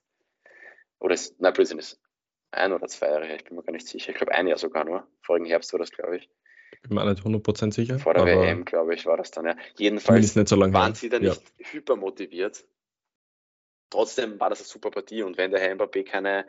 Oder 1.00 1.16
es, 1.16 1.36
na, 1.40 1.52
Blödsinn 1.52 1.80
ist 1.80 2.00
ein 2.52 2.72
oder 2.72 2.88
zwei 2.88 3.08
Jahre 3.08 3.26
her, 3.26 3.36
ich 3.36 3.44
bin 3.44 3.56
mir 3.56 3.64
gar 3.64 3.74
nicht 3.74 3.88
sicher. 3.88 4.12
Ich 4.12 4.18
glaube, 4.18 4.34
ein 4.34 4.48
Jahr 4.48 4.58
sogar 4.58 4.86
nur. 4.86 5.08
Vorigen 5.22 5.46
Herbst 5.46 5.74
war 5.74 5.80
das, 5.80 5.92
glaube 5.92 6.18
ich. 6.18 6.30
Ich 6.74 6.82
bin 6.82 6.96
mir 6.96 7.06
nicht 7.06 7.24
100% 7.24 7.74
sicher. 7.74 8.00
Vor 8.00 8.14
der 8.14 8.26
WM, 8.26 8.66
glaube 8.66 8.94
ich, 8.94 9.06
war 9.06 9.18
das 9.18 9.32
dann, 9.32 9.46
ja. 9.46 9.56
Jedenfalls 9.78 10.36
nicht 10.36 10.48
so 10.48 10.60
waren 10.60 10.74
her. 10.74 10.96
sie 10.96 11.10
da 11.10 11.20
nicht 11.20 11.42
ja. 11.58 11.66
hypermotiviert. 11.72 12.66
Trotzdem 13.90 14.40
war 14.40 14.50
das 14.50 14.60
eine 14.60 14.68
super 14.68 14.90
Partie 14.90 15.24
und 15.24 15.38
wenn 15.38 15.52
der 15.52 15.60
Herr 15.60 15.76
Mbappé 15.76 16.04
keine 16.04 16.48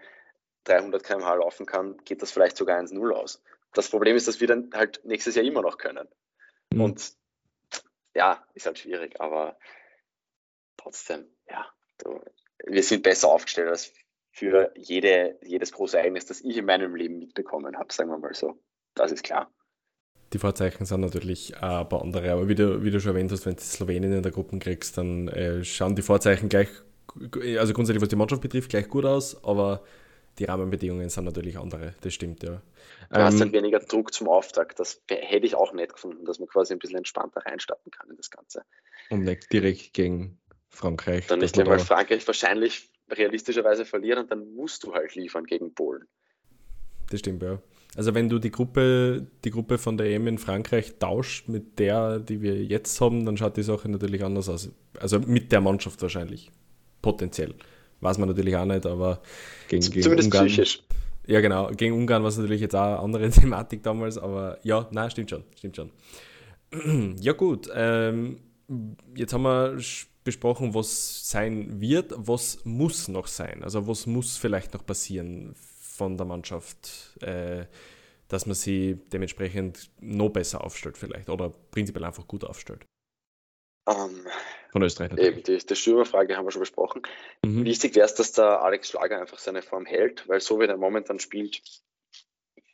300 0.65 1.05
km/h 1.05 1.35
laufen 1.35 1.67
kann, 1.67 1.99
geht 2.05 2.23
das 2.23 2.33
vielleicht 2.33 2.57
sogar 2.57 2.81
1-0 2.81 3.11
aus. 3.13 3.43
Das 3.75 3.91
Problem 3.91 4.17
ist, 4.17 4.27
dass 4.29 4.41
wir 4.41 4.49
dann 4.49 4.71
halt 4.73 5.01
nächstes 5.05 5.35
Jahr 5.35 5.45
immer 5.45 5.61
noch 5.61 5.77
können. 5.77 6.09
Mhm. 6.73 6.81
Und 6.81 7.13
ja, 8.15 8.47
ist 8.55 8.67
halt 8.67 8.79
schwierig, 8.79 9.21
aber 9.21 9.59
trotzdem, 10.77 11.27
ja, 11.49 11.67
du, 11.99 12.21
wir 12.65 12.83
sind 12.83 13.03
besser 13.03 13.29
aufgestellt 13.29 13.69
als 13.69 13.93
für 14.31 14.73
jede, 14.77 15.39
jedes 15.43 15.73
große 15.73 15.99
Ereignis, 15.99 16.27
das 16.27 16.41
ich 16.41 16.57
in 16.57 16.65
meinem 16.65 16.95
Leben 16.95 17.19
mitbekommen 17.19 17.77
habe, 17.77 17.93
sagen 17.93 18.11
wir 18.11 18.19
mal 18.19 18.35
so. 18.35 18.59
Das 18.95 19.13
ist 19.13 19.23
klar. 19.23 19.53
Die 20.33 20.39
Vorzeichen 20.39 20.85
sind 20.85 21.01
natürlich 21.01 21.55
ein 21.57 21.89
paar 21.89 22.03
andere, 22.03 22.33
aber 22.33 22.49
wie 22.49 22.55
du, 22.55 22.83
wie 22.83 22.91
du 22.91 23.01
schon 23.01 23.13
erwähnt 23.13 23.31
hast, 23.31 23.47
wenn 23.47 23.55
du 23.55 23.61
Slowenien 23.61 24.13
in 24.13 24.23
der 24.23 24.33
Gruppe 24.33 24.59
kriegst, 24.59 24.99
dann 24.99 25.29
äh, 25.29 25.63
schauen 25.65 25.95
die 25.95 26.03
Vorzeichen 26.03 26.49
gleich, 26.49 26.69
also 27.59 27.73
grundsätzlich 27.73 28.03
was 28.03 28.09
die 28.09 28.17
Mannschaft 28.17 28.43
betrifft, 28.43 28.71
gleich 28.71 28.89
gut 28.89 29.05
aus, 29.05 29.45
aber 29.45 29.85
die 30.39 30.45
Rahmenbedingungen 30.45 31.09
sind 31.09 31.25
natürlich 31.25 31.57
andere, 31.59 31.95
das 32.01 32.15
stimmt, 32.15 32.43
ja. 32.43 32.61
Du 33.11 33.21
hast 33.21 33.39
dann 33.39 33.49
ähm, 33.49 33.55
weniger 33.55 33.79
Druck 33.81 34.13
zum 34.13 34.29
Auftakt. 34.29 34.81
Das 34.81 35.03
hätte 35.09 35.47
ich 35.47 35.55
auch 35.55 35.73
nicht 35.73 35.93
gefunden, 35.93 36.25
dass 36.25 36.39
man 36.39 36.49
quasi 36.49 36.73
ein 36.73 36.79
bisschen 36.79 36.99
entspannter 36.99 37.43
reinstarten 37.45 37.93
kann 37.93 38.11
in 38.11 38.17
das 38.17 38.31
Ganze. 38.31 38.65
Und 39.11 39.23
nicht 39.23 39.53
direkt 39.53 39.93
gegen 39.93 40.39
Frankreich. 40.69 41.27
Dann 41.27 41.39
nicht, 41.39 41.57
weil 41.57 41.79
Frankreich 41.79 42.27
wahrscheinlich 42.27 42.91
realistischerweise 43.11 43.85
verliert 43.85 44.19
und 44.19 44.31
dann 44.31 44.55
musst 44.55 44.83
du 44.83 44.95
halt 44.95 45.15
liefern 45.15 45.45
gegen 45.45 45.75
Polen. 45.75 46.09
Das 47.11 47.21
stimmt, 47.21 47.43
ja. 47.43 47.61
Also 47.97 48.15
wenn 48.15 48.29
du 48.29 48.39
die 48.39 48.51
Gruppe, 48.51 49.27
die 49.45 49.51
Gruppe 49.51 49.79
von 49.79 49.97
der 49.97 50.07
EM 50.09 50.27
in 50.27 50.39
Frankreich 50.39 50.99
tauscht 50.99 51.49
mit 51.49 51.79
der, 51.79 52.19
die 52.19 52.41
wir 52.43 52.63
jetzt 52.65 53.01
haben, 53.01 53.25
dann 53.25 53.37
schaut 53.37 53.57
die 53.57 53.63
Sache 53.63 53.89
natürlich 53.89 54.25
anders 54.25 54.49
aus. 54.49 54.71
Also 54.99 55.21
mit 55.21 55.53
der 55.53 55.61
Mannschaft 55.61 56.03
wahrscheinlich. 56.03 56.51
Potenziell. 57.03 57.55
Weiß 58.01 58.19
man 58.19 58.29
natürlich 58.29 58.57
auch 58.57 58.65
nicht, 58.65 58.87
aber 58.87 59.23
gegen, 59.69 59.85
gegen 59.85 60.03
Zumindest 60.03 60.27
Ungarn, 60.27 60.47
psychisch. 60.47 60.83
Ja, 61.27 61.41
genau. 61.41 61.71
Gegen 61.71 61.95
Ungarn 61.95 62.23
war 62.23 62.29
es 62.29 62.37
natürlich 62.37 62.61
jetzt 62.61 62.75
auch 62.75 62.83
eine 62.83 62.99
andere 62.99 63.31
Thematik 63.31 63.83
damals, 63.83 64.19
aber 64.19 64.59
ja, 64.63 64.89
nein, 64.91 65.11
stimmt 65.11 65.31
schon. 65.31 65.45
Stimmt 65.57 65.77
schon. 65.77 65.91
Ja, 67.21 67.33
gut. 67.33 67.69
Ähm, 67.73 68.39
jetzt 69.15 69.33
haben 69.33 69.43
wir 69.43 69.79
besprochen, 70.25 70.75
was 70.75 71.31
sein 71.31 71.81
wird. 71.81 72.13
Was 72.17 72.65
muss 72.65 73.07
noch 73.07 73.29
sein? 73.29 73.63
Also, 73.63 73.87
was 73.87 74.07
muss 74.07 74.37
vielleicht 74.37 74.75
noch 74.75 74.85
passieren 74.85 75.55
von 75.97 76.17
der 76.17 76.27
Mannschaft, 76.27 77.17
äh, 77.23 77.67
dass 78.29 78.47
man 78.47 78.55
sie 78.55 78.97
dementsprechend 79.13 79.91
noch 80.01 80.31
besser 80.31 80.65
aufstellt, 80.65 80.99
vielleicht 80.99 81.29
oder 81.29 81.51
prinzipiell 81.71 82.05
einfach 82.05 82.27
gut 82.27 82.45
aufstellt? 82.45 82.85
Um, 83.87 83.95
ähm, 83.95 84.27
Von 84.73 84.83
Österreich 84.83 85.11
natürlich. 85.11 85.33
Eben, 85.33 85.43
die, 85.43 85.67
die 85.67 85.77
Stürmerfrage 85.77 86.37
haben 86.37 86.47
wir 86.47 86.51
schon 86.51 86.61
besprochen. 86.61 87.03
Mhm. 87.45 87.65
Wichtig 87.65 87.95
wäre 87.95 88.07
es, 88.07 88.15
dass 88.15 88.33
der 88.33 88.63
Alex 88.63 88.89
Schlager 88.89 89.21
einfach 89.21 89.39
seine 89.39 89.63
Form 89.63 89.87
hält, 89.87 90.27
weil 90.29 90.41
so 90.41 90.59
wie 90.59 90.65
er 90.65 90.77
momentan 90.77 91.21
spielt, 91.21 91.63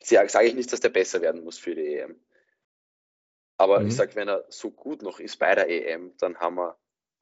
sage 0.03 0.47
ich 0.47 0.55
nicht, 0.55 0.73
dass 0.73 0.81
der 0.81 0.89
besser 0.89 1.21
werden 1.21 1.45
muss 1.45 1.59
für 1.59 1.75
die 1.75 1.97
EM. 1.97 2.19
Aber 3.59 3.81
mhm. 3.81 3.89
ich 3.89 3.97
sage, 3.97 4.15
wenn 4.15 4.29
er 4.29 4.47
so 4.49 4.71
gut 4.71 5.03
noch 5.03 5.21
ist 5.21 5.39
bei 5.39 5.55
der 5.55 5.69
EM, 5.69 6.17
dann 6.19 6.39
haben 6.39 6.55
wir 6.55 6.79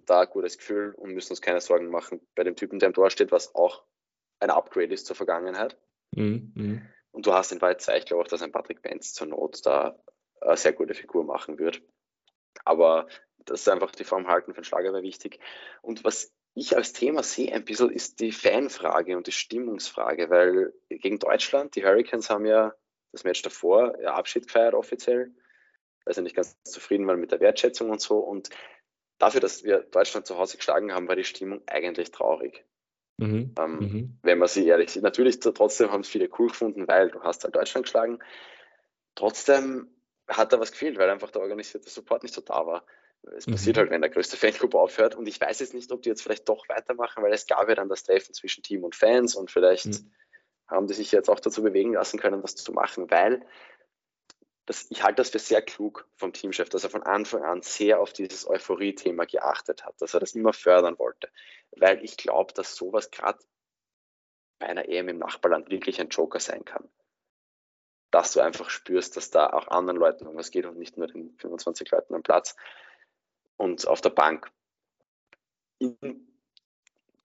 da 0.06 0.20
ein 0.20 0.30
gutes 0.30 0.58
Gefühl 0.58 0.94
und 0.94 1.12
müssen 1.12 1.32
uns 1.32 1.42
keine 1.42 1.60
Sorgen 1.60 1.88
machen 1.88 2.20
bei 2.36 2.44
dem 2.44 2.54
Typen, 2.54 2.78
der 2.78 2.88
im 2.88 2.94
Tor 2.94 3.10
steht, 3.10 3.32
was 3.32 3.54
auch 3.54 3.82
ein 4.38 4.50
Upgrade 4.50 4.94
ist 4.94 5.06
zur 5.06 5.16
Vergangenheit. 5.16 5.76
Mhm. 6.14 6.52
mhm. 6.54 6.82
Und 7.10 7.26
du 7.26 7.32
hast 7.32 7.50
in 7.50 7.60
Wahrheit 7.60 7.80
Zeit, 7.80 8.00
ich 8.00 8.06
glaube 8.06 8.22
auch, 8.22 8.28
dass 8.28 8.42
ein 8.42 8.52
Patrick 8.52 8.82
Benz 8.82 9.12
zur 9.12 9.26
Not 9.26 9.66
da 9.66 9.98
eine 10.40 10.56
sehr 10.56 10.72
gute 10.72 10.94
Figur 10.94 11.24
machen 11.24 11.58
wird. 11.58 11.82
Aber 12.64 13.08
das 13.38 13.62
ist 13.62 13.68
einfach 13.68 13.90
die 13.92 14.04
Form 14.04 14.28
halten 14.28 14.52
für 14.52 14.60
den 14.60 14.64
Schlager 14.64 14.92
wäre 14.92 15.02
wichtig. 15.02 15.40
Und 15.82 16.04
was 16.04 16.32
ich 16.54 16.76
als 16.76 16.92
Thema 16.92 17.22
sehe 17.22 17.52
ein 17.52 17.64
bisschen, 17.64 17.90
ist 17.90 18.20
die 18.20 18.32
Fanfrage 18.32 19.16
und 19.16 19.26
die 19.26 19.32
Stimmungsfrage, 19.32 20.30
weil 20.30 20.72
gegen 20.88 21.18
Deutschland, 21.18 21.74
die 21.76 21.84
Hurricanes 21.84 22.30
haben 22.30 22.46
ja 22.46 22.74
das 23.12 23.24
Match 23.24 23.42
davor 23.42 23.98
ja, 24.00 24.14
Abschied 24.14 24.46
gefeiert 24.46 24.74
offiziell. 24.74 25.34
Also 26.04 26.20
nicht 26.20 26.36
ganz 26.36 26.56
zufrieden 26.64 27.06
waren 27.06 27.20
mit 27.20 27.32
der 27.32 27.40
Wertschätzung 27.40 27.90
und 27.90 28.00
so. 28.00 28.18
Und 28.18 28.50
dafür, 29.18 29.40
dass 29.40 29.62
wir 29.62 29.80
Deutschland 29.80 30.26
zu 30.26 30.38
Hause 30.38 30.56
geschlagen 30.56 30.92
haben, 30.92 31.08
war 31.08 31.16
die 31.16 31.24
Stimmung 31.24 31.62
eigentlich 31.66 32.10
traurig. 32.10 32.64
Mhm. 33.18 33.54
Ähm, 33.58 33.78
mhm. 33.78 34.18
Wenn 34.22 34.38
man 34.38 34.48
sie 34.48 34.66
ehrlich 34.66 34.90
sieht. 34.90 35.02
Natürlich 35.02 35.40
trotzdem 35.40 35.90
haben 35.90 36.00
es 36.00 36.08
viele 36.08 36.28
cool 36.38 36.48
gefunden, 36.48 36.88
weil 36.88 37.10
du 37.10 37.22
hast 37.22 37.44
halt 37.44 37.54
Deutschland 37.54 37.84
geschlagen. 37.86 38.20
Trotzdem 39.14 39.88
hat 40.28 40.52
da 40.52 40.60
was 40.60 40.72
gefehlt, 40.72 40.98
weil 40.98 41.10
einfach 41.10 41.30
der 41.30 41.42
organisierte 41.42 41.90
Support 41.90 42.22
nicht 42.22 42.34
so 42.34 42.40
da 42.40 42.66
war. 42.66 42.84
Es 43.36 43.46
mhm. 43.46 43.52
passiert 43.52 43.78
halt, 43.78 43.90
wenn 43.90 44.00
der 44.00 44.10
größte 44.10 44.36
Fanclub 44.36 44.74
aufhört. 44.74 45.16
Und 45.16 45.26
ich 45.26 45.40
weiß 45.40 45.58
jetzt 45.58 45.74
nicht, 45.74 45.90
ob 45.90 46.02
die 46.02 46.08
jetzt 46.08 46.22
vielleicht 46.22 46.48
doch 46.48 46.68
weitermachen, 46.68 47.22
weil 47.22 47.32
es 47.32 47.46
gab 47.46 47.68
ja 47.68 47.74
dann 47.74 47.88
das 47.88 48.04
Treffen 48.04 48.32
zwischen 48.32 48.62
Team 48.62 48.84
und 48.84 48.94
Fans 48.94 49.34
und 49.34 49.50
vielleicht 49.50 49.86
mhm. 49.86 50.12
haben 50.68 50.86
die 50.86 50.94
sich 50.94 51.10
jetzt 51.10 51.28
auch 51.28 51.40
dazu 51.40 51.62
bewegen 51.62 51.94
lassen 51.94 52.20
können, 52.20 52.42
was 52.42 52.54
zu 52.54 52.72
machen, 52.72 53.10
weil 53.10 53.42
das, 54.68 54.86
ich 54.90 55.02
halte 55.02 55.16
das 55.16 55.30
für 55.30 55.38
sehr 55.38 55.62
klug 55.62 56.06
vom 56.16 56.34
Teamchef, 56.34 56.68
dass 56.68 56.84
er 56.84 56.90
von 56.90 57.02
Anfang 57.02 57.42
an 57.42 57.62
sehr 57.62 58.00
auf 58.00 58.12
dieses 58.12 58.46
Euphorie-Thema 58.46 59.24
geachtet 59.24 59.86
hat, 59.86 59.94
dass 60.02 60.12
er 60.12 60.20
das 60.20 60.34
immer 60.34 60.52
fördern 60.52 60.98
wollte. 60.98 61.30
Weil 61.70 62.04
ich 62.04 62.18
glaube, 62.18 62.52
dass 62.52 62.76
sowas 62.76 63.10
gerade 63.10 63.38
bei 64.58 64.66
einer 64.66 64.86
EM 64.86 65.08
im 65.08 65.18
Nachbarland 65.18 65.70
wirklich 65.70 66.02
ein 66.02 66.10
Joker 66.10 66.38
sein 66.38 66.66
kann. 66.66 66.86
Dass 68.10 68.32
du 68.32 68.40
einfach 68.40 68.68
spürst, 68.68 69.16
dass 69.16 69.30
da 69.30 69.48
auch 69.48 69.68
anderen 69.68 69.98
Leuten 69.98 70.26
um 70.26 70.36
was 70.36 70.50
geht 70.50 70.66
und 70.66 70.76
nicht 70.76 70.98
nur 70.98 71.06
den 71.06 71.34
25 71.38 71.90
Leuten 71.90 72.14
am 72.14 72.22
Platz 72.22 72.54
und 73.56 73.86
auf 73.86 74.02
der 74.02 74.10
Bank. 74.10 74.50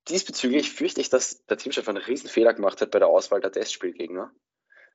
Diesbezüglich 0.07 0.71
fürchte 0.71 1.01
ich, 1.01 1.09
dass 1.09 1.45
der 1.47 1.57
Teamchef 1.57 1.89
einen 1.89 1.97
riesen 1.97 2.29
Fehler 2.29 2.53
gemacht 2.53 2.79
hat 2.79 2.91
bei 2.91 2.99
der 2.99 3.09
Auswahl 3.09 3.41
der 3.41 3.51
Testspielgegner. 3.51 4.33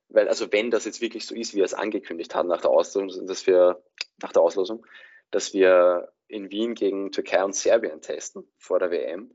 Weil, 0.08 0.28
also 0.28 0.50
wenn 0.52 0.70
das 0.70 0.84
jetzt 0.84 1.00
wirklich 1.00 1.26
so 1.26 1.34
ist, 1.34 1.54
wie 1.54 1.60
er 1.60 1.66
es 1.66 1.74
angekündigt 1.74 2.34
hat 2.34 2.46
nach 2.46 2.62
der 2.62 2.70
Auslosung, 2.70 3.26
dass 3.26 3.46
wir, 3.46 3.82
nach 4.22 4.32
der 4.32 4.42
Auslosung, 4.42 4.86
dass 5.30 5.52
wir 5.52 6.12
in 6.28 6.50
Wien 6.50 6.74
gegen 6.74 7.12
Türkei 7.12 7.44
und 7.44 7.54
Serbien 7.54 8.00
testen 8.00 8.44
vor 8.56 8.78
der 8.78 8.90
WM, 8.90 9.34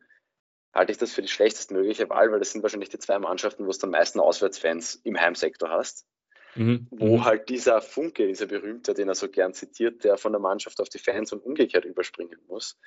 halte 0.74 0.92
ich 0.92 0.98
das 0.98 1.14
für 1.14 1.22
die 1.22 1.28
schlechtestmögliche 1.28 2.10
Wahl, 2.10 2.32
weil 2.32 2.40
das 2.40 2.52
sind 2.52 2.64
wahrscheinlich 2.64 2.90
die 2.90 2.98
zwei 2.98 3.20
Mannschaften, 3.20 3.68
wo 3.68 3.72
du 3.72 3.78
am 3.84 3.92
meisten 3.92 4.20
Auswärtsfans 4.20 4.96
im 5.04 5.20
Heimsektor 5.20 5.70
hast. 5.70 6.08
Mhm. 6.56 6.88
Wo 6.92 7.18
mhm. 7.18 7.26
halt 7.26 7.50
dieser 7.50 7.82
Funke, 7.82 8.28
dieser 8.28 8.46
berühmte, 8.46 8.94
den 8.94 9.08
er 9.08 9.16
so 9.16 9.30
gern 9.30 9.54
zitiert, 9.54 10.04
der 10.04 10.18
von 10.18 10.32
der 10.32 10.42
Mannschaft 10.42 10.80
auf 10.82 10.90
die 10.90 11.00
Fans 11.00 11.32
und 11.34 11.44
umgekehrt 11.44 11.86
überspringen 11.86 12.40
muss, 12.48 12.80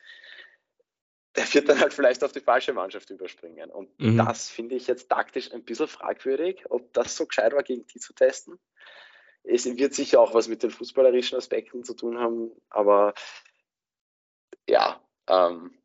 der 1.36 1.52
wird 1.54 1.68
dann 1.68 1.80
halt 1.80 1.92
vielleicht 1.92 2.24
auf 2.24 2.32
die 2.32 2.40
falsche 2.40 2.72
Mannschaft 2.72 3.10
überspringen. 3.10 3.70
Und 3.70 3.98
mhm. 3.98 4.18
das 4.18 4.48
finde 4.48 4.74
ich 4.74 4.86
jetzt 4.86 5.08
taktisch 5.08 5.52
ein 5.52 5.64
bisschen 5.64 5.88
fragwürdig, 5.88 6.64
ob 6.70 6.92
das 6.92 7.16
so 7.16 7.26
gescheit 7.26 7.52
war, 7.52 7.62
gegen 7.62 7.86
die 7.86 7.98
zu 7.98 8.12
testen. 8.12 8.58
Es 9.44 9.64
wird 9.64 9.94
sicher 9.94 10.20
auch 10.20 10.34
was 10.34 10.48
mit 10.48 10.62
den 10.62 10.70
fußballerischen 10.70 11.38
Aspekten 11.38 11.84
zu 11.84 11.94
tun 11.94 12.18
haben, 12.18 12.50
aber 12.68 13.14
ja, 14.68 15.00
ähm, 15.28 15.76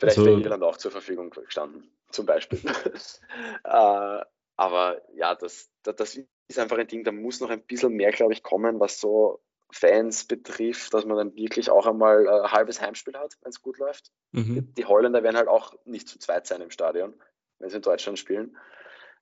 Vielleicht 0.00 0.16
also, 0.16 0.30
wäre 0.30 0.40
Irland 0.40 0.62
auch 0.62 0.78
zur 0.78 0.90
Verfügung 0.90 1.28
gestanden, 1.28 1.92
zum 2.10 2.24
Beispiel. 2.24 2.58
äh, 3.64 4.24
aber 4.56 5.02
ja, 5.14 5.34
das, 5.34 5.70
das, 5.82 5.96
das, 5.96 6.18
ist 6.48 6.58
einfach 6.58 6.78
ein 6.78 6.88
Ding, 6.88 7.04
da 7.04 7.12
muss 7.12 7.40
noch 7.40 7.50
ein 7.50 7.62
bisschen 7.62 7.92
mehr, 7.92 8.10
glaube 8.10 8.32
ich, 8.32 8.42
kommen, 8.42 8.80
was 8.80 8.98
so 8.98 9.40
Fans 9.72 10.24
betrifft, 10.24 10.92
dass 10.94 11.04
man 11.04 11.16
dann 11.16 11.36
wirklich 11.36 11.70
auch 11.70 11.86
einmal 11.86 12.28
ein 12.28 12.52
halbes 12.52 12.80
Heimspiel 12.80 13.14
hat, 13.14 13.36
wenn 13.42 13.50
es 13.50 13.62
gut 13.62 13.78
läuft. 13.78 14.10
Mhm. 14.32 14.54
Die, 14.54 14.62
die, 14.74 14.84
Holländer 14.84 15.22
werden 15.22 15.36
halt 15.36 15.48
auch 15.48 15.74
nicht 15.84 16.08
zu 16.08 16.18
zweit 16.18 16.46
sein 16.46 16.60
im 16.60 16.70
Stadion, 16.70 17.14
wenn 17.58 17.70
sie 17.70 17.76
in 17.76 17.82
Deutschland 17.82 18.18
spielen. 18.18 18.56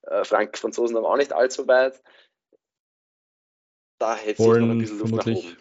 Äh, 0.03 0.25
Frank 0.25 0.57
Franzosen 0.57 0.97
haben 0.97 1.05
auch 1.05 1.17
nicht 1.17 1.33
allzu 1.33 1.67
weit. 1.69 2.03
Da 3.99 4.15
hätte 4.15 4.43
sich 4.43 4.47
noch 4.47 4.71
ein 4.71 4.79
bisschen 4.79 4.99
Luft 5.01 5.15
nach 5.15 5.27
oben. 5.27 5.57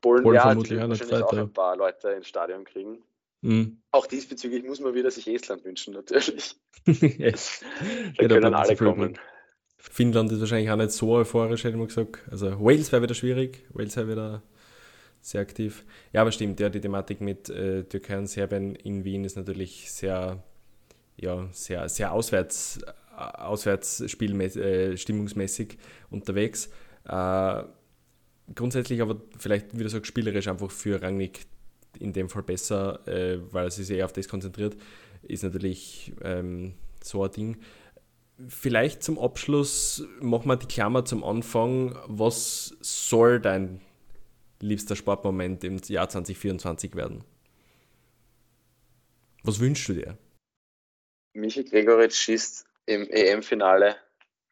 Polen, 0.00 0.22
Polen 0.24 0.34
ja, 0.34 0.54
die 0.54 0.70
werden 0.70 0.90
wahrscheinlich 0.90 1.22
auch 1.22 1.32
ein 1.32 1.52
paar 1.52 1.76
Leute 1.76 2.10
ins 2.10 2.28
Stadion 2.28 2.64
kriegen. 2.64 3.02
Mhm. 3.40 3.82
Auch 3.90 4.06
diesbezüglich 4.06 4.64
muss 4.64 4.80
man 4.80 4.94
wieder 4.94 5.10
sich 5.10 5.26
Estland 5.28 5.64
wünschen, 5.64 5.94
natürlich. 5.94 6.56
yes. 6.86 7.64
da 8.16 8.22
ja, 8.22 8.28
können 8.28 8.54
alle 8.54 8.76
kommen. 8.76 9.18
Finnland 9.90 10.30
ist 10.32 10.40
wahrscheinlich 10.40 10.70
auch 10.70 10.76
nicht 10.76 10.92
so 10.92 11.12
euphorisch, 11.12 11.64
hätte 11.64 11.76
man 11.76 11.88
gesagt. 11.88 12.20
Also 12.30 12.58
Wales 12.60 12.92
wäre 12.92 13.02
wieder 13.02 13.14
schwierig. 13.14 13.64
Wales 13.70 13.96
wäre 13.96 14.08
wieder 14.08 14.42
sehr 15.20 15.40
aktiv. 15.40 15.84
Ja, 16.12 16.22
aber 16.22 16.32
stimmt, 16.32 16.60
ja, 16.60 16.68
die 16.68 16.80
Thematik 16.80 17.20
mit 17.20 17.50
äh, 17.50 17.84
Türkei 17.84 18.18
und 18.18 18.26
Serbien 18.26 18.74
in 18.76 19.04
Wien 19.04 19.24
ist 19.24 19.36
natürlich 19.36 19.90
sehr, 19.90 20.42
ja, 21.16 21.48
sehr, 21.52 21.88
sehr 21.88 22.12
auswärts, 22.12 22.80
auswärts 23.16 24.00
äh, 24.00 24.96
stimmungsmäßig 24.96 25.78
unterwegs. 26.10 26.70
Äh, 27.08 27.62
grundsätzlich 28.54 29.02
aber 29.02 29.20
vielleicht 29.38 29.78
wieder 29.78 29.88
so 29.88 30.02
spielerisch 30.02 30.48
einfach 30.48 30.70
für 30.70 31.02
Rangnick 31.02 31.46
in 31.98 32.12
dem 32.12 32.28
Fall 32.28 32.42
besser, 32.42 33.06
äh, 33.06 33.38
weil 33.52 33.66
es 33.66 33.76
sich 33.76 33.90
eher 33.90 34.04
auf 34.04 34.12
das 34.12 34.28
konzentriert, 34.28 34.76
ist 35.22 35.42
natürlich 35.42 36.12
ähm, 36.22 36.74
so 37.02 37.24
ein 37.24 37.30
Ding. 37.30 37.56
Vielleicht 38.48 39.02
zum 39.02 39.18
Abschluss 39.18 40.04
machen 40.20 40.48
wir 40.48 40.56
die 40.56 40.66
Klammer 40.66 41.04
zum 41.04 41.22
Anfang. 41.22 41.98
Was 42.06 42.76
soll 42.80 43.40
dein 43.40 43.80
liebster 44.60 44.96
Sportmoment 44.96 45.64
im 45.64 45.78
Jahr 45.86 46.08
2024 46.08 46.94
werden? 46.94 47.24
Was 49.42 49.60
wünschst 49.60 49.88
du 49.88 49.94
dir? 49.94 50.18
Michi 51.34 51.64
Gregoritsch 51.64 52.16
schießt 52.16 52.66
im 52.86 53.08
EM-Finale 53.08 53.96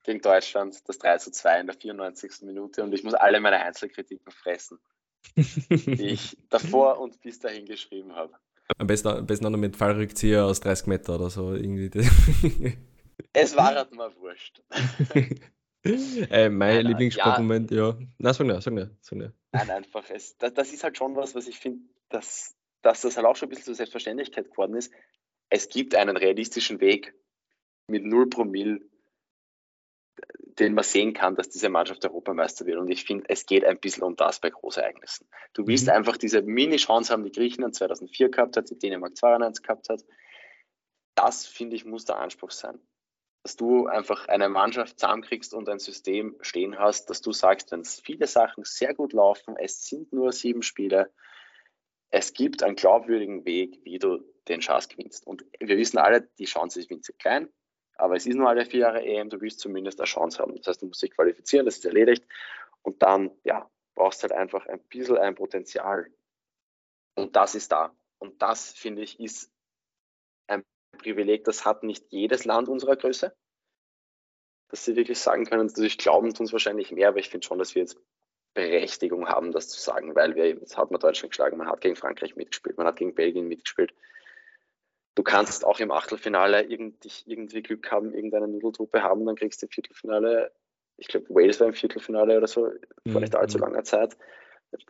gegen 0.05 0.21
Deutschland 0.21 0.77
das 0.89 0.99
3 0.99 1.19
zu 1.19 1.31
2 1.31 1.61
in 1.61 1.67
der 1.67 1.77
94. 1.77 2.43
Minute 2.43 2.83
und 2.83 2.93
ich 2.93 3.05
muss 3.05 3.15
alle 3.15 3.41
meine 3.41 3.61
Einzelkritiken 3.61 4.33
fressen 4.33 4.79
die 5.37 6.09
ich 6.09 6.37
davor 6.51 6.99
und 7.01 7.21
bis 7.21 7.39
dahin 7.39 7.67
geschrieben 7.67 8.15
habe. 8.15 8.33
Am 8.79 8.87
besten, 8.87 9.09
am 9.09 9.27
besten 9.27 9.47
auch 9.47 9.51
noch 9.51 9.59
mit 9.59 9.77
Fallrückzieher 9.77 10.45
aus 10.45 10.61
30 10.61 10.87
Meter 10.87 11.17
oder 11.17 11.31
so. 11.31 11.55
Irgendwie. 11.55 11.91
es 13.33 13.57
war 13.57 13.75
halt 13.75 13.93
mal 13.93 14.15
wurscht. 14.17 14.63
äh, 15.85 16.49
mein 16.49 16.87
Lieblingssportmoment, 16.87 17.71
ja. 17.71 17.91
ja. 17.91 17.99
Nein, 18.19 18.35
sag 18.35 18.47
nicht, 18.47 18.63
sag 18.63 18.73
nicht, 18.73 18.91
sag 19.01 19.19
nicht. 19.19 19.33
Nein, 19.53 19.71
einfach, 19.71 20.09
es, 20.11 20.37
das, 20.39 20.55
das 20.55 20.73
ist 20.73 20.85
halt 20.85 20.97
schon 20.97 21.17
was, 21.17 21.35
was 21.35 21.47
ich 21.47 21.59
finde, 21.59 21.85
dass, 22.09 22.57
dass 22.83 23.03
das 23.03 23.17
halt 23.17 23.27
auch 23.27 23.37
schon 23.37 23.49
ein 23.49 23.51
bisschen 23.51 23.67
zur 23.67 23.75
Selbstverständlichkeit 23.75 24.51
geworden 24.51 24.75
ist. 24.75 24.93
Es 25.49 25.69
gibt 25.69 25.95
einen 25.95 26.17
realistischen 26.17 26.81
Weg 26.81 27.15
mit 27.87 28.05
0 28.05 28.29
Promille 28.29 28.81
den 30.61 30.75
man 30.75 30.85
sehen 30.85 31.15
kann, 31.15 31.35
dass 31.35 31.49
diese 31.49 31.69
Mannschaft 31.69 32.05
Europameister 32.05 32.67
wird. 32.67 32.79
Und 32.79 32.91
ich 32.91 33.05
finde, 33.05 33.25
es 33.29 33.47
geht 33.47 33.65
ein 33.65 33.79
bisschen 33.79 34.03
um 34.03 34.17
das 34.17 34.41
bei 34.41 34.51
Großereignissen. 34.51 35.27
Du 35.55 35.67
willst 35.67 35.87
mhm. 35.87 35.93
einfach 35.93 36.17
diese 36.17 36.43
Mini-Chance 36.43 37.13
haben, 37.13 37.25
die 37.25 37.33
Griechenland 37.33 37.75
2004 37.75 38.31
gehabt 38.31 38.57
hat, 38.57 38.71
die 38.71 38.79
Dänemark 38.79 39.17
92 39.17 39.63
gehabt 39.63 39.89
hat. 39.89 40.05
Das, 41.15 41.47
finde 41.47 41.77
ich, 41.77 41.85
muss 41.85 42.05
der 42.05 42.19
Anspruch 42.19 42.51
sein. 42.51 42.79
Dass 43.43 43.57
du 43.57 43.87
einfach 43.87 44.29
eine 44.29 44.49
Mannschaft 44.49 45.01
zusammenkriegst 45.01 45.55
und 45.55 45.69
ein 45.69 45.79
System 45.79 46.37
stehen 46.43 46.79
hast, 46.79 47.09
dass 47.09 47.23
du 47.23 47.33
sagst, 47.33 47.73
wenn 47.73 47.85
viele 47.85 48.27
Sachen 48.27 48.65
sehr 48.65 48.95
gut 48.95 49.13
laufen, 49.13 49.57
es 49.57 49.87
sind 49.87 50.13
nur 50.13 50.33
sieben 50.33 50.63
Spiele, 50.63 51.11
es 52.11 52.33
gibt 52.33 52.63
einen 52.63 52.77
glaubwürdigen 52.77 53.45
Weg, 53.45 53.81
wie 53.85 53.99
du 53.99 54.19
den 54.49 54.61
Chance 54.61 54.89
gewinnst. 54.89 55.27
Und 55.27 55.45
wir 55.59 55.79
wissen 55.79 55.99
alle, 55.99 56.23
die 56.39 56.45
Chance 56.45 56.81
ist 56.81 56.91
winzig 56.91 57.19
klein. 57.19 57.49
Aber 57.97 58.17
es 58.17 58.27
ist 58.27 58.35
nur 58.35 58.49
alle 58.49 58.67
vier 58.67 58.81
Jahre 58.81 59.05
EM, 59.05 59.31
du 59.31 59.41
willst 59.41 59.61
zumindest 59.61 60.01
eine 60.01 60.07
Chance 60.07 60.39
haben. 60.39 60.57
Das 60.57 60.67
heißt, 60.67 60.83
du 60.83 60.87
musst 60.87 61.03
dich 61.03 61.13
qualifizieren, 61.13 61.67
das 61.67 61.77
ist 61.77 61.85
erledigt. 61.85 62.25
Und 62.83 63.03
dann, 63.03 63.31
ja, 63.45 63.71
brauchst 63.95 64.23
halt 64.23 64.33
einfach 64.33 64.67
ein 64.67 64.81
bisschen 64.85 65.19
ein 65.19 65.35
Potenzial. 65.35 66.07
Und 67.15 67.37
das 67.37 67.55
ist 67.55 67.71
da. 67.71 67.95
Und 68.19 68.41
das, 68.43 68.73
finde 68.73 69.03
ich, 69.03 69.21
ist 69.21 69.53
Privileg, 70.99 71.45
das 71.45 71.65
hat 71.65 71.83
nicht 71.83 72.07
jedes 72.11 72.45
Land 72.45 72.69
unserer 72.69 72.97
Größe. 72.97 73.35
Dass 74.69 74.85
sie 74.85 74.97
wirklich 74.97 75.19
sagen 75.19 75.47
können, 75.47 75.67
natürlich 75.67 75.99
glauben 75.99 76.33
tun 76.33 76.47
es 76.47 76.53
wahrscheinlich 76.53 76.93
mehr, 76.93 77.09
aber 77.09 77.19
ich 77.19 77.29
finde 77.29 77.47
schon, 77.47 77.59
dass 77.59 77.75
wir 77.75 77.83
jetzt 77.83 77.99
Berechtigung 78.55 79.29
haben, 79.29 79.53
das 79.53 79.69
zu 79.69 79.81
sagen, 79.81 80.15
weil 80.15 80.35
wir, 80.35 80.49
jetzt 80.49 80.77
hat 80.77 80.91
man 80.91 81.01
Deutschland 81.01 81.31
geschlagen, 81.31 81.57
man 81.57 81.69
hat 81.69 81.81
gegen 81.81 81.97
Frankreich 81.97 82.37
mitgespielt, 82.37 82.77
man 82.77 82.87
hat 82.87 82.97
gegen 82.97 83.15
Belgien 83.15 83.49
mitgespielt 83.49 83.93
du 85.15 85.23
kannst 85.23 85.65
auch 85.65 85.81
im 85.81 85.91
Achtelfinale 85.91 86.63
irgendwie, 86.63 87.11
irgendwie 87.27 87.63
Glück 87.63 87.91
haben, 87.91 88.15
irgendeine 88.15 88.49
Nudeltruppe 88.49 89.03
haben, 89.03 89.27
dann 89.27 89.37
kriegst 89.37 89.61
du 89.61 89.67
im 89.67 89.71
Viertelfinale, 89.71 90.53
ich 90.97 91.09
glaube 91.09 91.27
Wales 91.29 91.61
war 91.61 91.67
im 91.67 91.75
Viertelfinale 91.75 92.37
oder 92.37 92.47
so, 92.47 92.71
mhm. 93.05 93.13
vor 93.13 93.21
nicht 93.21 93.35
allzu 93.35 93.59
mhm. 93.59 93.65
langer 93.65 93.85
Zeit. 93.85 94.17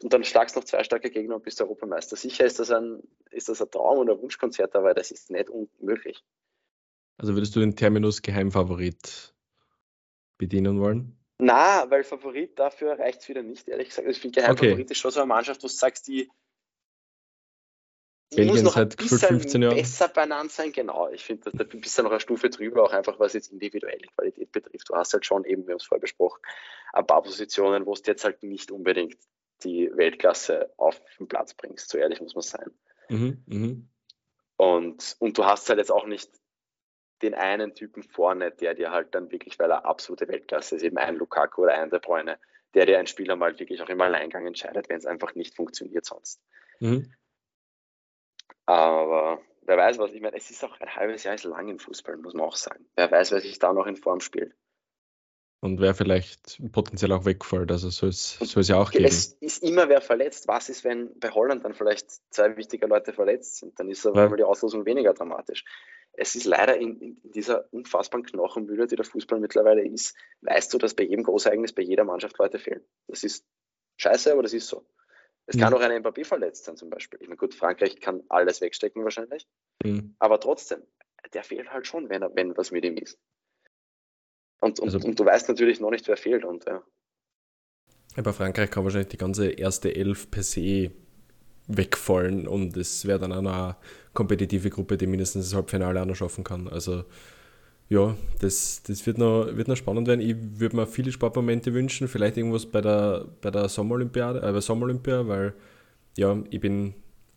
Und 0.03 0.13
dann 0.13 0.25
schlagst 0.25 0.57
du 0.57 0.61
noch 0.61 0.67
zwei 0.67 0.85
starke 0.85 1.11
Gegner 1.11 1.37
und 1.37 1.43
bist 1.43 1.61
Europameister. 1.61 2.17
Sicher 2.17 2.45
ist 2.45 2.59
das 2.59 2.71
ein, 2.71 3.03
ist 3.31 3.49
das 3.49 3.63
ein 3.63 3.71
Traum 3.71 3.99
oder 3.99 4.15
ein 4.15 4.21
Wunschkonzert, 4.21 4.75
aber 4.77 4.95
das 4.95 5.11
ist 5.11 5.31
nicht 5.31 5.49
unmöglich. 5.49 6.23
Also 7.17 7.35
würdest 7.35 7.57
du 7.57 7.61
den 7.61 7.77
Terminus 7.77 8.23
Geheimfavorit 8.23 9.35
bedienen 10.39 10.81
wollen? 10.81 11.19
Na, 11.39 11.91
weil 11.91 12.05
Favorit 12.05 12.59
dafür 12.59 12.99
reicht 12.99 13.23
es 13.23 13.29
wieder 13.29 13.43
nicht, 13.43 13.69
ehrlich 13.69 13.89
gesagt. 13.89 14.07
Also 14.07 14.17
ich 14.17 14.23
finde 14.23 14.41
Geheimfavorit 14.41 14.85
okay. 14.85 14.93
ist 14.93 14.99
schon 14.99 15.11
so 15.11 15.21
eine 15.21 15.27
Mannschaft, 15.27 15.63
wo 15.63 15.69
du 15.69 15.73
sagst, 15.73 16.09
die, 16.09 16.31
die 18.33 18.37
Belgien 18.37 18.55
muss 18.55 18.63
noch 18.63 18.77
ein 18.77 18.89
bisschen 18.91 19.19
15 19.19 19.63
Jahre. 19.63 19.75
besser 19.75 20.09
beieinander 20.09 20.53
sein, 20.53 20.73
genau. 20.73 21.09
Ich 21.11 21.25
finde, 21.25 21.51
da 21.53 21.65
bist 21.65 21.99
du 21.99 22.03
noch 22.03 22.11
eine 22.11 22.21
Stufe 22.21 22.51
drüber, 22.51 22.83
auch 22.83 22.93
einfach 22.93 23.19
was 23.19 23.33
jetzt 23.33 23.51
individuelle 23.51 24.07
Qualität 24.15 24.53
betrifft. 24.53 24.89
Du 24.89 24.95
hast 24.95 25.15
halt 25.15 25.25
schon 25.25 25.45
eben, 25.45 25.67
wir 25.67 25.73
haben 25.73 25.79
es 25.79 25.87
vorher 25.87 26.01
besprochen, 26.01 26.41
ein 26.93 27.07
paar 27.07 27.23
Positionen, 27.23 27.87
wo 27.87 27.95
es 27.95 28.03
jetzt 28.07 28.25
halt 28.25 28.43
nicht 28.43 28.71
unbedingt 28.71 29.17
die 29.65 29.91
Weltklasse 29.95 30.73
auf 30.77 31.01
den 31.19 31.29
Platz 31.29 31.55
bringst. 31.55 31.89
So 31.89 31.99
ehrlich 31.99 32.21
muss 32.21 32.35
man 32.35 32.43
sein. 32.43 32.71
Mhm, 33.09 33.43
mh. 33.47 33.77
und, 34.57 35.17
und 35.19 35.37
du 35.37 35.45
hast 35.45 35.69
halt 35.69 35.79
jetzt 35.79 35.91
auch 35.91 36.07
nicht 36.07 36.31
den 37.23 37.35
einen 37.35 37.75
Typen 37.75 38.03
vorne, 38.03 38.51
der 38.51 38.75
dir 38.75 38.91
halt 38.91 39.15
dann 39.15 39.31
wirklich, 39.31 39.59
weil 39.59 39.71
er 39.71 39.85
absolute 39.85 40.29
Weltklasse 40.29 40.77
ist, 40.77 40.83
eben 40.83 40.97
ein 40.97 41.17
Lukaku 41.17 41.63
oder 41.63 41.75
ein 41.75 41.91
De 41.91 41.99
Bruyne, 41.99 42.39
der 42.75 42.87
dir 42.87 42.99
ein 42.99 43.07
Spieler 43.07 43.37
mal 43.37 43.59
wirklich 43.59 43.83
auch 43.83 43.89
im 43.89 44.01
Alleingang 44.01 44.47
entscheidet, 44.47 44.89
wenn 44.89 44.99
es 44.99 45.07
einfach 45.07 45.35
nicht 45.35 45.55
funktioniert 45.55 46.05
sonst. 46.05 46.41
Mhm. 46.79 47.13
Aber 48.67 49.43
wer 49.63 49.77
weiß 49.77 49.99
was, 49.99 50.13
ich 50.13 50.21
meine, 50.21 50.37
es 50.37 50.51
ist 50.51 50.65
auch 50.65 50.79
ein 50.81 50.95
halbes 50.95 51.25
Jahr 51.25 51.35
ist 51.35 51.45
lang 51.45 51.69
im 51.69 51.79
Fußball, 51.79 52.17
muss 52.17 52.35
man 52.35 52.47
auch 52.47 52.57
sagen. 52.57 52.87
Wer 52.95 53.11
weiß, 53.11 53.33
wer 53.33 53.41
sich 53.41 53.59
da 53.59 53.73
noch 53.73 53.87
in 53.87 53.97
Form 53.97 54.21
spielt. 54.21 54.55
Und 55.63 55.79
wer 55.79 55.95
vielleicht 55.95 56.59
potenziell 56.73 57.13
auch 57.13 57.27
wegfällt, 57.27 57.71
also 57.71 57.91
soll 57.91 58.09
es, 58.09 58.39
ja 58.69 58.81
auch 58.81 58.91
geben. 58.91 59.05
Es 59.05 59.35
ist 59.41 59.63
immer 59.63 59.91
wer 59.91 60.01
verletzt. 60.01 60.49
Was 60.49 60.71
ist, 60.71 60.85
wenn 60.85 61.19
bei 61.21 61.31
Holland 61.31 61.65
dann 61.65 61.75
vielleicht 61.75 62.11
zwei 62.33 62.57
wichtige 62.57 62.87
Leute 62.87 63.13
verletzt 63.13 63.59
sind? 63.59 63.79
Dann 63.79 63.91
ist 63.91 64.07
aber 64.07 64.31
ja. 64.31 64.37
die 64.37 64.45
Auslosung 64.45 64.87
weniger 64.87 65.13
dramatisch. 65.13 65.65
Es 66.13 66.35
ist 66.35 66.47
leider 66.47 66.77
in, 66.79 66.99
in, 66.99 67.21
dieser 67.23 67.71
unfassbaren 67.73 68.25
Knochenmühle, 68.25 68.87
die 68.87 68.97
der 68.97 69.05
Fußball 69.05 69.39
mittlerweile 69.39 69.87
ist, 69.87 70.17
weißt 70.41 70.73
du, 70.73 70.79
dass 70.79 70.95
bei 70.95 71.05
jedem 71.05 71.25
Großereignis, 71.25 71.75
bei 71.75 71.83
jeder 71.83 72.05
Mannschaft 72.05 72.39
Leute 72.39 72.59
fehlen. 72.59 72.83
Das 73.07 73.23
ist 73.23 73.45
scheiße, 73.99 74.33
aber 74.33 74.43
das 74.43 74.55
ist 74.55 74.67
so. 74.67 74.87
Es 75.47 75.57
mhm. 75.57 75.61
kann 75.61 75.75
auch 75.75 75.81
ein 75.81 76.03
Mbappé 76.03 76.25
verletzt 76.25 76.65
sein 76.65 76.77
zum 76.77 76.89
Beispiel. 76.89 77.19
Ich 77.21 77.29
meine, 77.29 77.37
gut, 77.37 77.55
Frankreich 77.55 78.01
kann 78.01 78.23
alles 78.31 78.63
wegstecken 78.63 79.05
wahrscheinlich. 79.05 79.47
Mhm. 79.85 80.15
Aber 80.19 80.41
trotzdem, 80.41 80.83
der 81.35 81.45
fehlt 81.45 81.71
halt 81.71 81.87
schon, 81.87 82.09
wenn, 82.09 82.23
wenn 82.35 82.57
was 82.57 82.71
mit 82.71 82.85
ihm 82.85 82.97
ist. 82.97 83.19
Und, 84.61 84.79
und, 84.79 84.95
also, 84.95 85.07
und 85.07 85.19
du 85.19 85.25
weißt 85.25 85.49
natürlich 85.49 85.81
noch 85.81 85.91
nicht, 85.91 86.07
wer 86.09 86.17
fehlt. 86.17 86.45
Und, 86.45 86.65
ja. 86.67 86.83
Bei 88.23 88.33
Frankreich 88.33 88.71
kann 88.71 88.85
wahrscheinlich 88.85 89.09
die 89.09 89.17
ganze 89.17 89.49
erste 89.51 89.95
Elf 89.95 90.31
per 90.31 90.43
se 90.43 90.91
wegfallen 91.69 92.49
und 92.49 92.77
es 92.77 93.07
wäre 93.07 93.21
dann 93.21 93.33
auch 93.33 93.43
noch 93.43 93.55
eine 93.55 93.77
kompetitive 94.13 94.71
Gruppe, 94.71 94.97
die 94.97 95.07
mindestens 95.07 95.47
das 95.47 95.55
Halbfinale 95.55 96.03
auch 96.03 96.07
noch 96.07 96.17
schaffen 96.17 96.43
kann. 96.43 96.69
Also 96.69 97.05
ja, 97.89 98.17
das, 98.41 98.83
das 98.85 99.07
wird, 99.07 99.19
noch, 99.19 99.47
wird 99.57 99.69
noch 99.69 99.77
spannend 99.77 100.09
werden. 100.09 100.21
Ich 100.21 100.37
würde 100.61 100.77
mir 100.77 100.87
viele 100.87 101.13
Sportmomente 101.13 101.75
wünschen, 101.75 102.09
vielleicht 102.09 102.37
irgendwas 102.37 102.67
bei 102.67 102.81
der, 102.81 103.27
bei 103.41 103.51
der 103.51 103.69
Sommerolympiade, 103.69 104.41
äh, 104.43 104.53
bei 104.53 104.61
Sommerolympia, 104.61 105.27
weil 105.27 105.55
ja, 106.17 106.37
ich 106.51 106.61
bin 106.61 106.95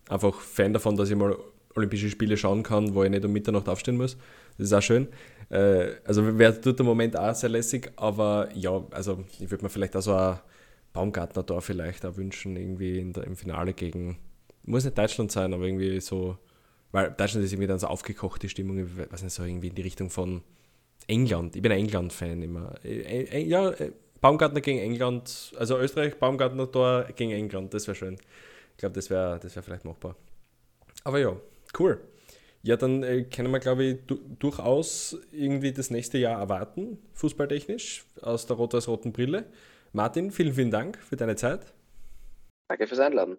einfach 0.09 0.39
Fan 0.39 0.73
davon, 0.73 0.95
dass 0.95 1.09
ich 1.09 1.15
mal 1.15 1.35
Olympische 1.75 2.09
Spiele 2.09 2.37
schauen 2.37 2.63
kann, 2.63 2.93
wo 2.93 3.03
ich 3.03 3.09
nicht 3.09 3.25
um 3.25 3.31
Mitternacht 3.31 3.67
aufstehen 3.67 3.97
muss. 3.97 4.17
Das 4.57 4.67
ist 4.67 4.73
auch 4.73 4.81
schön. 4.81 5.07
Äh, 5.49 5.91
also 6.05 6.37
wäre 6.37 6.53
dort 6.53 6.79
der 6.79 6.85
Moment 6.85 7.17
auch 7.17 7.33
sehr 7.33 7.49
lässig, 7.49 7.91
aber 7.95 8.49
ja, 8.53 8.83
also 8.91 9.23
ich 9.39 9.49
würde 9.49 9.63
mir 9.63 9.69
vielleicht 9.69 9.95
auch 9.95 10.01
so 10.01 10.13
ein 10.13 10.39
Baumgartner 10.93 11.43
da 11.43 11.59
vielleicht 11.59 12.05
auch 12.05 12.17
wünschen, 12.17 12.55
irgendwie 12.55 13.03
der, 13.11 13.23
im 13.23 13.35
Finale 13.35 13.73
gegen, 13.73 14.17
muss 14.63 14.85
nicht 14.85 14.97
Deutschland 14.97 15.31
sein, 15.31 15.53
aber 15.53 15.65
irgendwie 15.65 15.99
so 15.99 16.37
weil 16.93 17.09
Deutschland 17.09 17.43
ist 17.43 17.51
irgendwie 17.51 17.67
dann 17.67 17.79
so 17.79 17.87
aufgekochte 17.87 18.47
Stimmung, 18.47 18.87
was 19.09 19.23
nicht 19.23 19.33
so 19.33 19.43
irgendwie 19.43 19.67
in 19.67 19.75
die 19.75 19.81
Richtung 19.81 20.11
von 20.11 20.43
England. 21.07 21.55
Ich 21.55 21.61
bin 21.61 21.71
ein 21.71 21.79
England-Fan 21.79 22.41
immer. 22.43 22.75
Äh, 22.85 23.23
äh, 23.23 23.43
ja, 23.43 23.71
äh, 23.71 23.91
Baumgartner 24.21 24.61
gegen 24.61 24.77
England, 24.77 25.53
also 25.57 25.77
Österreich, 25.79 26.17
Baumgartner 26.17 26.71
Tor 26.71 27.07
gegen 27.15 27.31
England, 27.31 27.73
das 27.73 27.87
wäre 27.87 27.95
schön. 27.95 28.15
Ich 28.71 28.77
glaube, 28.77 28.93
das 28.93 29.09
wäre 29.09 29.39
das 29.41 29.55
wär 29.55 29.63
vielleicht 29.63 29.85
machbar. 29.85 30.15
Aber 31.03 31.19
ja, 31.19 31.35
cool. 31.79 31.99
Ja, 32.61 32.77
dann 32.77 33.03
äh, 33.03 33.23
können 33.23 33.51
wir, 33.51 33.59
glaube 33.59 33.83
ich, 33.83 33.97
du 34.07 34.15
durchaus 34.39 35.17
irgendwie 35.31 35.73
das 35.73 35.89
nächste 35.89 36.17
Jahr 36.17 36.39
erwarten, 36.39 36.97
fußballtechnisch, 37.13 38.05
aus 38.21 38.45
der 38.45 38.55
rot-weiß-roten 38.55 39.11
Brille. 39.11 39.45
Martin, 39.91 40.31
vielen, 40.31 40.53
vielen 40.53 40.71
Dank 40.71 40.97
für 40.97 41.17
deine 41.17 41.35
Zeit. 41.35 41.73
Danke 42.69 42.87
fürs 42.87 43.01
Einladen. 43.01 43.37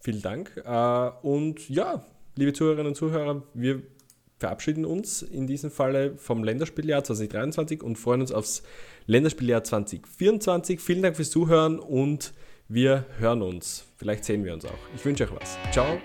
Vielen 0.00 0.20
Dank. 0.20 0.56
Äh, 0.62 1.26
und 1.26 1.68
ja, 1.70 2.04
liebe 2.36 2.52
Zuhörerinnen 2.52 2.88
und 2.88 2.96
Zuhörer, 2.96 3.42
wir 3.54 3.82
verabschieden 4.38 4.84
uns 4.84 5.22
in 5.22 5.46
diesem 5.46 5.70
Falle 5.70 6.16
vom 6.16 6.44
Länderspieljahr 6.44 7.04
2023 7.04 7.82
und 7.82 7.96
freuen 7.96 8.20
uns 8.20 8.32
aufs 8.32 8.62
Länderspieljahr 9.06 9.64
2024. 9.64 10.80
Vielen 10.80 11.02
Dank 11.02 11.16
fürs 11.16 11.30
Zuhören 11.30 11.78
und 11.78 12.34
wir 12.68 13.06
hören 13.18 13.42
uns. 13.42 13.86
Vielleicht 13.96 14.24
sehen 14.24 14.44
wir 14.44 14.52
uns 14.52 14.64
auch. 14.64 14.78
Ich 14.94 15.04
wünsche 15.04 15.24
euch 15.24 15.40
was. 15.40 15.56
Ciao. 15.72 15.98